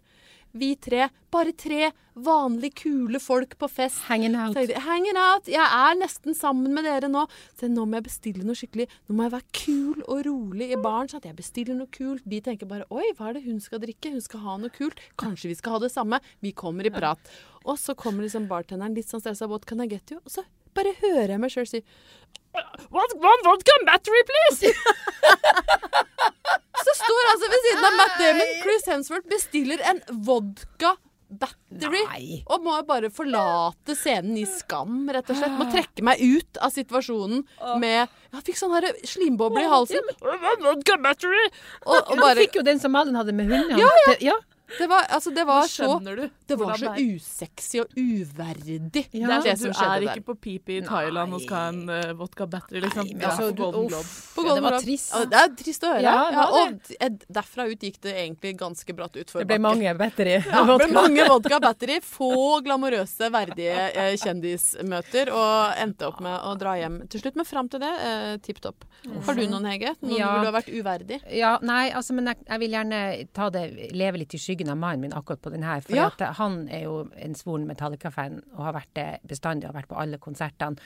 Vi 0.54 0.76
tre, 0.78 1.08
bare 1.34 1.50
tre 1.58 1.88
vanlig 2.14 2.68
kule 2.78 3.18
folk 3.18 3.56
på 3.58 3.66
fest. 3.66 4.04
Hanging 4.06 4.36
out. 4.38 4.54
Jeg 4.54 4.78
Hanging 4.84 5.18
out. 5.18 5.48
Jeg 5.50 5.64
er 5.66 5.96
nesten 5.98 6.36
sammen 6.38 6.70
med 6.76 6.86
dere 6.86 7.10
nå. 7.10 7.24
Så 7.58 7.66
nå 7.66 7.82
må 7.90 7.98
jeg 7.98 8.06
bestille 8.06 8.46
noe 8.46 8.54
skikkelig. 8.58 8.86
Nå 9.08 9.16
må 9.18 9.26
jeg 9.26 9.34
være 9.34 9.56
kul 9.58 10.04
og 10.04 10.22
rolig 10.28 10.70
i 10.70 10.78
baren. 10.78 11.10
Så 11.10 11.18
at 11.18 11.26
jeg 11.26 11.34
bestiller 11.40 11.74
noe 11.74 11.90
kult. 11.90 12.22
De 12.22 12.38
tenker 12.38 12.70
bare 12.70 12.86
Oi, 12.94 13.10
hva 13.18 13.32
er 13.32 13.40
det 13.40 13.46
hun 13.48 13.58
skal 13.64 13.82
drikke? 13.82 14.14
Hun 14.14 14.22
skal 14.22 14.44
ha 14.46 14.54
noe 14.62 14.70
kult. 14.74 15.02
Kanskje 15.18 15.50
vi 15.50 15.58
skal 15.58 15.74
ha 15.74 15.82
det 15.82 15.90
samme. 15.90 16.22
Vi 16.44 16.54
kommer 16.54 16.86
i 16.86 16.94
prat. 16.94 17.34
Og 17.64 17.80
så 17.80 17.98
kommer 17.98 18.22
liksom 18.22 18.46
bartenderen 18.46 18.94
litt 18.94 19.10
sånn 19.10 19.24
stressa. 19.24 19.50
What 19.50 19.66
can 19.66 19.82
I 19.82 19.90
get 19.90 20.14
you? 20.14 20.22
Og 20.22 20.38
så 20.38 20.46
bare 20.76 20.94
hører 21.02 21.34
jeg 21.34 21.42
meg 21.44 21.54
sjøl 21.54 21.70
si 21.70 21.84
What, 22.94 23.10
one 23.18 23.42
vodka 23.42 23.74
battery, 23.86 24.20
please! 24.28 24.70
så 26.84 26.92
står 27.00 27.30
altså 27.32 27.48
ved 27.50 27.64
siden 27.64 27.88
av 27.88 27.96
Matt 27.98 28.14
Damon, 28.20 28.52
Chris 28.60 28.86
Hemsworth 28.86 29.26
bestiller 29.26 29.82
en 29.90 29.98
vodka 30.22 30.92
battery. 31.34 32.02
Nei. 32.12 32.40
Og 32.46 32.62
må 32.64 32.76
bare 32.86 33.10
forlate 33.14 33.96
scenen 33.98 34.36
i 34.38 34.44
skam, 34.48 35.02
rett 35.10 35.30
og 35.32 35.38
slett. 35.38 35.56
Må 35.58 35.66
trekke 35.72 36.04
meg 36.06 36.22
ut 36.22 36.60
av 36.62 36.70
situasjonen 36.74 37.44
med 37.82 38.04
Jeg 38.04 38.46
fikk 38.50 38.60
sånn 38.60 38.90
slimboble 39.08 39.64
i 39.64 39.70
halsen. 39.70 40.14
Vodka 40.62 40.98
battery! 41.02 41.46
Og, 41.84 41.96
og 41.98 42.18
Du 42.22 42.44
fikk 42.44 42.60
jo 42.60 42.66
den 42.66 42.82
som 42.82 42.94
Malin 42.94 43.18
hadde 43.18 43.34
med 43.36 43.50
hunden. 43.50 43.80
Ja, 43.80 43.90
ja. 44.22 44.38
Det 44.78 44.86
var, 44.88 45.04
altså, 45.12 45.30
det 45.34 45.44
var 45.46 45.66
så 45.68 45.84
Skjønner 45.84 46.16
du? 46.16 46.30
Det 46.48 46.56
var 46.58 46.78
så 46.80 46.92
usexy 46.96 47.80
og 47.82 47.92
uverdig, 48.00 48.78
Ja. 49.12 49.28
Det 49.44 49.50
er 49.52 49.56
det 49.58 49.58
skjedde 49.60 49.74
der. 49.76 50.00
du 50.00 50.06
er 50.08 50.16
ikke 50.16 50.24
på 50.32 50.34
pipi 50.40 50.78
i 50.78 50.82
Thailand 50.84 51.34
og 51.36 51.42
skal 51.44 51.56
ha 51.56 51.68
en 51.68 51.82
uh, 51.90 52.12
vodka 52.16 52.46
battery, 52.48 52.80
liksom. 52.80 53.06
Nei, 53.12 53.26
altså, 53.28 53.50
du- 53.52 53.60
Golden. 53.62 53.88
Globe. 53.92 54.08
På 54.34 54.46
Ja, 54.46 54.54
det 54.54 54.62
var 54.64 54.78
trist. 54.80 55.12
Ja, 55.12 55.24
det 55.24 55.40
er 55.42 55.52
trist 55.60 55.84
å 55.84 55.90
høre. 55.92 56.02
Ja, 56.02 56.14
det 56.32 56.96
og 57.04 57.20
derfra 57.38 57.66
ut 57.70 57.80
gikk 57.86 58.00
det 58.00 58.14
egentlig 58.24 58.54
ganske 58.58 58.96
bratt 58.96 59.16
utfor 59.20 59.44
Det 59.44 59.46
ble 59.52 59.58
mange 59.62 59.94
battery. 60.00 60.38
Ja, 60.40 60.64
det 60.64 60.78
ble 60.80 60.88
mange 60.96 61.28
vodka 61.28 61.60
battery, 61.60 62.00
få 62.00 62.30
glamorøse, 62.64 63.30
verdige 63.30 63.76
eh, 63.92 64.16
kjendismøter, 64.16 65.30
og 65.34 65.76
endte 65.84 66.08
opp 66.08 66.20
med 66.24 66.40
å 66.40 66.56
dra 66.58 66.74
hjem 66.80 67.02
til 67.12 67.20
slutt. 67.20 67.36
Men 67.36 67.44
fram 67.48 67.68
til 67.68 67.80
det, 67.84 67.92
eh, 68.00 68.36
tipp 68.44 68.60
topp. 68.64 68.84
Har 69.26 69.34
du 69.34 69.44
noen, 69.46 69.64
Hege? 69.68 69.94
Noen 70.00 70.18
Ja. 70.18 70.32
hvor 70.32 70.40
du 70.40 70.50
har 70.50 70.56
vært 70.62 70.72
uverdig? 70.72 71.20
Ja, 71.30 71.58
nei, 71.62 71.90
altså, 71.90 72.14
men 72.16 72.26
jeg, 72.32 72.36
jeg 72.48 72.58
vil 72.64 72.70
gjerne 72.78 73.28
ta 73.34 73.50
det, 73.50 73.92
leve 73.92 74.18
litt 74.18 74.32
i 74.34 74.38
skyggen 74.38 74.53
av 74.70 74.76
mannen 74.76 75.00
min 75.00 75.12
akkurat 75.12 75.40
på 75.42 75.50
den 75.50 75.62
her. 75.62 75.80
For 75.80 75.96
Ja. 75.96 76.10
eh, 76.20 76.32
han 76.38 76.68
er 76.68 76.82
jo 76.84 77.08
en 77.16 77.34
svoren 77.34 77.66
Metallica-fan 77.66 78.42
og 78.56 78.64
har 78.64 78.72
vært 78.72 78.94
det 78.94 79.08
bestandig, 79.26 79.64
har 79.66 79.72
vært 79.74 79.88
på 79.88 79.96
alle 80.00 80.18
konsertene. 80.18 80.76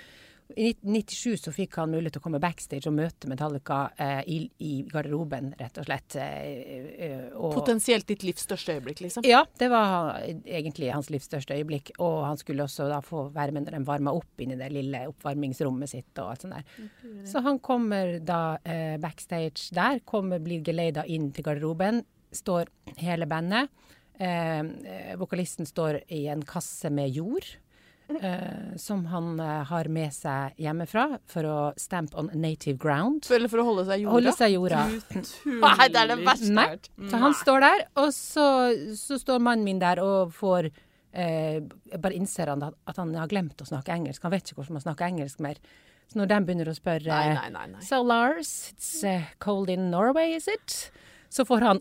I 0.56 0.70
1997 0.80 1.36
så 1.44 1.52
fikk 1.52 1.74
han 1.76 1.90
mulighet 1.92 2.12
til 2.16 2.20
å 2.22 2.24
komme 2.24 2.38
backstage 2.40 2.86
og 2.88 2.94
møte 2.96 3.28
Metallica 3.28 3.90
eh, 4.00 4.22
i, 4.26 4.50
i 4.64 4.82
garderoben, 4.88 5.50
rett 5.60 5.76
og 5.76 5.84
slett. 5.84 6.16
Eh, 6.16 6.94
eh, 7.04 7.26
og, 7.36 7.52
Potensielt 7.52 8.06
ditt 8.08 8.22
livs 8.24 8.46
største 8.46 8.72
øyeblikk, 8.78 9.02
liksom. 9.04 9.26
ja, 9.28 9.44
det 9.60 9.68
var 9.68 10.16
egentlig 10.24 10.88
hans 10.94 11.10
livs 11.12 11.28
største 11.28 11.52
øyeblikk. 11.52 11.92
Og 12.00 12.24
han 12.24 12.40
skulle 12.40 12.64
også 12.64 12.88
da 12.88 13.02
få 13.04 13.26
være 13.34 13.52
med 13.52 13.66
når 13.68 13.76
de 13.76 13.84
varma 13.90 14.14
opp 14.16 14.40
inn 14.40 14.52
i 14.56 14.56
det 14.56 14.72
lille 14.72 15.04
oppvarmingsrommet 15.10 15.92
sitt 15.92 16.16
og 16.16 16.30
alt 16.32 16.40
sånt 16.46 16.56
der. 16.56 16.88
Så 17.28 17.44
han 17.44 17.58
kommer 17.60 18.16
da 18.18 18.56
eh, 18.64 18.96
backstage 18.96 19.68
der, 19.76 20.00
kommer, 20.08 20.40
blir 20.40 20.64
geleida 20.64 21.04
inn 21.04 21.28
til 21.30 21.44
garderoben. 21.44 22.06
Står 22.34 22.68
hele 23.00 23.26
bandet. 23.30 23.68
Eh, 24.18 25.14
vokalisten 25.16 25.66
står 25.66 26.00
i 26.12 26.26
en 26.32 26.42
kasse 26.42 26.90
med 26.90 27.08
jord. 27.14 27.44
eh, 28.22 28.76
som 28.80 29.02
han 29.06 29.38
eh, 29.40 29.64
har 29.68 29.88
med 29.92 30.12
seg 30.16 30.56
hjemmefra 30.56 31.18
for 31.28 31.44
å 31.44 31.56
stamp 31.76 32.14
on 32.16 32.30
native 32.32 32.78
ground. 32.80 33.26
Eller 33.30 33.48
for 33.52 33.60
å 33.60 33.66
holde 33.68 33.84
seg 33.84 34.00
i 34.00 34.06
jorda? 34.06 34.14
Holde 34.16 34.32
seg 34.32 34.50
i 34.50 34.54
jorda. 34.56 34.84
Nei, 35.64 35.88
det 35.92 36.00
er 36.02 36.08
det 36.14 36.16
verste 36.24 36.48
jeg 36.48 36.56
har 36.56 36.70
hørt. 36.72 36.88
Så 37.12 37.20
han 37.20 37.34
står 37.36 37.60
der, 37.66 37.84
og 38.00 38.08
så, 38.16 38.46
så 38.96 39.18
står 39.20 39.42
mannen 39.44 39.66
min 39.68 39.82
der 39.82 40.00
og 40.00 40.32
får 40.36 40.70
eh, 41.12 41.60
Bare 42.00 42.16
innser 42.16 42.48
han 42.54 42.64
at, 42.70 42.78
at 42.88 42.96
han 43.02 43.12
har 43.14 43.28
glemt 43.28 43.60
å 43.60 43.68
snakke 43.68 43.92
engelsk. 43.92 44.24
Han 44.24 44.32
vet 44.32 44.48
ikke 44.48 44.62
hvordan 44.62 44.78
man 44.80 44.86
snakker 44.88 45.10
engelsk 45.12 45.44
mer. 45.44 45.60
Så 46.08 46.16
når 46.22 46.30
de 46.32 46.40
begynner 46.48 46.72
å 46.72 46.76
spørre 46.78 47.12
Nei, 47.12 47.34
nei, 47.36 47.48
nei, 47.52 47.66
nei. 47.74 47.84
So 47.84 48.00
Lars, 48.00 48.72
it's 48.72 49.04
uh, 49.04 49.20
cold 49.44 49.68
in 49.68 49.90
Norway, 49.92 50.32
is 50.32 50.48
it? 50.48 50.78
Så 51.30 51.44
får 51.44 51.60
han 51.60 51.80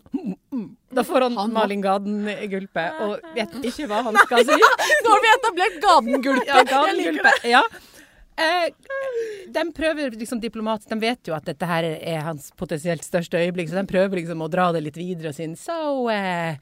Da 0.92 1.04
får 1.04 1.20
han, 1.24 1.36
Han- 1.40 1.52
Malin 1.56 1.80
Gaden-gulpe 1.84 2.82
og 3.04 3.14
vet 3.36 3.54
ikke 3.70 3.86
hva 3.88 4.02
han 4.08 4.18
skal 4.26 4.44
si. 4.44 4.58
Nå 5.04 5.12
har 5.14 5.22
vi 5.24 5.30
etablert 5.34 5.78
Gadengulpen! 5.84 6.50
Ja, 6.50 6.64
Gaden-gulpe. 6.68 7.32
Ja. 7.48 7.62
Eh, 8.38 8.68
de 9.50 9.62
prøver 9.74 10.12
liksom 10.14 10.38
diplomatisk 10.38 10.92
De 10.92 10.98
vet 11.02 11.26
jo 11.26 11.34
at 11.34 11.48
dette 11.48 11.66
her 11.66 11.82
er 11.88 12.20
hans 12.22 12.52
potensielt 12.60 13.02
største 13.02 13.40
øyeblikk, 13.40 13.72
så 13.72 13.80
de 13.80 13.88
prøver 13.90 14.20
liksom 14.20 14.44
å 14.44 14.50
dra 14.52 14.68
det 14.76 14.84
litt 14.84 15.00
videre 15.00 15.32
og 15.32 15.34
si 15.38 15.48
So, 15.58 16.06
eh, 16.12 16.54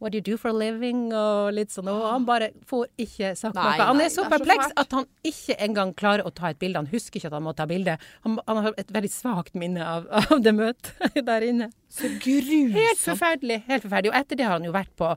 what 0.00 0.12
do 0.12 0.18
you 0.18 0.24
do 0.24 0.36
for 0.40 0.50
a 0.50 0.56
living? 0.56 1.06
Og 1.14 1.52
litt 1.56 1.70
sånn. 1.74 1.88
Og 1.92 2.02
han 2.10 2.26
bare 2.28 2.50
får 2.68 2.88
ikke 3.06 3.34
sagt 3.38 3.54
noe. 3.56 3.76
Han 3.80 4.00
er 4.04 4.10
så 4.12 4.24
er 4.26 4.32
perpleks 4.34 4.74
at 4.80 4.92
han 4.98 5.06
ikke 5.24 5.56
engang 5.68 5.94
klarer 5.96 6.26
å 6.26 6.32
ta 6.34 6.50
et 6.52 6.58
bilde. 6.60 6.82
Han 6.82 6.90
husker 6.92 7.20
ikke 7.20 7.30
at 7.32 7.38
han 7.38 7.46
må 7.46 7.54
ta 7.56 7.66
bilde. 7.70 7.96
Han, 8.26 8.38
han 8.48 8.62
har 8.66 8.74
et 8.80 8.92
veldig 8.92 9.12
svakt 9.14 9.54
minne 9.58 9.84
av, 9.86 10.08
av 10.24 10.42
det 10.44 10.52
møtet 10.58 11.16
der 11.30 11.46
inne. 11.48 11.70
Så 11.94 12.10
Helt 12.10 12.98
forferdelig. 13.00 13.62
helt 13.70 13.82
forferdelig. 13.86 14.10
Og 14.12 14.20
etter 14.20 14.36
det 14.40 14.44
har 14.48 14.56
han 14.58 14.64
jo 14.66 14.72
vært 14.74 14.90
på, 14.98 15.12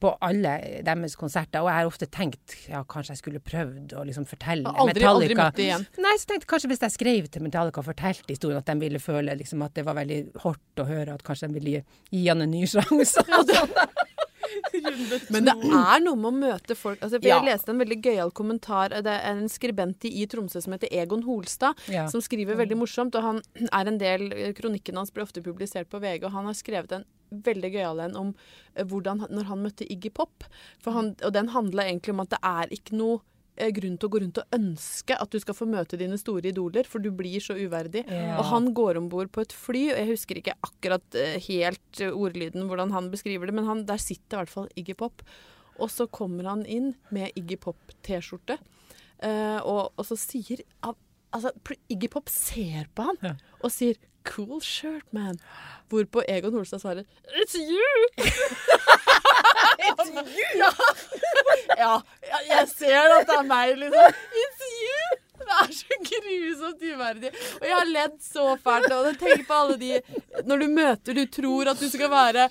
på 0.00 0.12
alle 0.24 0.54
deres 0.86 1.12
konserter, 1.20 1.60
og 1.60 1.68
jeg 1.68 1.76
har 1.82 1.88
ofte 1.90 2.06
tenkt 2.08 2.54
ja, 2.70 2.80
kanskje 2.88 3.12
jeg 3.12 3.20
skulle 3.20 3.42
prøvd 3.44 3.92
å 4.00 4.06
liksom 4.08 4.24
fortelle 4.30 4.64
Aldri- 4.72 5.04
aldri 5.04 5.34
Metallica 5.36 5.50
det 5.58 5.66
igjen. 5.66 5.84
Nei, 6.00 6.14
så 6.22 6.30
tenkte 6.30 6.48
kanskje 6.48 6.70
hvis 6.72 6.80
jeg 6.86 6.94
skrev 6.96 7.28
til 7.34 7.44
Metallica 7.44 7.82
og 7.82 7.90
fortalte 7.90 8.32
historien, 8.32 8.62
at 8.62 8.70
de 8.72 8.78
ville 8.80 9.02
føle 9.04 9.36
liksom 9.36 9.66
at 9.68 9.76
det 9.76 9.84
var 9.84 9.98
veldig 10.00 10.20
hardt 10.46 10.80
å 10.80 10.88
høre, 10.88 11.18
at 11.18 11.26
kanskje 11.28 11.50
de 11.52 11.58
ville 11.60 11.74
gi, 11.76 11.84
gi 12.16 12.24
han 12.30 12.40
en 12.46 12.54
ny 12.56 12.64
sjanse. 12.72 13.26
Men 15.34 15.48
det 15.48 15.54
er 15.54 16.02
noe 16.04 16.16
med 16.18 16.28
å 16.30 16.34
møte 16.36 16.76
folk 16.78 17.00
altså, 17.02 17.18
for 17.20 17.28
Ja. 17.28 17.38
Jeg 17.40 17.48
leste 17.50 17.72
en 17.74 17.80
veldig 17.82 17.98
gøyal 18.04 18.32
kommentar. 18.36 18.94
Det 19.04 19.10
er 19.10 19.26
en 19.32 19.48
skribent 19.52 20.04
i 20.08 20.26
Tromsø 20.30 20.62
som 20.64 20.76
heter 20.76 20.92
Egon 20.92 21.24
Holstad, 21.26 21.78
Ja. 21.92 22.06
som 22.08 22.22
skriver 22.24 22.58
veldig 22.60 22.78
morsomt. 22.78 23.14
Og 23.18 23.22
han 23.22 23.42
er 23.72 23.90
en 23.90 23.98
del 23.98 24.28
Kronikken 24.54 24.96
hans 25.00 25.12
blir 25.14 25.24
ofte 25.26 25.42
publisert 25.44 25.90
på 25.90 26.00
VG, 26.02 26.24
og 26.24 26.32
han 26.32 26.46
har 26.50 26.54
skrevet 26.58 26.92
en 26.92 27.04
veldig 27.34 27.70
gøyal 27.74 28.00
en 28.04 28.16
om 28.16 28.34
eh, 28.76 28.84
hvordan 28.84 29.26
når 29.30 29.44
han 29.50 29.62
møtte 29.64 29.86
Iggy 29.90 30.12
Pop. 30.14 30.44
Han, 30.86 31.14
og 31.24 31.32
den 31.34 31.48
handla 31.54 31.88
egentlig 31.88 32.14
om 32.14 32.20
at 32.20 32.30
det 32.30 32.42
er 32.42 32.74
ikke 32.76 32.98
noe 32.98 33.20
grunn 33.54 33.96
til 33.98 34.08
å 34.08 34.12
gå 34.12 34.20
rundt 34.24 34.38
og 34.42 34.56
ønske 34.56 35.16
at 35.20 35.30
du 35.30 35.38
skal 35.38 35.54
få 35.54 35.66
møte 35.70 35.98
dine 36.00 36.18
store 36.18 36.50
idoler, 36.50 36.88
for 36.90 36.98
du 36.98 37.10
blir 37.14 37.38
så 37.40 37.54
uverdig. 37.54 38.02
Ja. 38.10 38.38
Og 38.40 38.48
han 38.50 38.72
går 38.74 38.98
om 38.98 39.08
bord 39.12 39.30
på 39.34 39.44
et 39.44 39.54
fly, 39.54 39.84
og 39.92 39.98
jeg 40.00 40.10
husker 40.10 40.40
ikke 40.40 40.56
akkurat 40.66 41.18
eh, 41.20 41.36
helt 41.46 42.00
eh, 42.02 42.10
ordlyden 42.10 42.66
hvordan 42.66 42.90
han 42.96 43.10
beskriver 43.14 43.46
det, 43.46 43.54
men 43.54 43.68
han, 43.70 43.84
der 43.86 44.02
sitter 44.02 44.38
i 44.38 44.42
hvert 44.42 44.54
fall 44.56 44.68
Iggy 44.74 44.96
Pop. 44.98 45.22
Og 45.78 45.90
så 45.90 46.06
kommer 46.10 46.46
han 46.50 46.64
inn 46.70 46.92
med 47.14 47.34
Iggy 47.38 47.56
Pop-T-skjorte, 47.62 48.58
eh, 49.22 49.58
og, 49.62 49.92
og 49.94 50.06
så 50.06 50.18
sier 50.18 50.62
Altså, 51.34 51.50
Iggy 51.90 52.06
Pop 52.12 52.28
ser 52.30 52.86
på 52.94 53.02
han 53.08 53.16
Ja. 53.24 53.32
og 53.58 53.72
sier 53.74 53.96
'cool 54.24 54.60
shirt, 54.60 55.06
man'. 55.12 55.38
Hvorpå 55.88 56.22
Egon 56.28 56.52
Holstad 56.52 56.80
svarer 56.80 57.04
'it's 57.34 57.54
you'. 57.54 58.08
It's 59.78 60.08
you? 60.14 60.24
Ja. 61.76 62.00
ja, 62.30 62.38
jeg 62.48 62.68
ser 62.68 63.18
at 63.18 63.26
det 63.28 63.36
er 63.38 63.46
meg, 63.48 63.76
liksom. 63.78 64.18
It's 64.44 64.66
you! 64.84 65.18
Det 65.38 65.56
er 65.60 65.72
så 65.76 65.96
grusomt 66.08 66.82
uverdig. 66.82 67.30
Og 67.60 67.66
jeg 67.68 67.74
har 67.76 67.88
ledd 67.90 68.20
så 68.22 68.44
fælt. 68.64 68.92
Og 68.92 69.18
tenk 69.18 69.46
på 69.48 69.54
alle 69.54 69.76
de 69.80 70.00
Når 70.46 70.62
du 70.62 70.66
møter 70.68 71.18
Du 71.18 71.24
tror 71.26 71.70
at 71.74 71.80
du 71.80 71.88
skal 71.90 72.10
være 72.10 72.48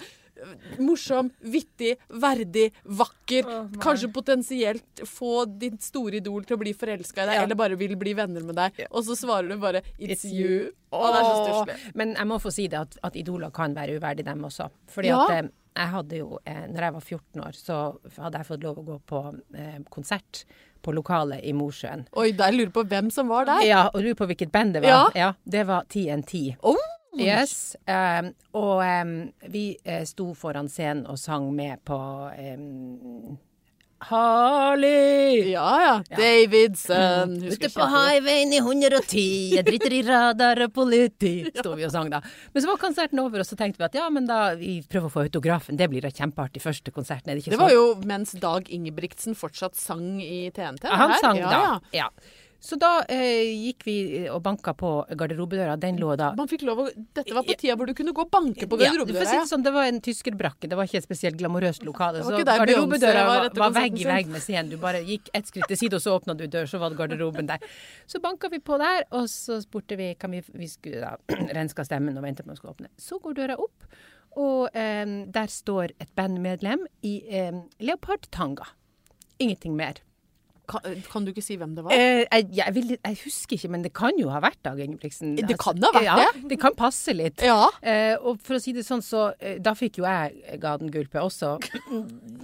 morsom, 0.79 1.29
vittig, 1.39 1.95
verdig, 2.09 2.71
vakker. 2.85 3.45
Oh, 3.47 3.67
kanskje 3.83 4.11
potensielt 4.13 5.03
få 5.07 5.45
ditt 5.59 5.81
store 5.83 6.19
idol 6.21 6.43
til 6.45 6.57
å 6.57 6.61
bli 6.63 6.73
forelska 6.73 7.23
i 7.23 7.25
deg, 7.29 7.35
Ja. 7.35 7.43
eller 7.43 7.55
bare 7.59 7.75
vil 7.79 7.95
bli 7.99 8.13
venner 8.13 8.43
med 8.43 8.55
deg. 8.55 8.85
Og 8.91 9.03
så 9.03 9.15
svarer 9.15 9.49
du 9.49 9.57
bare 9.57 9.81
'it's, 9.99 10.23
It's 10.23 10.25
you'. 10.31 10.71
Å, 10.91 11.11
det 11.13 11.19
er 11.19 11.25
så 11.25 11.45
stusslig. 11.47 11.95
Men 11.95 12.13
jeg 12.15 12.27
må 12.27 12.39
få 12.39 12.51
si 12.53 12.67
det 12.67 12.79
at, 12.79 12.97
at 13.03 13.15
idoler 13.15 13.51
kan 13.51 13.73
være 13.73 13.99
uverdige, 13.99 14.25
dem 14.25 14.41
også. 14.43 14.69
Fordi 14.87 15.07
Ja. 15.07 15.23
at 15.25 15.31
eh, 15.45 15.49
jeg 15.75 15.87
hadde 15.89 16.17
jo, 16.17 16.39
eh, 16.45 16.67
når 16.67 16.79
jeg 16.79 16.93
var 16.93 17.01
14 17.01 17.41
år, 17.41 17.51
så 17.53 17.97
hadde 18.21 18.37
jeg 18.37 18.45
fått 18.45 18.63
lov 18.63 18.77
å 18.77 18.85
gå 18.85 18.99
på 19.07 19.41
eh, 19.55 19.79
konsert 19.89 20.45
på 20.83 20.93
lokalet 20.93 21.41
i 21.43 21.53
Mosjøen. 21.53 22.05
Oi, 22.15 22.31
der 22.31 22.51
lurer 22.51 22.69
på 22.69 22.83
hvem 22.85 23.09
som 23.11 23.27
var 23.29 23.45
der. 23.45 23.61
Ja, 23.65 23.85
og 23.93 24.01
lurer 24.03 24.15
på 24.15 24.27
hvilket 24.27 24.51
band 24.51 24.73
det 24.75 24.83
var? 24.83 25.11
Ja. 25.15 25.33
det 25.47 25.65
var 25.65 25.85
TNT. 25.89 26.57
Oh, 26.61 26.75
Yes. 27.19 27.75
Um, 27.87 28.33
og 28.57 28.81
um, 28.81 29.15
vi 29.53 29.73
eh, 29.85 30.03
sto 30.09 30.31
foran 30.37 30.69
scenen 30.71 31.05
og 31.09 31.19
sang 31.21 31.51
med 31.53 31.83
på 31.85 31.97
um, 32.33 33.35
Harley! 34.03 35.51
Ja 35.51 35.81
ja. 35.81 36.15
Davidson. 36.17 37.37
Mm. 37.37 37.51
Ute 37.53 37.69
på 37.69 37.85
highwayen 37.87 38.53
i 38.53 38.59
110, 38.59 39.55
jeg 39.55 39.65
driter 39.67 39.95
i 39.95 40.01
radar 40.07 40.65
og 40.65 40.73
politi. 40.75 41.33
Sto 41.59 41.75
vi 41.79 41.87
og 41.87 41.93
sang 41.93 42.11
da. 42.11 42.19
Men 42.53 42.65
så 42.65 42.71
var 42.71 42.81
konserten 42.81 43.21
over, 43.23 43.43
og 43.43 43.47
så 43.47 43.57
tenkte 43.59 43.79
vi 43.79 43.87
at 43.87 43.97
ja, 43.97 44.09
men 44.13 44.27
da 44.29 44.41
vi 44.59 44.81
prøver 44.89 45.09
å 45.09 45.13
få 45.13 45.25
autografen. 45.27 45.79
Det 45.79 45.87
blir 45.91 46.03
da 46.03 46.11
kjempeartig. 46.11 46.63
Første 46.63 46.91
konserten, 46.95 47.31
er 47.31 47.39
det 47.39 47.45
ikke 47.45 47.55
Det 47.55 47.63
var 47.63 47.73
jo 47.73 47.85
mens 48.09 48.35
Dag 48.43 48.67
Ingebrigtsen 48.73 49.37
fortsatt 49.39 49.79
sang 49.79 50.17
i 50.21 50.49
TNT. 50.51 50.83
det 50.83 51.03
Han 51.03 51.17
sang 51.23 51.39
ja, 51.39 51.51
da. 51.51 51.61
Ja. 51.93 52.03
Ja. 52.03 52.41
Så 52.63 52.77
da 52.79 53.01
eh, 53.11 53.49
gikk 53.59 53.83
vi 53.83 53.95
og 54.31 54.39
banka 54.45 54.71
på 54.79 54.89
garderobedøra. 55.19 55.73
Den 55.81 55.97
lå 55.99 56.13
da 56.15 56.29
Man 56.37 56.47
fikk 56.47 56.61
lov 56.63 56.79
å 56.79 56.85
Dette 56.95 57.35
var 57.35 57.43
på 57.43 57.57
tida 57.59 57.75
hvor 57.75 57.89
du 57.89 57.91
kunne 57.97 58.13
gå 58.15 58.23
og 58.23 58.29
banke 58.31 58.69
på 58.71 58.77
Ja, 58.79 58.93
garderobedøra. 58.93 59.25
si 59.27 59.35
Ja, 59.35 59.41
det 59.43 59.49
sånn, 59.51 59.65
det 59.65 59.73
var 59.75 59.89
en 59.91 59.99
tyskerbrakke, 60.05 60.69
det 60.71 60.77
var 60.79 60.87
ikke 60.87 61.01
et 61.01 61.07
spesielt 61.07 61.35
glamorøst 61.41 61.83
lokale. 61.83 62.21
Så 62.23 62.39
garderobedøra 62.39 63.25
var 63.27 63.49
var, 63.59 63.75
vegg 63.75 63.99
i 63.99 64.07
vegg 64.07 64.31
med 64.31 64.45
scenen. 64.45 64.71
Du 64.71 64.77
bare 64.79 65.01
gikk 65.03 65.27
ett 65.35 65.51
skritt 65.51 65.67
til 65.67 65.81
side, 65.81 65.99
og 65.99 66.05
så 66.05 66.15
åpna 66.15 66.37
du 66.39 66.45
dør, 66.47 66.69
så 66.71 66.79
var 66.79 66.93
det 66.93 67.01
garderoben 67.01 67.51
der. 67.51 67.67
Så 68.07 68.23
banka 68.23 68.47
vi 68.53 68.61
på 68.63 68.79
der, 68.79 69.03
og 69.11 69.27
så 69.33 69.59
spurte 69.65 69.99
vi 69.99 70.13
kan 70.15 70.31
vi, 70.31 70.39
vi 70.55 70.71
skulle 70.71 71.03
da 71.03 71.17
renska 71.59 71.83
stemmen 71.83 72.15
og 72.15 72.23
vente 72.23 72.45
på 72.45 72.47
at 72.47 72.53
man 72.53 72.61
skulle 72.61 72.77
åpne. 72.77 72.93
Så 72.95 73.19
går 73.19 73.35
døra 73.41 73.59
opp, 73.59 73.91
og 74.39 74.71
eh, 74.71 75.03
der 75.35 75.51
står 75.51 75.97
et 75.99 76.15
bandmedlem 76.15 76.87
i 77.03 77.17
eh, 77.27 77.59
leopardtanga. 77.83 78.71
Ingenting 79.43 79.75
mer. 79.75 79.99
Kan, 80.69 80.85
kan 81.11 81.25
du 81.25 81.31
ikke 81.33 81.43
si 81.43 81.57
hvem 81.59 81.73
det 81.75 81.83
var? 81.85 81.93
Eh, 81.95 82.23
jeg, 82.23 82.47
jeg, 82.55 82.73
vil, 82.75 82.91
jeg 82.95 83.17
husker 83.25 83.57
ikke, 83.57 83.69
men 83.73 83.83
det 83.85 83.91
kan 83.95 84.15
jo 84.19 84.29
ha 84.31 84.39
vært 84.43 84.61
Dag 84.63 84.79
Ingebrigtsen. 84.79 85.35
Det 85.35 85.57
kan 85.59 85.79
ha 85.83 85.91
vært 85.95 86.07
ja, 86.07 86.15
det. 86.21 86.43
Det 86.53 86.57
kan 86.61 86.75
passe 86.77 87.15
litt. 87.15 87.43
Ja. 87.43 87.67
Eh, 87.81 88.13
og 88.19 88.39
for 88.43 88.57
å 88.57 88.61
si 88.63 88.73
det 88.75 88.85
sånn, 88.87 89.03
så 89.03 89.25
eh, 89.39 89.57
da 89.63 89.75
fikk 89.77 89.99
jo 90.01 90.07
jeg 90.07 90.59
Gaden-gulpe 90.63 91.19
også. 91.23 91.57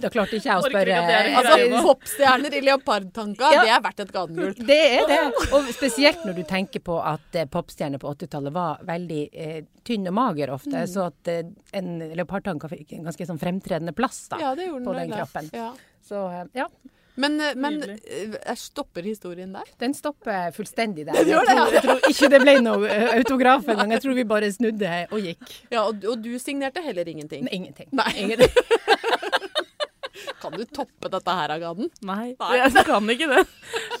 Da 0.00 0.12
klarte 0.12 0.36
ikke 0.36 0.50
jeg 0.50 0.60
å 0.60 0.68
spørre 0.68 1.00
er 1.00 1.30
Altså, 1.40 1.80
popstjerner 1.86 2.58
i 2.58 2.62
leopardtanker, 2.66 3.56
Ja. 3.56 3.64
det 3.64 3.74
er 3.78 3.84
verdt 3.88 4.04
et 4.04 4.14
gadengulp. 4.14 4.62
Det 4.68 4.80
er 5.00 5.08
det. 5.08 5.20
Og 5.56 5.72
spesielt 5.74 6.24
når 6.28 6.40
du 6.40 6.44
tenker 6.48 6.84
på 6.84 7.00
at 7.00 7.40
eh, 7.40 7.48
popstjerner 7.50 8.02
på 8.02 8.12
80-tallet 8.12 8.54
var 8.54 8.84
veldig 8.88 9.22
eh, 9.32 9.60
tynn 9.86 10.08
og 10.10 10.16
mager 10.20 10.52
ofte. 10.54 10.76
Mm. 10.76 10.90
Så 10.92 11.08
at 11.08 11.32
eh, 11.32 11.44
en 11.76 11.92
leopardtanke 12.18 12.70
fikk 12.72 12.96
en 12.98 13.08
ganske 13.08 13.28
sånn 13.32 13.40
fremtredende 13.40 13.96
plass 13.96 14.26
da, 14.32 14.40
Ja, 14.42 14.54
på 14.56 14.66
den, 14.68 15.06
den 15.06 15.14
kroppen. 15.16 15.50
Ja. 15.56 15.72
Så 16.04 16.26
eh, 16.28 16.44
ja, 16.58 16.68
Men, 17.16 17.40
eh, 17.40 17.54
men 17.56 17.78
eh, 17.82 18.36
jeg 18.36 18.58
stopper 18.60 19.02
historien 19.06 19.52
der. 19.52 19.68
den 19.78 19.94
stopper 19.94 20.52
fullstendig 20.56 21.06
der. 21.08 21.18
Jeg 21.20 21.26
tror, 21.34 21.72
jeg 21.72 21.82
tror 21.84 22.08
ikke 22.10 22.28
det 22.32 22.40
ble 22.42 22.54
noe 22.62 22.88
eh, 22.90 23.06
autograf 23.18 23.68
engang. 23.68 23.92
Jeg 23.96 24.04
tror 24.04 24.16
vi 24.16 24.24
bare 24.28 24.50
snudde 24.52 24.92
og 25.10 25.26
gikk. 25.26 25.54
Ja, 25.72 25.84
og, 25.84 26.04
og 26.06 26.22
du 26.22 26.30
signerte 26.42 26.82
heller 26.84 27.08
ingenting. 27.08 27.44
Nei, 27.46 27.54
ingenting. 27.58 27.88
Nei. 27.96 28.10
ingenting. 28.16 28.50
Kan 30.40 30.56
du 30.56 30.64
toppe 30.64 31.10
dette 31.12 31.36
her, 31.36 31.52
Agaden? 31.52 31.90
Nei, 32.06 32.32
jeg 32.56 32.84
kan 32.86 33.10
ikke 33.12 33.28
det. 33.28 33.42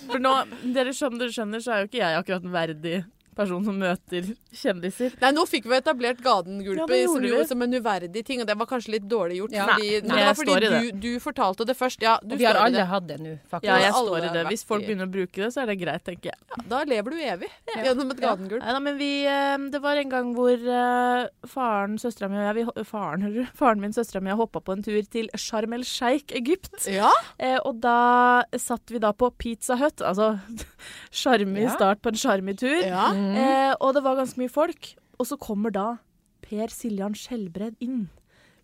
For 0.06 0.20
nå, 0.22 0.32
dere 0.74 0.92
skjønner, 0.96 1.26
dere 1.26 1.34
skjønner, 1.34 1.62
så 1.64 1.74
er 1.74 1.82
jo 1.82 1.90
ikke 1.90 2.00
jeg 2.00 2.20
akkurat 2.20 2.46
en 2.46 2.54
verdig 2.54 2.94
person 3.40 3.64
som 3.66 3.78
møter 3.80 4.30
kjendiser. 4.54 5.16
Nei, 5.22 5.30
nå 5.36 5.46
fikk 5.48 5.66
vi 5.70 5.76
etablert 5.80 6.20
Ja, 6.20 6.26
Gadengulpet 6.28 6.96
ja, 7.00 7.06
som, 7.10 7.24
jo- 7.24 7.44
som 7.48 7.62
en 7.66 7.74
uverdig 7.80 8.22
ting, 8.28 8.40
og 8.44 8.46
det 8.50 8.56
var 8.60 8.68
kanskje 8.70 8.94
litt 8.98 9.08
dårlig 9.10 9.40
gjort. 9.40 9.56
Ja. 9.56 9.66
fordi, 9.72 9.90
Nei, 9.90 10.00
men 10.04 10.14
det 10.16 10.20
jeg 10.20 10.30
var 10.30 10.38
står 10.40 10.50
i 10.50 10.70
fordi 10.70 10.90
du, 10.90 11.00
du 11.06 11.20
fortalte 11.24 11.66
det 11.68 11.76
først. 11.78 12.02
Ja, 12.04 12.16
du 12.22 12.34
Og 12.36 12.40
vi 12.42 12.48
har 12.48 12.58
alle 12.60 12.84
hatt 12.90 13.06
det 13.08 13.18
nå, 13.24 13.34
faktisk. 13.50 13.68
Ja, 13.70 13.78
jeg 13.86 13.94
står 13.96 14.26
i 14.28 14.32
det. 14.36 14.44
Hvis 14.50 14.64
folk 14.68 14.86
begynner 14.86 15.08
å 15.08 15.12
bruke 15.16 15.42
det, 15.44 15.50
så 15.54 15.62
er 15.64 15.70
det 15.72 15.78
greit, 15.80 16.04
tenker 16.06 16.32
jeg. 16.32 16.64
Da 16.70 16.82
lever 16.88 17.14
du 17.16 17.20
evig 17.24 17.50
gjennom 17.84 18.10
et 18.14 18.20
Gadengulp. 18.22 18.64
Nei 18.66 18.80
men 18.86 18.96
vi 19.00 19.10
eh, 19.28 19.56
Det 19.72 19.80
var 19.84 19.98
en 20.00 20.10
gang 20.12 20.30
hvor 20.36 20.52
eh, 20.54 21.26
faren, 21.48 21.96
søstera 22.02 22.28
mi 22.32 22.38
og 22.40 22.46
jeg 22.48 22.58
vi, 22.60 22.84
Faren. 22.90 23.26
Faren 23.56 23.80
min, 23.82 23.94
søstera 23.96 24.22
mi, 24.24 24.34
hoppa 24.36 24.60
på 24.64 24.74
en 24.76 24.82
tur 24.86 25.00
til 25.12 25.30
Sharm 25.38 25.72
el 25.76 25.84
Sheikh, 25.88 26.34
Egypt. 26.36 26.86
Ja, 26.90 27.10
Eh, 27.40 27.56
og 27.64 27.78
da 27.80 28.42
satt 28.60 28.90
vi 28.92 28.98
da 29.00 29.12
på 29.16 29.30
Pizza 29.40 29.76
Hut, 29.80 30.02
altså 30.04 30.34
sjarmig 31.10 31.62
Ja. 31.64 31.70
start 31.74 32.02
på 32.02 32.10
en 32.12 32.18
sjarmig 32.20 32.58
tur. 32.60 32.80
ja. 32.84 33.08
Mm. 33.14 33.29
Eh, 33.36 33.74
og 33.80 33.94
det 33.94 34.02
var 34.04 34.16
ganske 34.16 34.38
mye 34.40 34.50
folk. 34.52 34.94
Og 35.20 35.26
så 35.26 35.38
kommer 35.38 35.70
da 35.74 35.98
Per 36.42 36.68
Siljan 36.72 37.14
Skjelbred 37.14 37.76
inn 37.80 38.08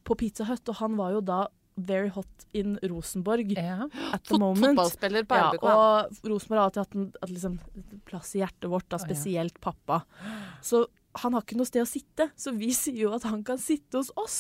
på 0.07 0.17
Pizza 0.17 0.45
Hut, 0.49 0.67
og 0.69 0.77
han 0.81 0.97
var 0.97 1.13
jo 1.13 1.21
da 1.21 1.47
very 1.77 2.09
hot 2.09 2.47
in 2.57 2.79
Rosenborg 2.89 3.51
Ja. 3.53 3.85
at 4.15 4.25
the 4.25 4.39
moment. 4.39 4.79
Fotballspiller 4.79 5.27
på 5.29 5.37
Ja, 5.37 5.51
RBK. 5.53 5.63
og 5.65 6.31
Rosenborg 6.31 6.59
har 6.59 6.65
alltid 6.71 6.83
hatt 6.87 6.95
en 6.97 7.13
at 7.23 7.29
liksom, 7.31 7.59
plass 8.07 8.35
i 8.35 8.39
hjertet 8.41 8.71
vårt, 8.71 8.89
da, 8.89 8.97
ja. 8.97 9.05
spesielt 9.05 9.61
pappa. 9.61 10.03
Så 10.63 10.87
han 11.23 11.37
har 11.37 11.45
ikke 11.45 11.59
noe 11.59 11.69
sted 11.69 11.85
å 11.85 11.89
sitte, 11.89 12.29
så 12.39 12.53
vi 12.57 12.73
sier 12.77 13.07
jo 13.07 13.15
at 13.17 13.27
han 13.29 13.43
kan 13.47 13.61
sitte 13.61 14.01
hos 14.01 14.13
oss. 14.19 14.39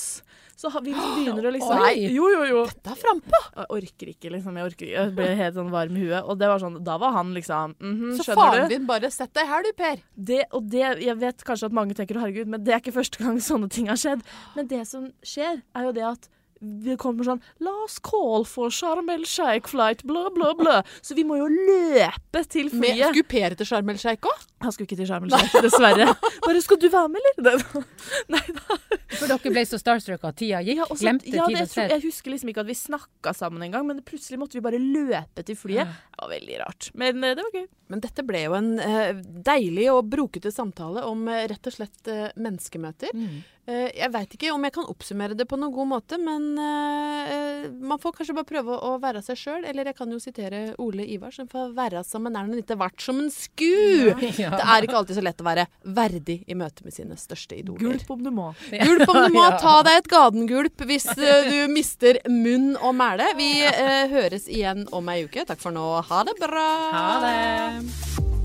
Så 0.57 0.71
vi 0.81 0.93
begynner 0.97 1.49
å 1.49 1.53
liksom 1.53 1.83
Oi! 1.85 2.09
Jo, 2.15 2.29
jo, 2.33 2.45
jo. 2.49 2.61
Dette 2.71 2.95
er 2.95 3.01
frampå! 3.01 3.41
Jeg 3.57 3.69
orker 3.79 4.12
ikke, 4.12 4.31
liksom. 4.33 4.57
Jeg 4.57 4.71
orker 4.71 4.89
ikke. 4.89 4.95
Jeg 4.97 5.15
ble 5.19 5.27
helt 5.41 5.59
sånn 5.59 5.73
varm 5.75 5.99
i 5.99 6.05
huet. 6.07 6.23
Og 6.25 6.39
det 6.41 6.49
var 6.53 6.62
sånn, 6.62 6.79
da 6.87 6.97
var 7.03 7.17
han 7.19 7.35
liksom 7.37 7.75
mhm, 7.77 8.15
Så 8.17 8.29
Skjønner 8.29 8.41
faren 8.43 8.73
din 8.73 8.87
bare 8.89 9.11
Sett 9.12 9.35
deg 9.37 9.51
her, 9.51 9.67
du, 9.67 9.73
Per. 9.77 10.01
Det, 10.31 10.41
og 10.57 10.71
det, 10.73 10.87
jeg 11.05 11.19
vet 11.21 11.45
kanskje 11.47 11.69
at 11.71 11.77
mange 11.77 11.97
tenker 11.99 12.21
herregud, 12.23 12.49
men 12.53 12.65
det 12.65 12.77
er 12.77 12.81
ikke 12.85 12.97
første 12.97 13.21
gang 13.21 13.43
sånne 13.43 13.69
ting 13.73 13.91
har 13.93 14.01
skjedd. 14.01 14.25
Men 14.57 14.73
det 14.73 14.83
som 14.89 15.11
skjer, 15.25 15.61
er 15.77 15.89
jo 15.89 15.93
det 15.97 16.09
at 16.09 16.31
vi 16.61 16.97
kommer 17.01 17.27
sånn 17.27 17.42
Last 17.62 18.03
call 18.07 18.47
for 18.49 18.73
Sharm 18.73 19.11
el 19.12 19.27
Sheikh 19.29 19.69
flight, 19.71 20.05
bla, 20.09 20.27
bla, 20.35 20.53
bla. 20.59 20.77
Så 21.05 21.16
vi 21.19 21.25
må 21.27 21.38
jo 21.40 21.49
løpe 21.51 22.42
til 22.49 22.71
Med 22.73 22.97
flyet. 22.97 23.16
Skupere 23.16 23.59
til 23.59 23.69
Sharm 23.69 23.92
el 23.92 24.01
Sheikh 24.01 24.29
òg? 24.29 24.45
Han 24.64 24.73
skulle 24.73 24.88
ikke 24.88 25.01
til 25.03 25.11
Sharm 25.11 25.29
el 25.29 25.35
Sheikh, 25.37 25.59
dessverre. 25.66 26.09
Bare 26.47 26.62
'skal 26.62 26.81
du 26.81 26.88
være 26.88 27.09
med', 27.12 27.31
eller? 27.38 27.87
Nei 28.33 28.45
da. 28.57 28.79
For 29.16 29.31
dere 29.31 29.53
ble 29.53 29.64
så 29.69 29.79
starstruck 29.81 30.25
at 30.29 30.38
tida 30.40 30.61
gikk? 30.64 30.81
Ja, 30.81 30.87
også, 30.88 31.05
Glemte 31.05 31.33
ja, 31.33 31.47
tid 31.47 31.61
og 31.61 31.71
sted? 31.71 31.92
Jeg 31.95 32.05
husker 32.05 32.33
liksom 32.33 32.51
ikke 32.53 32.64
at 32.64 32.71
vi 32.71 32.77
snakka 32.79 33.33
sammen 33.37 33.62
engang, 33.66 33.87
men 33.88 34.03
plutselig 34.07 34.40
måtte 34.40 34.59
vi 34.59 34.64
bare 34.64 34.81
løpe 34.83 35.45
til 35.47 35.59
flyet. 35.59 35.87
Det 35.87 36.23
var 36.23 36.33
veldig 36.33 36.61
rart. 36.62 36.90
Men 36.95 37.25
eh, 37.25 37.37
det 37.38 37.45
var 37.47 37.59
gøy. 37.61 37.66
Men 37.92 38.03
dette 38.03 38.25
ble 38.27 38.40
jo 38.47 38.57
en 38.59 38.71
eh, 38.83 39.21
deilig 39.47 39.90
og 39.92 40.09
brokete 40.11 40.51
samtale 40.53 41.05
om 41.07 41.29
eh, 41.31 41.45
rett 41.53 41.71
og 41.71 41.77
slett 41.77 42.11
menneskemøter. 42.37 43.14
Mm. 43.14 43.45
Eh, 43.67 43.89
jeg 43.99 44.13
veit 44.15 44.35
ikke 44.37 44.53
om 44.55 44.63
jeg 44.63 44.75
kan 44.77 44.87
oppsummere 44.87 45.35
det 45.35 45.49
på 45.51 45.59
noen 45.59 45.75
god 45.75 45.89
måte, 45.91 46.19
men 46.23 46.53
eh, 46.63 47.65
man 47.83 47.99
får 47.99 48.15
kanskje 48.21 48.37
bare 48.37 48.47
prøve 48.47 48.77
å 48.79 48.93
være 49.03 49.23
seg 49.27 49.41
sjøl. 49.41 49.67
Eller 49.67 49.91
jeg 49.91 49.99
kan 49.99 50.13
jo 50.13 50.21
sitere 50.23 50.61
Ole 50.83 51.07
Ivar, 51.17 51.35
som 51.35 51.49
får 51.51 51.73
være 51.75 52.05
som 52.07 52.29
en 52.31 52.39
er 52.39 52.47
når 52.47 52.63
ikke 52.63 52.79
vært 52.79 53.03
som 53.03 53.19
en 53.23 53.33
sku. 53.35 54.15
Ja. 54.37 54.53
Det 54.53 54.63
er 54.63 54.85
ikke 54.87 54.99
alltid 54.99 55.19
så 55.19 55.25
lett 55.25 55.41
å 55.43 55.47
være 55.47 55.67
verdig 55.97 56.39
i 56.47 56.57
møte 56.59 56.85
med 56.87 56.95
sine 56.95 57.17
største 57.19 57.57
idoler. 57.59 57.97
Gulp 57.97 58.11
om 58.15 58.23
du 58.23 58.31
må. 58.35 58.51
Gulp 58.87 59.09
om 59.09 59.21
du 59.25 59.35
må. 59.39 59.47
Ta 59.63 59.81
deg 59.87 60.03
et 60.03 60.11
gadengulp 60.13 60.87
hvis 60.87 61.09
eh, 61.17 61.51
du 61.51 61.73
mister 61.73 62.21
munn 62.31 62.75
og 62.77 62.95
mæle. 62.99 63.33
Vi 63.39 63.51
eh, 63.67 64.07
høres 64.13 64.47
igjen 64.47 64.87
om 64.95 65.11
ei 65.11 65.25
uke. 65.27 65.47
Takk 65.49 65.63
for 65.63 65.75
nå. 65.75 65.89
Ha 66.07 66.23
det 66.29 66.39
bra. 66.43 66.71
Ha 66.95 67.13
det. 67.27 68.36